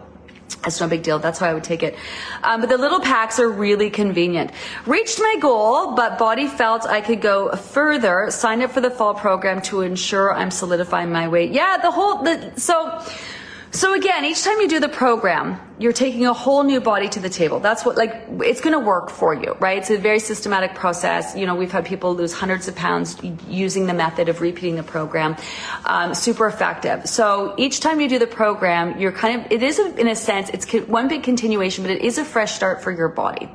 It's 0.64 0.81
no 0.81 0.88
big 0.88 1.02
deal. 1.02 1.18
That's 1.18 1.38
how 1.38 1.46
I 1.46 1.54
would 1.54 1.64
take 1.64 1.83
it. 1.83 1.94
Um, 2.42 2.61
but 2.61 2.68
the 2.68 2.78
little 2.78 3.00
packs 3.00 3.38
are 3.38 3.48
really 3.48 3.90
convenient. 3.90 4.50
Reached 4.87 5.20
my 5.20 5.37
goal, 5.40 5.94
but 5.94 6.18
body 6.18 6.48
felt 6.48 6.85
I 6.85 7.00
could 7.00 7.20
go 7.20 7.54
further. 7.54 8.31
Signed 8.31 8.62
up 8.62 8.72
for 8.72 8.81
the 8.81 8.90
fall 8.90 9.14
program 9.14 9.62
to 9.62 9.83
ensure 9.83 10.33
I'm 10.35 10.50
solidifying 10.50 11.12
my 11.12 11.28
weight. 11.28 11.52
Yeah, 11.52 11.76
the 11.78 11.90
whole, 11.90 12.22
the, 12.24 12.52
so, 12.57 13.04
so 13.70 13.94
again, 13.94 14.24
each 14.24 14.42
time 14.42 14.61
you 14.61 14.68
do 14.68 14.81
the 14.81 14.88
program, 14.88 15.61
you're 15.79 15.93
taking 15.93 16.27
a 16.27 16.35
whole 16.35 16.64
new 16.64 16.81
body 16.81 17.09
to 17.09 17.21
the 17.21 17.29
table. 17.29 17.61
That's 17.61 17.85
what, 17.85 17.97
like, 17.97 18.25
it's 18.41 18.61
going 18.61 18.73
to 18.73 18.85
work 18.85 19.11
for 19.11 19.33
you, 19.33 19.57
right? 19.61 19.79
It's 19.79 19.91
a 19.91 19.99
very 19.99 20.19
systematic 20.19 20.75
process. 20.75 21.37
You 21.37 21.47
know, 21.47 21.55
we've 21.55 21.71
had 21.71 21.87
people 21.87 22.14
lose 22.14 22.33
hundreds 22.33 22.67
of 22.67 22.75
pounds 22.75 23.17
using 23.49 23.87
the 23.87 23.95
method 23.95 24.29
of 24.29 24.41
repeating 24.41 24.75
the 24.75 24.83
program. 24.83 25.37
Um, 25.85 26.14
super 26.14 26.49
effective. 26.49 27.09
So 27.09 27.55
each 27.57 27.81
time 27.81 28.01
you 28.01 28.09
do 28.09 28.19
the 28.19 28.27
program, 28.27 28.99
you're 28.99 29.12
kind 29.12 29.41
of, 29.41 29.53
it 29.53 29.62
is 29.62 29.79
a, 29.79 29.95
in 30.01 30.09
a 30.09 30.17
sense, 30.17 30.51
it's 30.51 30.67
one 30.88 31.07
big 31.07 31.23
continuation, 31.23 31.85
but 31.85 31.93
it 31.93 32.03
is 32.03 32.19
a 32.19 32.25
fresh 32.25 32.55
start 32.55 32.83
for 32.83 32.91
your 32.91 33.09
body. 33.09 33.49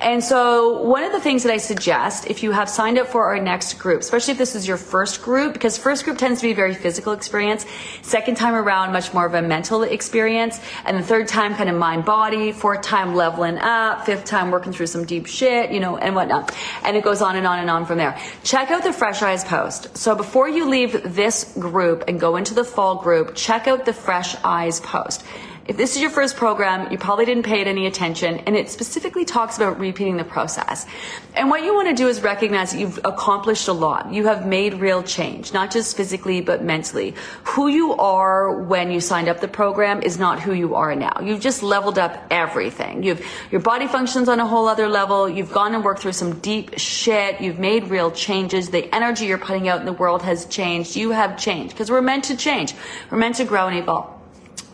And 0.00 0.24
so 0.24 0.82
one 0.82 1.04
of 1.04 1.12
the 1.12 1.20
things 1.20 1.42
that 1.42 1.52
I 1.52 1.58
suggest, 1.58 2.28
if 2.28 2.42
you 2.42 2.52
have 2.52 2.70
signed 2.70 2.98
up 2.98 3.08
for 3.08 3.26
our 3.26 3.38
next 3.38 3.74
group, 3.74 4.00
especially 4.00 4.32
if 4.32 4.38
this 4.38 4.54
is 4.54 4.66
your 4.66 4.76
first 4.78 5.22
group, 5.22 5.52
because 5.52 5.76
first 5.76 6.04
group 6.04 6.16
tends 6.16 6.40
to 6.40 6.46
be 6.46 6.52
a 6.52 6.54
very 6.54 6.74
physical 6.74 7.12
experience. 7.12 7.66
Second 8.00 8.36
time 8.36 8.54
around, 8.54 8.92
much 8.92 9.12
more 9.12 9.26
of 9.26 9.34
a 9.34 9.42
mental 9.42 9.82
experience. 9.82 10.60
And 10.86 10.96
the 10.96 11.02
third 11.02 11.28
time, 11.28 11.57
kind 11.58 11.68
of 11.68 11.74
mind 11.74 12.04
body, 12.04 12.52
fourth 12.52 12.82
time 12.82 13.16
leveling 13.16 13.58
up, 13.58 14.06
fifth 14.06 14.24
time 14.24 14.52
working 14.52 14.72
through 14.72 14.86
some 14.86 15.04
deep 15.04 15.26
shit, 15.26 15.72
you 15.72 15.80
know, 15.80 15.96
and 15.96 16.14
whatnot. 16.14 16.54
And 16.84 16.96
it 16.96 17.02
goes 17.02 17.20
on 17.20 17.34
and 17.34 17.48
on 17.48 17.58
and 17.58 17.68
on 17.68 17.84
from 17.84 17.98
there. 17.98 18.16
Check 18.44 18.70
out 18.70 18.84
the 18.84 18.92
Fresh 18.92 19.22
Eyes 19.22 19.42
post. 19.42 19.98
So 19.98 20.14
before 20.14 20.48
you 20.48 20.68
leave 20.68 21.14
this 21.14 21.52
group 21.58 22.04
and 22.06 22.20
go 22.20 22.36
into 22.36 22.54
the 22.54 22.62
fall 22.62 23.02
group, 23.02 23.34
check 23.34 23.66
out 23.66 23.86
the 23.86 23.92
Fresh 23.92 24.36
Eyes 24.44 24.78
post. 24.78 25.24
If 25.68 25.76
this 25.76 25.96
is 25.96 26.00
your 26.00 26.10
first 26.10 26.36
program, 26.36 26.90
you 26.90 26.96
probably 26.96 27.26
didn't 27.26 27.42
pay 27.42 27.60
it 27.60 27.66
any 27.66 27.84
attention, 27.84 28.38
and 28.46 28.56
it 28.56 28.70
specifically 28.70 29.26
talks 29.26 29.58
about 29.58 29.78
repeating 29.78 30.16
the 30.16 30.24
process. 30.24 30.86
And 31.34 31.50
what 31.50 31.62
you 31.62 31.74
want 31.74 31.88
to 31.88 31.94
do 31.94 32.08
is 32.08 32.22
recognize 32.22 32.72
that 32.72 32.80
you've 32.80 32.98
accomplished 33.04 33.68
a 33.68 33.74
lot. 33.74 34.10
You 34.10 34.26
have 34.28 34.46
made 34.46 34.80
real 34.80 35.02
change, 35.02 35.52
not 35.52 35.70
just 35.70 35.94
physically, 35.94 36.40
but 36.40 36.64
mentally. 36.64 37.14
Who 37.44 37.68
you 37.68 37.92
are 37.96 38.50
when 38.50 38.90
you 38.90 39.02
signed 39.02 39.28
up 39.28 39.40
the 39.40 39.48
program 39.48 40.00
is 40.02 40.18
not 40.18 40.40
who 40.40 40.54
you 40.54 40.74
are 40.74 40.96
now. 40.96 41.20
You've 41.22 41.42
just 41.42 41.62
leveled 41.62 41.98
up 41.98 42.24
everything. 42.30 43.02
You've, 43.02 43.22
your 43.50 43.60
body 43.60 43.88
functions 43.88 44.30
on 44.30 44.40
a 44.40 44.46
whole 44.46 44.68
other 44.68 44.88
level. 44.88 45.28
You've 45.28 45.52
gone 45.52 45.74
and 45.74 45.84
worked 45.84 46.00
through 46.00 46.12
some 46.12 46.38
deep 46.38 46.78
shit. 46.78 47.42
You've 47.42 47.58
made 47.58 47.88
real 47.88 48.10
changes. 48.10 48.70
The 48.70 48.92
energy 48.94 49.26
you're 49.26 49.36
putting 49.36 49.68
out 49.68 49.80
in 49.80 49.84
the 49.84 49.92
world 49.92 50.22
has 50.22 50.46
changed. 50.46 50.96
You 50.96 51.10
have 51.10 51.36
changed 51.36 51.74
because 51.74 51.90
we're 51.90 52.00
meant 52.00 52.24
to 52.24 52.38
change. 52.38 52.72
We're 53.10 53.18
meant 53.18 53.36
to 53.36 53.44
grow 53.44 53.66
and 53.68 53.76
evolve. 53.76 54.17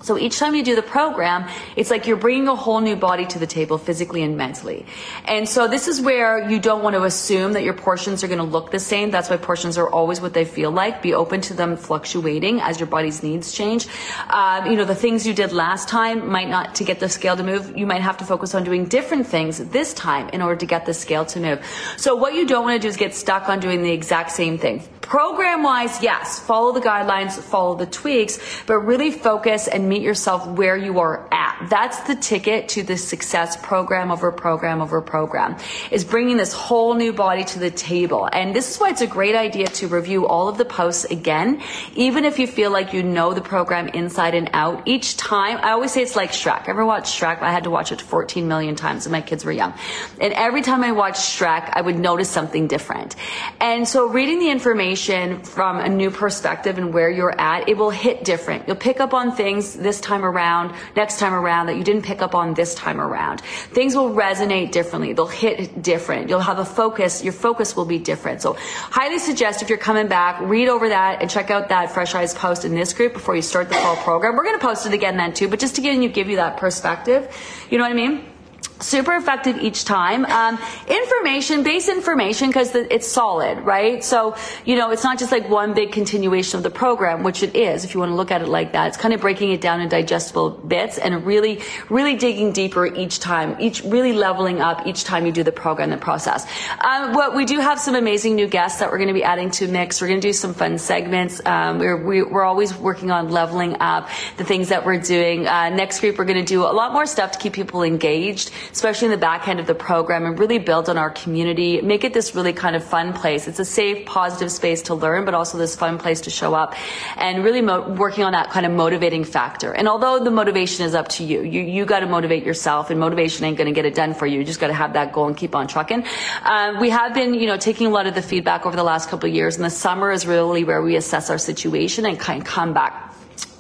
So 0.05 0.19
each 0.19 0.38
time 0.38 0.55
you 0.55 0.62
do 0.62 0.77
the 0.77 0.83
program, 0.83 1.49
it's 1.77 1.90
like 1.90 2.07
you're 2.07 2.19
bringing 2.19 2.47
a 2.47 2.55
whole 2.55 2.83
new 2.83 2.95
body 2.95 3.25
to 3.25 3.38
the 3.38 3.47
table 3.47 3.79
physically 3.79 4.23
and 4.23 4.37
mentally. 4.37 4.85
And 5.25 5.49
so 5.49 5.67
this 5.67 5.88
is 5.88 5.99
where 5.99 6.47
you 6.51 6.61
don't 6.61 6.83
want 6.83 6.95
to 6.95 7.05
assume 7.05 7.55
that 7.55 7.62
your 7.62 7.73
portions 7.73 8.23
are 8.23 8.29
going 8.29 8.38
to 8.38 8.45
look 8.45 8.71
the 8.71 8.79
same. 8.79 9.11
That's 9.11 9.31
why 9.31 9.38
portions 9.38 9.79
are 9.79 9.88
always 9.88 10.21
what 10.21 10.35
they 10.35 10.45
feel 10.45 10.71
like. 10.71 11.01
Be 11.01 11.14
open 11.14 11.40
to 11.43 11.55
them 11.55 11.79
fluctuating 11.79 12.61
as 12.61 12.79
your 12.79 12.87
body's 12.87 13.23
needs 13.23 13.53
change. 13.53 13.87
Um, 14.29 14.67
you 14.67 14.77
know, 14.77 14.85
the 14.85 14.95
things 14.95 15.27
you 15.27 15.33
did 15.33 15.53
last 15.53 15.88
time 15.88 16.31
might 16.31 16.51
not 16.51 16.75
to 16.75 16.85
get 16.85 17.01
the 17.01 17.09
scale 17.09 17.38
to 17.38 17.43
move. 17.43 17.75
You 17.75 17.87
might 17.87 18.03
have 18.03 18.19
to 18.19 18.27
focus 18.27 18.55
on 18.55 18.62
doing 18.62 18.85
different 18.85 19.27
things 19.27 19.57
this 19.57 19.95
time 19.95 20.29
in 20.35 20.43
order 20.43 20.57
to 20.57 20.67
get 20.67 20.85
the 20.85 20.93
scale 20.93 21.25
to 21.25 21.40
move. 21.40 21.64
So 21.97 22.14
what 22.14 22.35
you 22.35 22.47
don't 22.47 22.64
want 22.64 22.77
to 22.77 22.87
do 22.87 22.88
is 22.88 22.99
get 22.99 23.14
stuck 23.14 23.49
on 23.49 23.59
doing 23.59 23.83
the 23.83 23.93
exact 23.93 24.33
same 24.33 24.59
thing. 24.59 24.83
Program 25.05 25.62
wise, 25.62 26.03
yes, 26.03 26.40
follow 26.40 26.73
the 26.73 26.81
guidelines, 26.81 27.38
follow 27.38 27.75
the 27.75 27.85
tweaks, 27.85 28.38
but 28.67 28.79
really 28.79 29.11
focus 29.11 29.69
and 29.69 29.87
meet 29.87 30.01
yourself 30.01 30.47
where 30.47 30.79
you 30.79 30.99
are 30.99 31.29
at. 31.31 31.69
That's 31.69 32.01
the 32.05 32.17
ticket 32.17 32.71
to 32.71 32.83
the 32.83 32.97
success 32.97 33.55
program 33.59 34.11
over 34.11 34.33
program 34.33 34.81
over 34.81 35.03
program 35.03 35.57
is 35.90 36.05
bringing 36.05 36.38
this 36.38 36.55
whole 36.55 36.95
new 36.95 37.12
body 37.12 37.45
to 37.45 37.59
the 37.59 37.71
table. 37.71 38.31
And 38.33 38.57
this 38.57 38.71
is 38.71 38.79
why 38.79 38.90
it's 38.90 39.03
a 39.03 39.07
great 39.07 39.35
idea 39.35 39.67
to 39.67 39.88
review 39.88 40.27
all 40.27 40.49
of 40.49 40.57
the 40.57 40.64
posts 40.64 41.05
again, 41.05 41.61
even 41.95 42.25
if 42.25 42.38
you 42.38 42.47
feel 42.47 42.71
like 42.71 42.95
you 42.95 43.03
know 43.03 43.35
the 43.35 43.43
program 43.43 43.88
inside 43.88 44.35
and 44.35 44.49
out. 44.55 44.88
Each 44.88 45.19
time, 45.19 45.59
I 45.59 45.73
always 45.73 45.93
say 45.93 46.03
it's 46.03 46.17
like 46.17 46.31
Shrek. 46.31 46.67
Ever 46.67 46.85
watched 46.85 47.21
Shrek? 47.21 47.43
I 47.43 47.53
had 47.53 47.64
to 47.64 47.71
watch 47.71 47.93
it 47.93 48.01
14 48.01 48.49
million 48.49 48.75
times 48.75 49.05
when 49.05 49.12
my 49.12 49.21
kids 49.21 49.45
were 49.45 49.53
young. 49.53 49.75
And 50.19 50.33
every 50.33 50.62
time 50.62 50.83
I 50.83 50.93
watched 50.93 51.21
Shrek, 51.21 51.69
I 51.75 51.83
would 51.83 51.99
notice 51.99 52.31
something 52.31 52.69
different. 52.69 53.17
And 53.61 53.87
so 53.87 54.09
reading 54.09 54.38
the 54.38 54.51
information 54.51 54.94
information 54.95 55.43
from 55.43 55.79
a 55.79 55.89
new 55.89 56.11
perspective 56.11 56.79
and 56.79 56.95
where 56.95 57.11
you're 57.11 57.35
at, 57.41 57.69
it 57.69 57.77
will 57.77 57.91
hit 57.91 58.25
different. 58.25 58.67
You'll 58.67 58.77
pick 58.77 59.01
up 59.01 59.13
on 59.13 59.35
things 59.35 59.75
this 59.75 60.01
time 60.01 60.25
around, 60.25 60.75
next 60.95 61.19
time 61.19 61.35
around 61.35 61.67
that 61.67 61.77
you 61.77 61.83
didn't 61.83 62.03
pick 62.03 62.23
up 62.23 62.35
on 62.35 62.55
this 62.55 62.75
time 62.75 63.01
around. 63.01 63.41
Things 63.41 63.97
will 63.97 64.11
resonate 64.11 64.71
differently. 64.71 65.13
They'll 65.13 65.27
hit 65.27 65.83
different. 65.83 66.29
You'll 66.29 66.41
have 66.41 66.61
a 66.61 66.65
focus. 66.65 67.25
Your 67.25 67.33
focus 67.33 67.77
will 67.77 67.85
be 67.87 67.99
different. 67.99 68.41
So 68.41 68.57
highly 68.59 69.19
suggest 69.19 69.63
if 69.63 69.69
you're 69.69 69.79
coming 69.79 70.07
back, 70.07 70.41
read 70.41 70.69
over 70.69 70.89
that 70.89 71.21
and 71.21 71.29
check 71.29 71.51
out 71.51 71.69
that 71.71 71.91
Fresh 71.91 72.15
Eyes 72.15 72.35
post 72.35 72.65
in 72.65 72.75
this 72.75 72.93
group 72.93 73.15
before 73.15 73.35
you 73.35 73.43
start 73.43 73.69
the 73.69 73.75
fall 73.75 73.97
program. 73.97 74.37
We're 74.37 74.45
going 74.45 74.59
to 74.59 74.65
post 74.65 74.87
it 74.87 74.93
again 74.93 75.17
then 75.17 75.35
too, 75.35 75.49
but 75.49 75.59
just 75.59 75.75
to 75.77 75.81
give 75.81 75.95
you, 75.95 76.09
give 76.09 76.29
you 76.29 76.37
that 76.37 76.57
perspective. 76.57 77.29
You 77.71 77.79
know 77.79 77.85
what 77.85 77.91
I 77.91 77.95
mean? 77.95 78.34
Super 78.81 79.15
effective 79.15 79.59
each 79.59 79.85
time. 79.85 80.25
Um, 80.27 80.59
information, 80.89 81.63
base 81.63 81.89
information, 81.89 82.49
because 82.49 82.75
it's 82.75 83.09
solid, 83.09 83.61
right? 83.61 84.03
So, 84.03 84.37
you 84.65 84.77
know, 84.77 84.91
it's 84.91 85.05
not 85.05 85.19
just 85.19 85.33
like 85.33 85.49
one 85.49 85.75
big 85.75 85.93
continuation 85.93 86.57
of 86.57 86.63
the 86.63 86.71
program, 86.71 87.23
which 87.23 87.43
it 87.43 87.55
is, 87.55 87.85
if 87.85 87.95
you 87.95 88.01
want 88.01 88.11
to 88.11 88.17
look 88.17 88.31
at 88.31 88.43
it 88.43 88.49
like 88.49 88.73
that. 88.73 88.89
It's 88.89 88.97
kind 88.97 89.15
of 89.15 89.21
breaking 89.21 89.53
it 89.53 89.61
down 89.61 89.81
in 89.81 89.89
digestible 89.89 90.51
bits 90.51 90.99
and 90.99 91.25
really, 91.25 91.61
really 91.89 92.17
digging 92.17 92.53
deeper 92.53 92.87
each 92.87 93.21
time, 93.21 93.57
each 93.61 93.83
really 93.85 94.13
leveling 94.13 94.61
up 94.61 94.87
each 94.87 95.05
time 95.05 95.27
you 95.27 95.33
do 95.33 95.43
the 95.43 95.53
program, 95.53 95.91
the 95.91 95.97
process. 95.97 96.47
Um, 96.81 97.15
what 97.15 97.35
we 97.35 97.45
do 97.45 97.61
have 97.61 97.79
some 97.79 97.95
amazing 97.95 98.35
new 98.35 98.47
guests 98.47 98.81
that 98.81 98.91
we're 98.91 98.99
going 98.99 99.09
to 99.09 99.15
be 99.15 99.25
adding 99.25 99.51
to 99.53 99.69
mix. 99.69 100.01
We're 100.01 100.09
going 100.09 100.21
to 100.21 100.29
do 100.29 100.33
some 100.33 100.53
fun 100.53 100.79
segments. 100.79 101.41
Um, 101.47 101.79
we're, 101.79 101.97
we, 101.97 102.21
are 102.21 102.29
we 102.29 102.35
are 102.35 102.45
always 102.45 102.75
working 102.75 103.11
on 103.11 103.31
leveling 103.31 103.77
up 103.81 104.09
the 104.37 104.45
things 104.45 104.69
that 104.69 104.85
we're 104.85 104.99
doing. 104.99 105.47
Uh, 105.47 105.71
next 105.71 106.03
week, 106.03 106.19
we're 106.19 106.25
going 106.25 106.45
to 106.45 106.45
do 106.45 106.63
a 106.63 106.75
lot 106.75 106.93
more 106.93 107.07
stuff 107.07 107.33
to 107.33 107.39
keep 107.39 107.53
people 107.53 107.83
engaged 107.83 108.51
especially 108.72 109.07
in 109.07 109.12
the 109.12 109.18
back 109.18 109.48
end 109.48 109.61
of 109.61 109.66
the 109.66 109.74
program, 109.74 110.24
and 110.27 110.38
really 110.38 110.59
build 110.59 110.88
on 110.88 110.98
our 110.98 111.11
community, 111.11 111.81
make 111.81 112.05
it 112.05 112.12
this 112.14 112.35
really 112.35 112.53
kind 112.53 112.77
of 112.77 112.85
fun 112.85 113.12
place. 113.12 113.48
It's 113.48 113.59
a 113.59 113.64
safe, 113.64 114.07
positive 114.07 114.50
space 114.50 114.83
to 114.83 114.94
learn, 114.94 115.24
but 115.24 115.35
also 115.35 115.59
this 115.59 115.77
fun 115.77 115.98
place 115.98 116.22
to 116.22 116.31
show 116.31 116.55
up 116.55 116.74
and 117.16 117.44
really 117.44 117.62
mo- 117.62 117.88
working 117.94 118.24
on 118.24 118.33
that 118.33 118.50
kind 118.50 118.66
of 118.66 118.72
motivating 118.72 119.24
factor. 119.24 119.72
And 119.72 119.88
although 119.88 120.22
the 120.22 120.31
motivation 120.31 120.85
is 120.85 120.94
up 120.94 121.09
to 121.09 121.24
you, 121.24 121.42
you, 121.42 121.62
you 121.62 121.85
got 121.85 122.00
to 122.00 122.07
motivate 122.07 122.44
yourself, 122.44 122.90
and 122.90 123.00
motivation 123.00 123.44
ain't 123.44 123.57
going 123.57 123.66
to 123.66 123.72
get 123.72 123.85
it 123.85 123.94
done 123.94 124.14
for 124.14 124.27
you. 124.27 124.38
You 124.38 124.44
just 124.44 124.61
got 124.61 124.68
to 124.68 124.74
have 124.74 124.94
that 124.94 125.12
goal 125.12 125.27
and 125.27 125.37
keep 125.37 125.55
on 125.55 125.66
trucking. 125.66 126.05
Um, 126.42 126.81
we 126.81 126.90
have 126.90 127.14
been, 127.14 127.35
you 127.35 127.46
know, 127.46 127.57
taking 127.57 127.87
a 127.87 127.90
lot 127.90 128.07
of 128.07 128.14
the 128.14 128.22
feedback 128.22 128.66
over 128.66 128.77
the 128.77 128.85
last 128.85 129.09
couple 129.09 129.29
of 129.29 129.35
years, 129.35 129.57
and 129.57 129.64
the 129.64 129.70
summer 129.70 130.11
is 130.11 130.27
really 130.27 130.64
where 130.64 130.83
we 130.83 130.96
assess 130.96 131.31
our 131.31 131.38
situation 131.38 132.07
and 132.07 132.18
kind 132.18 132.42
of 132.42 132.46
come 132.46 132.74
back 132.74 133.13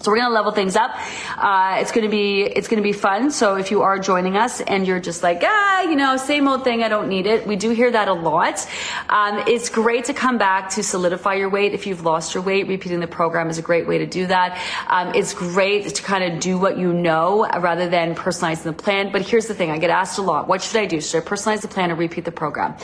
so 0.04 0.10
we're 0.10 0.18
to 0.18 0.28
level 0.28 0.52
things 0.52 0.76
up. 0.76 0.90
Uh, 1.38 1.78
it's 1.80 1.90
to 1.92 2.10
be 2.10 2.42
it's 2.42 2.68
to 2.68 2.82
be 2.82 2.92
fun. 2.92 3.30
So 3.30 3.56
if 3.56 3.70
you 3.70 3.82
are 3.82 3.98
joining 3.98 4.36
us 4.36 4.60
and 4.60 4.86
you're 4.86 5.00
just 5.00 5.22
like 5.22 5.42
ah, 5.42 5.82
you 5.82 5.96
know, 5.96 6.18
same 6.18 6.46
old 6.46 6.62
thing, 6.62 6.82
I 6.82 6.88
don't 6.88 7.08
need 7.08 7.26
it. 7.26 7.46
We 7.46 7.56
do 7.56 7.70
hear 7.70 7.90
that 7.90 8.08
a 8.08 8.12
lot. 8.12 8.68
Um, 9.08 9.44
it's 9.46 9.70
great 9.70 10.04
to 10.06 10.14
come 10.14 10.36
back 10.36 10.70
to 10.70 10.82
solidify 10.82 11.34
your 11.34 11.48
weight 11.48 11.72
if 11.72 11.86
you've 11.86 12.04
lost 12.04 12.34
your 12.34 12.42
weight. 12.42 12.68
Repeating 12.68 13.00
the 13.00 13.06
program 13.06 13.48
is 13.48 13.56
a 13.56 13.62
great 13.62 13.86
way 13.88 13.98
to 13.98 14.06
do 14.06 14.26
that. 14.26 14.60
Um, 14.88 15.14
it's 15.14 15.32
great 15.32 15.94
to 15.94 16.02
kind 16.02 16.22
of 16.22 16.38
do 16.38 16.58
what 16.58 16.76
you 16.76 16.92
know 16.92 17.48
rather 17.48 17.88
than 17.88 18.14
personalizing 18.14 18.64
the 18.64 18.74
plan. 18.74 19.10
But 19.10 19.22
here's 19.22 19.46
the 19.46 19.54
thing: 19.54 19.70
I 19.70 19.78
get 19.78 19.88
asked 19.88 20.18
a 20.18 20.22
lot, 20.22 20.48
what 20.48 20.60
should 20.60 20.76
I 20.76 20.84
do? 20.84 21.00
Should 21.00 21.22
I 21.22 21.26
personalize 21.26 21.62
the 21.62 21.68
plan 21.68 21.90
or 21.90 21.94
repeat 21.94 22.26
the 22.26 22.32
program? 22.32 22.76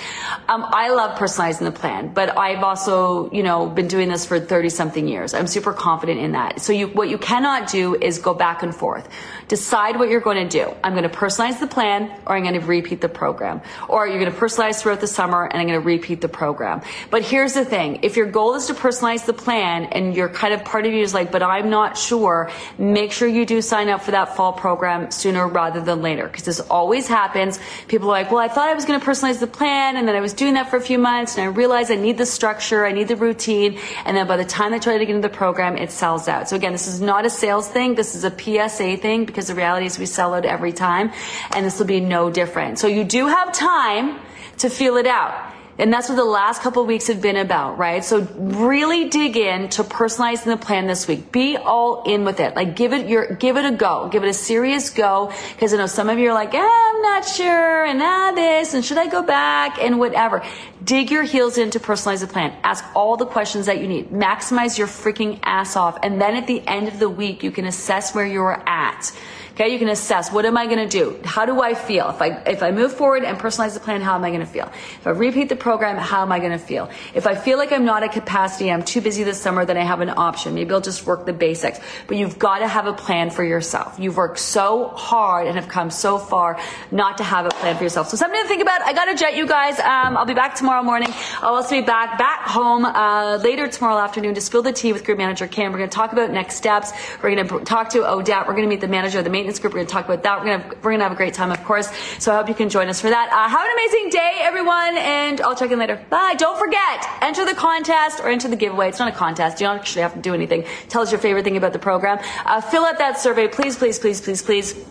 Um, 0.48 0.64
I 0.66 0.88
love 0.88 1.18
personalizing 1.18 1.64
the 1.64 1.72
plan, 1.72 2.14
but 2.14 2.38
I've 2.38 2.62
also 2.62 3.30
you 3.30 3.42
know 3.42 3.68
been 3.68 3.88
doing 3.88 4.08
this 4.08 4.24
for 4.24 4.40
30 4.40 4.70
something 4.70 5.06
years. 5.06 5.34
I'm 5.34 5.46
super 5.46 5.74
confident 5.74 6.18
in 6.20 6.32
that. 6.32 6.62
So 6.62 6.72
you 6.72 6.88
what 6.88 7.09
you 7.10 7.18
cannot 7.18 7.68
do 7.68 7.94
is 7.94 8.18
go 8.18 8.34
back 8.34 8.62
and 8.62 8.74
forth. 8.74 9.08
Decide 9.48 9.98
what 9.98 10.08
you're 10.08 10.20
going 10.20 10.48
to 10.48 10.48
do. 10.48 10.72
I'm 10.84 10.92
going 10.94 11.08
to 11.08 11.14
personalize 11.14 11.58
the 11.58 11.66
plan 11.66 12.10
or 12.26 12.36
I'm 12.36 12.42
going 12.42 12.54
to 12.54 12.64
repeat 12.64 13.00
the 13.00 13.08
program. 13.08 13.62
Or 13.88 14.06
you're 14.06 14.20
going 14.20 14.32
to 14.32 14.38
personalize 14.38 14.80
throughout 14.80 15.00
the 15.00 15.06
summer 15.06 15.44
and 15.44 15.60
I'm 15.60 15.66
going 15.66 15.80
to 15.80 15.86
repeat 15.86 16.20
the 16.20 16.28
program. 16.28 16.82
But 17.10 17.22
here's 17.22 17.54
the 17.54 17.64
thing. 17.64 18.00
If 18.02 18.16
your 18.16 18.26
goal 18.30 18.54
is 18.54 18.66
to 18.66 18.74
personalize 18.74 19.26
the 19.26 19.32
plan 19.32 19.84
and 19.86 20.14
you're 20.14 20.28
kind 20.28 20.54
of 20.54 20.64
part 20.64 20.86
of 20.86 20.92
you 20.92 21.02
is 21.02 21.12
like, 21.12 21.32
but 21.32 21.42
I'm 21.42 21.68
not 21.68 21.98
sure, 21.98 22.50
make 22.78 23.12
sure 23.12 23.26
you 23.26 23.44
do 23.44 23.60
sign 23.60 23.88
up 23.88 24.02
for 24.02 24.12
that 24.12 24.36
fall 24.36 24.52
program 24.52 25.10
sooner 25.10 25.48
rather 25.48 25.80
than 25.80 26.00
later. 26.00 26.26
Because 26.26 26.44
this 26.44 26.60
always 26.60 27.08
happens. 27.08 27.58
People 27.88 28.08
are 28.08 28.12
like, 28.12 28.30
well, 28.30 28.40
I 28.40 28.48
thought 28.48 28.68
I 28.68 28.74
was 28.74 28.84
going 28.84 29.00
to 29.00 29.04
personalize 29.04 29.40
the 29.40 29.46
plan 29.46 29.96
and 29.96 30.06
then 30.06 30.14
I 30.14 30.20
was 30.20 30.32
doing 30.32 30.54
that 30.54 30.70
for 30.70 30.76
a 30.76 30.80
few 30.80 30.98
months 30.98 31.36
and 31.36 31.44
I 31.44 31.48
realized 31.48 31.90
I 31.90 31.96
need 31.96 32.18
the 32.18 32.26
structure, 32.26 32.86
I 32.86 32.92
need 32.92 33.08
the 33.08 33.16
routine. 33.16 33.78
And 34.04 34.16
then 34.16 34.26
by 34.26 34.36
the 34.36 34.44
time 34.44 34.70
they 34.72 34.78
try 34.78 34.96
to 34.96 35.04
get 35.04 35.14
into 35.14 35.26
the 35.26 35.34
program, 35.34 35.76
it 35.76 35.90
sells 35.90 36.28
out. 36.28 36.48
So 36.48 36.56
again, 36.56 36.72
this 36.72 36.86
is 36.86 36.99
not 37.00 37.26
a 37.26 37.30
sales 37.30 37.68
thing. 37.68 37.94
This 37.94 38.14
is 38.14 38.24
a 38.24 38.30
PSA 38.30 38.98
thing 38.98 39.24
because 39.24 39.48
the 39.48 39.54
reality 39.54 39.86
is 39.86 39.98
we 39.98 40.06
sell 40.06 40.34
it 40.34 40.44
every 40.44 40.72
time 40.72 41.12
and 41.54 41.64
this 41.64 41.78
will 41.78 41.86
be 41.86 42.00
no 42.00 42.30
different. 42.30 42.78
So 42.78 42.86
you 42.86 43.04
do 43.04 43.26
have 43.26 43.52
time 43.52 44.18
to 44.58 44.68
feel 44.68 44.96
it 44.96 45.06
out. 45.06 45.52
And 45.80 45.90
that's 45.90 46.10
what 46.10 46.16
the 46.16 46.24
last 46.24 46.60
couple 46.60 46.84
weeks 46.84 47.06
have 47.06 47.22
been 47.22 47.36
about, 47.36 47.78
right? 47.78 48.04
So 48.04 48.28
really 48.36 49.08
dig 49.08 49.34
in 49.38 49.70
to 49.70 49.82
personalizing 49.82 50.44
the 50.44 50.58
plan 50.58 50.86
this 50.86 51.08
week. 51.08 51.32
Be 51.32 51.56
all 51.56 52.02
in 52.02 52.26
with 52.26 52.38
it. 52.38 52.54
Like 52.54 52.76
give 52.76 52.92
it 52.92 53.08
your, 53.08 53.34
give 53.34 53.56
it 53.56 53.64
a 53.64 53.74
go. 53.74 54.10
Give 54.12 54.22
it 54.22 54.28
a 54.28 54.34
serious 54.34 54.90
go. 54.90 55.32
Cause 55.58 55.72
I 55.72 55.78
know 55.78 55.86
some 55.86 56.10
of 56.10 56.18
you 56.18 56.28
are 56.28 56.34
like, 56.34 56.52
eh, 56.52 56.58
I'm 56.60 57.00
not 57.00 57.24
sure 57.24 57.84
and 57.84 57.98
ah, 58.02 58.32
this 58.34 58.74
and 58.74 58.84
should 58.84 58.98
I 58.98 59.06
go 59.06 59.22
back 59.22 59.78
and 59.80 59.98
whatever. 59.98 60.44
Dig 60.84 61.10
your 61.10 61.22
heels 61.22 61.56
in 61.56 61.70
to 61.70 61.80
personalize 61.80 62.20
the 62.20 62.26
plan. 62.26 62.54
Ask 62.62 62.84
all 62.94 63.16
the 63.16 63.26
questions 63.26 63.64
that 63.64 63.80
you 63.80 63.88
need. 63.88 64.10
Maximize 64.10 64.76
your 64.76 64.86
freaking 64.86 65.38
ass 65.42 65.76
off. 65.76 65.98
And 66.02 66.20
then 66.20 66.36
at 66.36 66.46
the 66.46 66.62
end 66.66 66.88
of 66.88 66.98
the 66.98 67.08
week, 67.08 67.42
you 67.42 67.50
can 67.50 67.64
assess 67.64 68.14
where 68.14 68.26
you're 68.26 68.62
at. 68.68 69.12
Okay, 69.60 69.74
you 69.74 69.78
can 69.78 69.90
assess 69.90 70.32
what 70.32 70.46
am 70.46 70.56
I 70.56 70.64
going 70.64 70.78
to 70.78 70.88
do? 70.88 71.20
How 71.22 71.44
do 71.44 71.60
I 71.60 71.74
feel? 71.74 72.08
If 72.08 72.22
I 72.22 72.28
if 72.46 72.62
I 72.62 72.70
move 72.70 72.94
forward 72.94 73.24
and 73.24 73.36
personalize 73.36 73.74
the 73.74 73.80
plan, 73.80 74.00
how 74.00 74.14
am 74.14 74.24
I 74.24 74.30
going 74.30 74.40
to 74.40 74.46
feel? 74.46 74.72
If 75.00 75.06
I 75.06 75.10
repeat 75.10 75.50
the 75.50 75.56
program, 75.56 75.98
how 75.98 76.22
am 76.22 76.32
I 76.32 76.38
going 76.38 76.52
to 76.52 76.58
feel? 76.58 76.88
If 77.12 77.26
I 77.26 77.34
feel 77.34 77.58
like 77.58 77.70
I'm 77.70 77.84
not 77.84 78.02
at 78.02 78.12
capacity, 78.12 78.72
I'm 78.72 78.82
too 78.82 79.02
busy 79.02 79.22
this 79.22 79.38
summer, 79.38 79.66
then 79.66 79.76
I 79.76 79.82
have 79.82 80.00
an 80.00 80.14
option. 80.16 80.54
Maybe 80.54 80.72
I'll 80.72 80.80
just 80.80 81.04
work 81.04 81.26
the 81.26 81.34
basics. 81.34 81.78
But 82.06 82.16
you've 82.16 82.38
got 82.38 82.60
to 82.60 82.68
have 82.68 82.86
a 82.86 82.94
plan 82.94 83.28
for 83.28 83.44
yourself. 83.44 83.98
You've 83.98 84.16
worked 84.16 84.38
so 84.38 84.88
hard 84.96 85.46
and 85.46 85.56
have 85.56 85.68
come 85.68 85.90
so 85.90 86.16
far 86.16 86.58
not 86.90 87.18
to 87.18 87.24
have 87.24 87.44
a 87.44 87.50
plan 87.50 87.76
for 87.76 87.82
yourself. 87.82 88.08
So 88.08 88.16
something 88.16 88.40
to 88.40 88.48
think 88.48 88.62
about. 88.62 88.80
I 88.80 88.94
got 88.94 89.12
to 89.12 89.14
jet 89.14 89.36
you 89.36 89.46
guys. 89.46 89.78
Um, 89.78 90.16
I'll 90.16 90.24
be 90.24 90.32
back 90.32 90.54
tomorrow 90.54 90.82
morning. 90.82 91.12
I'll 91.42 91.56
also 91.56 91.78
be 91.78 91.82
back 91.82 92.16
back 92.16 92.46
home 92.46 92.86
uh, 92.86 93.36
later 93.44 93.68
tomorrow 93.68 93.98
afternoon 93.98 94.36
to 94.36 94.40
spill 94.40 94.62
the 94.62 94.72
tea 94.72 94.94
with 94.94 95.04
group 95.04 95.18
manager 95.18 95.46
Cam. 95.46 95.70
We're 95.70 95.78
going 95.80 95.90
to 95.90 95.94
talk 95.94 96.14
about 96.14 96.30
next 96.30 96.54
steps. 96.56 96.92
We're 97.22 97.34
going 97.34 97.46
to 97.46 97.60
talk 97.66 97.90
to 97.90 98.10
Odette. 98.10 98.46
We're 98.46 98.54
going 98.54 98.64
to 98.64 98.70
meet 98.70 98.80
the 98.80 98.88
manager 98.88 99.18
of 99.18 99.24
the 99.24 99.30
maintenance 99.30 99.49
group. 99.58 99.72
We're 99.72 99.78
going 99.78 99.86
to 99.86 99.92
talk 99.92 100.04
about 100.04 100.22
that. 100.22 100.38
We're 100.38 100.46
going 100.46 100.60
to 100.60 100.68
we're 100.76 100.90
going 100.92 100.98
to 100.98 101.04
have 101.04 101.12
a 101.12 101.16
great 101.16 101.34
time, 101.34 101.50
of 101.50 101.62
course. 101.64 101.90
So 102.18 102.32
I 102.32 102.36
hope 102.36 102.48
you 102.48 102.54
can 102.54 102.68
join 102.68 102.88
us 102.88 103.00
for 103.00 103.10
that. 103.10 103.30
Uh, 103.32 103.48
have 103.48 103.64
an 103.64 103.72
amazing 103.72 104.10
day, 104.10 104.38
everyone, 104.40 104.96
and 104.96 105.40
I'll 105.40 105.56
check 105.56 105.70
in 105.70 105.78
later. 105.78 106.04
Bye. 106.10 106.34
Don't 106.38 106.58
forget, 106.58 107.06
enter 107.20 107.44
the 107.44 107.54
contest 107.54 108.20
or 108.20 108.28
enter 108.28 108.48
the 108.48 108.56
giveaway. 108.56 108.88
It's 108.88 108.98
not 108.98 109.12
a 109.12 109.16
contest. 109.16 109.60
You 109.60 109.66
don't 109.66 109.78
actually 109.78 110.02
have 110.02 110.14
to 110.14 110.20
do 110.20 110.34
anything. 110.34 110.64
Tell 110.88 111.02
us 111.02 111.10
your 111.10 111.20
favorite 111.20 111.44
thing 111.44 111.56
about 111.56 111.72
the 111.72 111.78
program. 111.78 112.18
Uh, 112.44 112.60
fill 112.60 112.84
out 112.84 112.98
that 112.98 113.18
survey, 113.18 113.48
please, 113.48 113.76
please, 113.76 113.98
please, 113.98 114.20
please, 114.20 114.42
please 114.42 114.84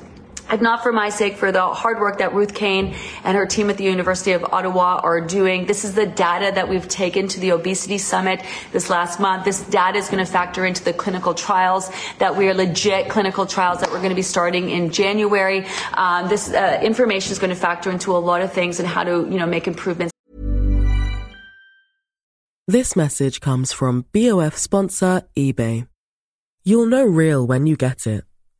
if 0.51 0.61
not 0.61 0.83
for 0.83 0.91
my 0.91 1.09
sake, 1.09 1.37
for 1.37 1.51
the 1.51 1.61
hard 1.61 1.99
work 1.99 2.17
that 2.19 2.33
Ruth 2.33 2.53
Kane 2.53 2.95
and 3.23 3.37
her 3.37 3.45
team 3.45 3.69
at 3.69 3.77
the 3.77 3.83
University 3.83 4.31
of 4.31 4.43
Ottawa 4.43 4.99
are 5.03 5.21
doing. 5.21 5.65
This 5.65 5.85
is 5.85 5.93
the 5.93 6.05
data 6.05 6.51
that 6.53 6.67
we've 6.67 6.87
taken 6.87 7.27
to 7.29 7.39
the 7.39 7.51
obesity 7.51 7.97
summit 7.97 8.41
this 8.71 8.89
last 8.89 9.19
month. 9.19 9.45
This 9.45 9.61
data 9.61 9.97
is 9.97 10.09
going 10.09 10.23
to 10.23 10.31
factor 10.31 10.65
into 10.65 10.83
the 10.83 10.93
clinical 10.93 11.33
trials 11.33 11.91
that 12.17 12.35
we 12.35 12.47
are 12.47 12.53
legit 12.53 13.09
clinical 13.09 13.45
trials 13.45 13.79
that 13.81 13.89
we're 13.89 13.97
going 13.97 14.09
to 14.09 14.15
be 14.15 14.21
starting 14.21 14.69
in 14.69 14.91
January. 14.91 15.65
Um, 15.93 16.29
this 16.29 16.51
uh, 16.51 16.79
information 16.81 17.31
is 17.31 17.39
going 17.39 17.51
to 17.51 17.55
factor 17.55 17.91
into 17.91 18.15
a 18.15 18.17
lot 18.17 18.41
of 18.41 18.51
things 18.51 18.79
and 18.79 18.87
how 18.87 19.03
to, 19.03 19.27
you 19.29 19.37
know, 19.37 19.45
make 19.45 19.67
improvements. 19.67 20.11
This 22.67 22.95
message 22.95 23.39
comes 23.39 23.71
from 23.71 24.05
BOF 24.13 24.55
sponsor 24.55 25.23
eBay. 25.35 25.87
You'll 26.63 26.85
know 26.85 27.03
real 27.03 27.47
when 27.47 27.65
you 27.65 27.75
get 27.75 28.05
it 28.05 28.25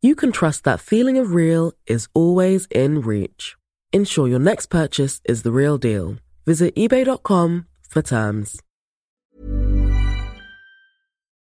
you 0.00 0.14
can 0.14 0.32
trust 0.32 0.64
that 0.64 0.80
feeling 0.80 1.18
of 1.18 1.34
real 1.34 1.72
is 1.86 2.08
always 2.14 2.66
in 2.70 3.00
reach. 3.00 3.56
Ensure 3.92 4.28
your 4.28 4.38
next 4.38 4.66
purchase 4.66 5.20
is 5.24 5.42
the 5.42 5.52
real 5.52 5.78
deal. 5.78 6.16
Visit 6.46 6.74
eBay.com 6.76 7.66
for 7.88 8.02
terms. 8.02 8.60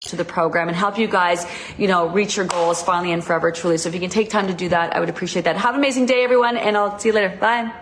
To 0.04 0.16
the 0.16 0.26
program 0.26 0.68
and 0.68 0.78
help 0.78 0.98
you 0.98 1.08
guys, 1.08 1.46
you 1.78 1.88
know, 1.88 2.08
reach 2.10 2.38
your 2.38 2.46
goals 2.46 2.82
finally 2.82 3.12
and 3.12 3.24
forever, 3.24 3.52
truly. 3.52 3.78
So 3.78 3.90
if 3.90 3.96
you 3.96 4.02
can 4.02 4.10
take 4.10 4.30
time 4.30 4.48
to 4.48 4.54
do 4.54 4.70
that, 4.70 4.96
I 4.96 5.00
would 5.00 5.10
appreciate 5.10 5.46
that. 5.46 5.58
Have 5.58 5.74
an 5.74 5.80
amazing 5.80 6.06
day, 6.06 6.24
everyone, 6.24 6.56
and 6.56 6.78
I'll 6.78 6.98
see 7.00 7.10
you 7.10 7.16
later. 7.16 7.36
Bye. 7.36 7.74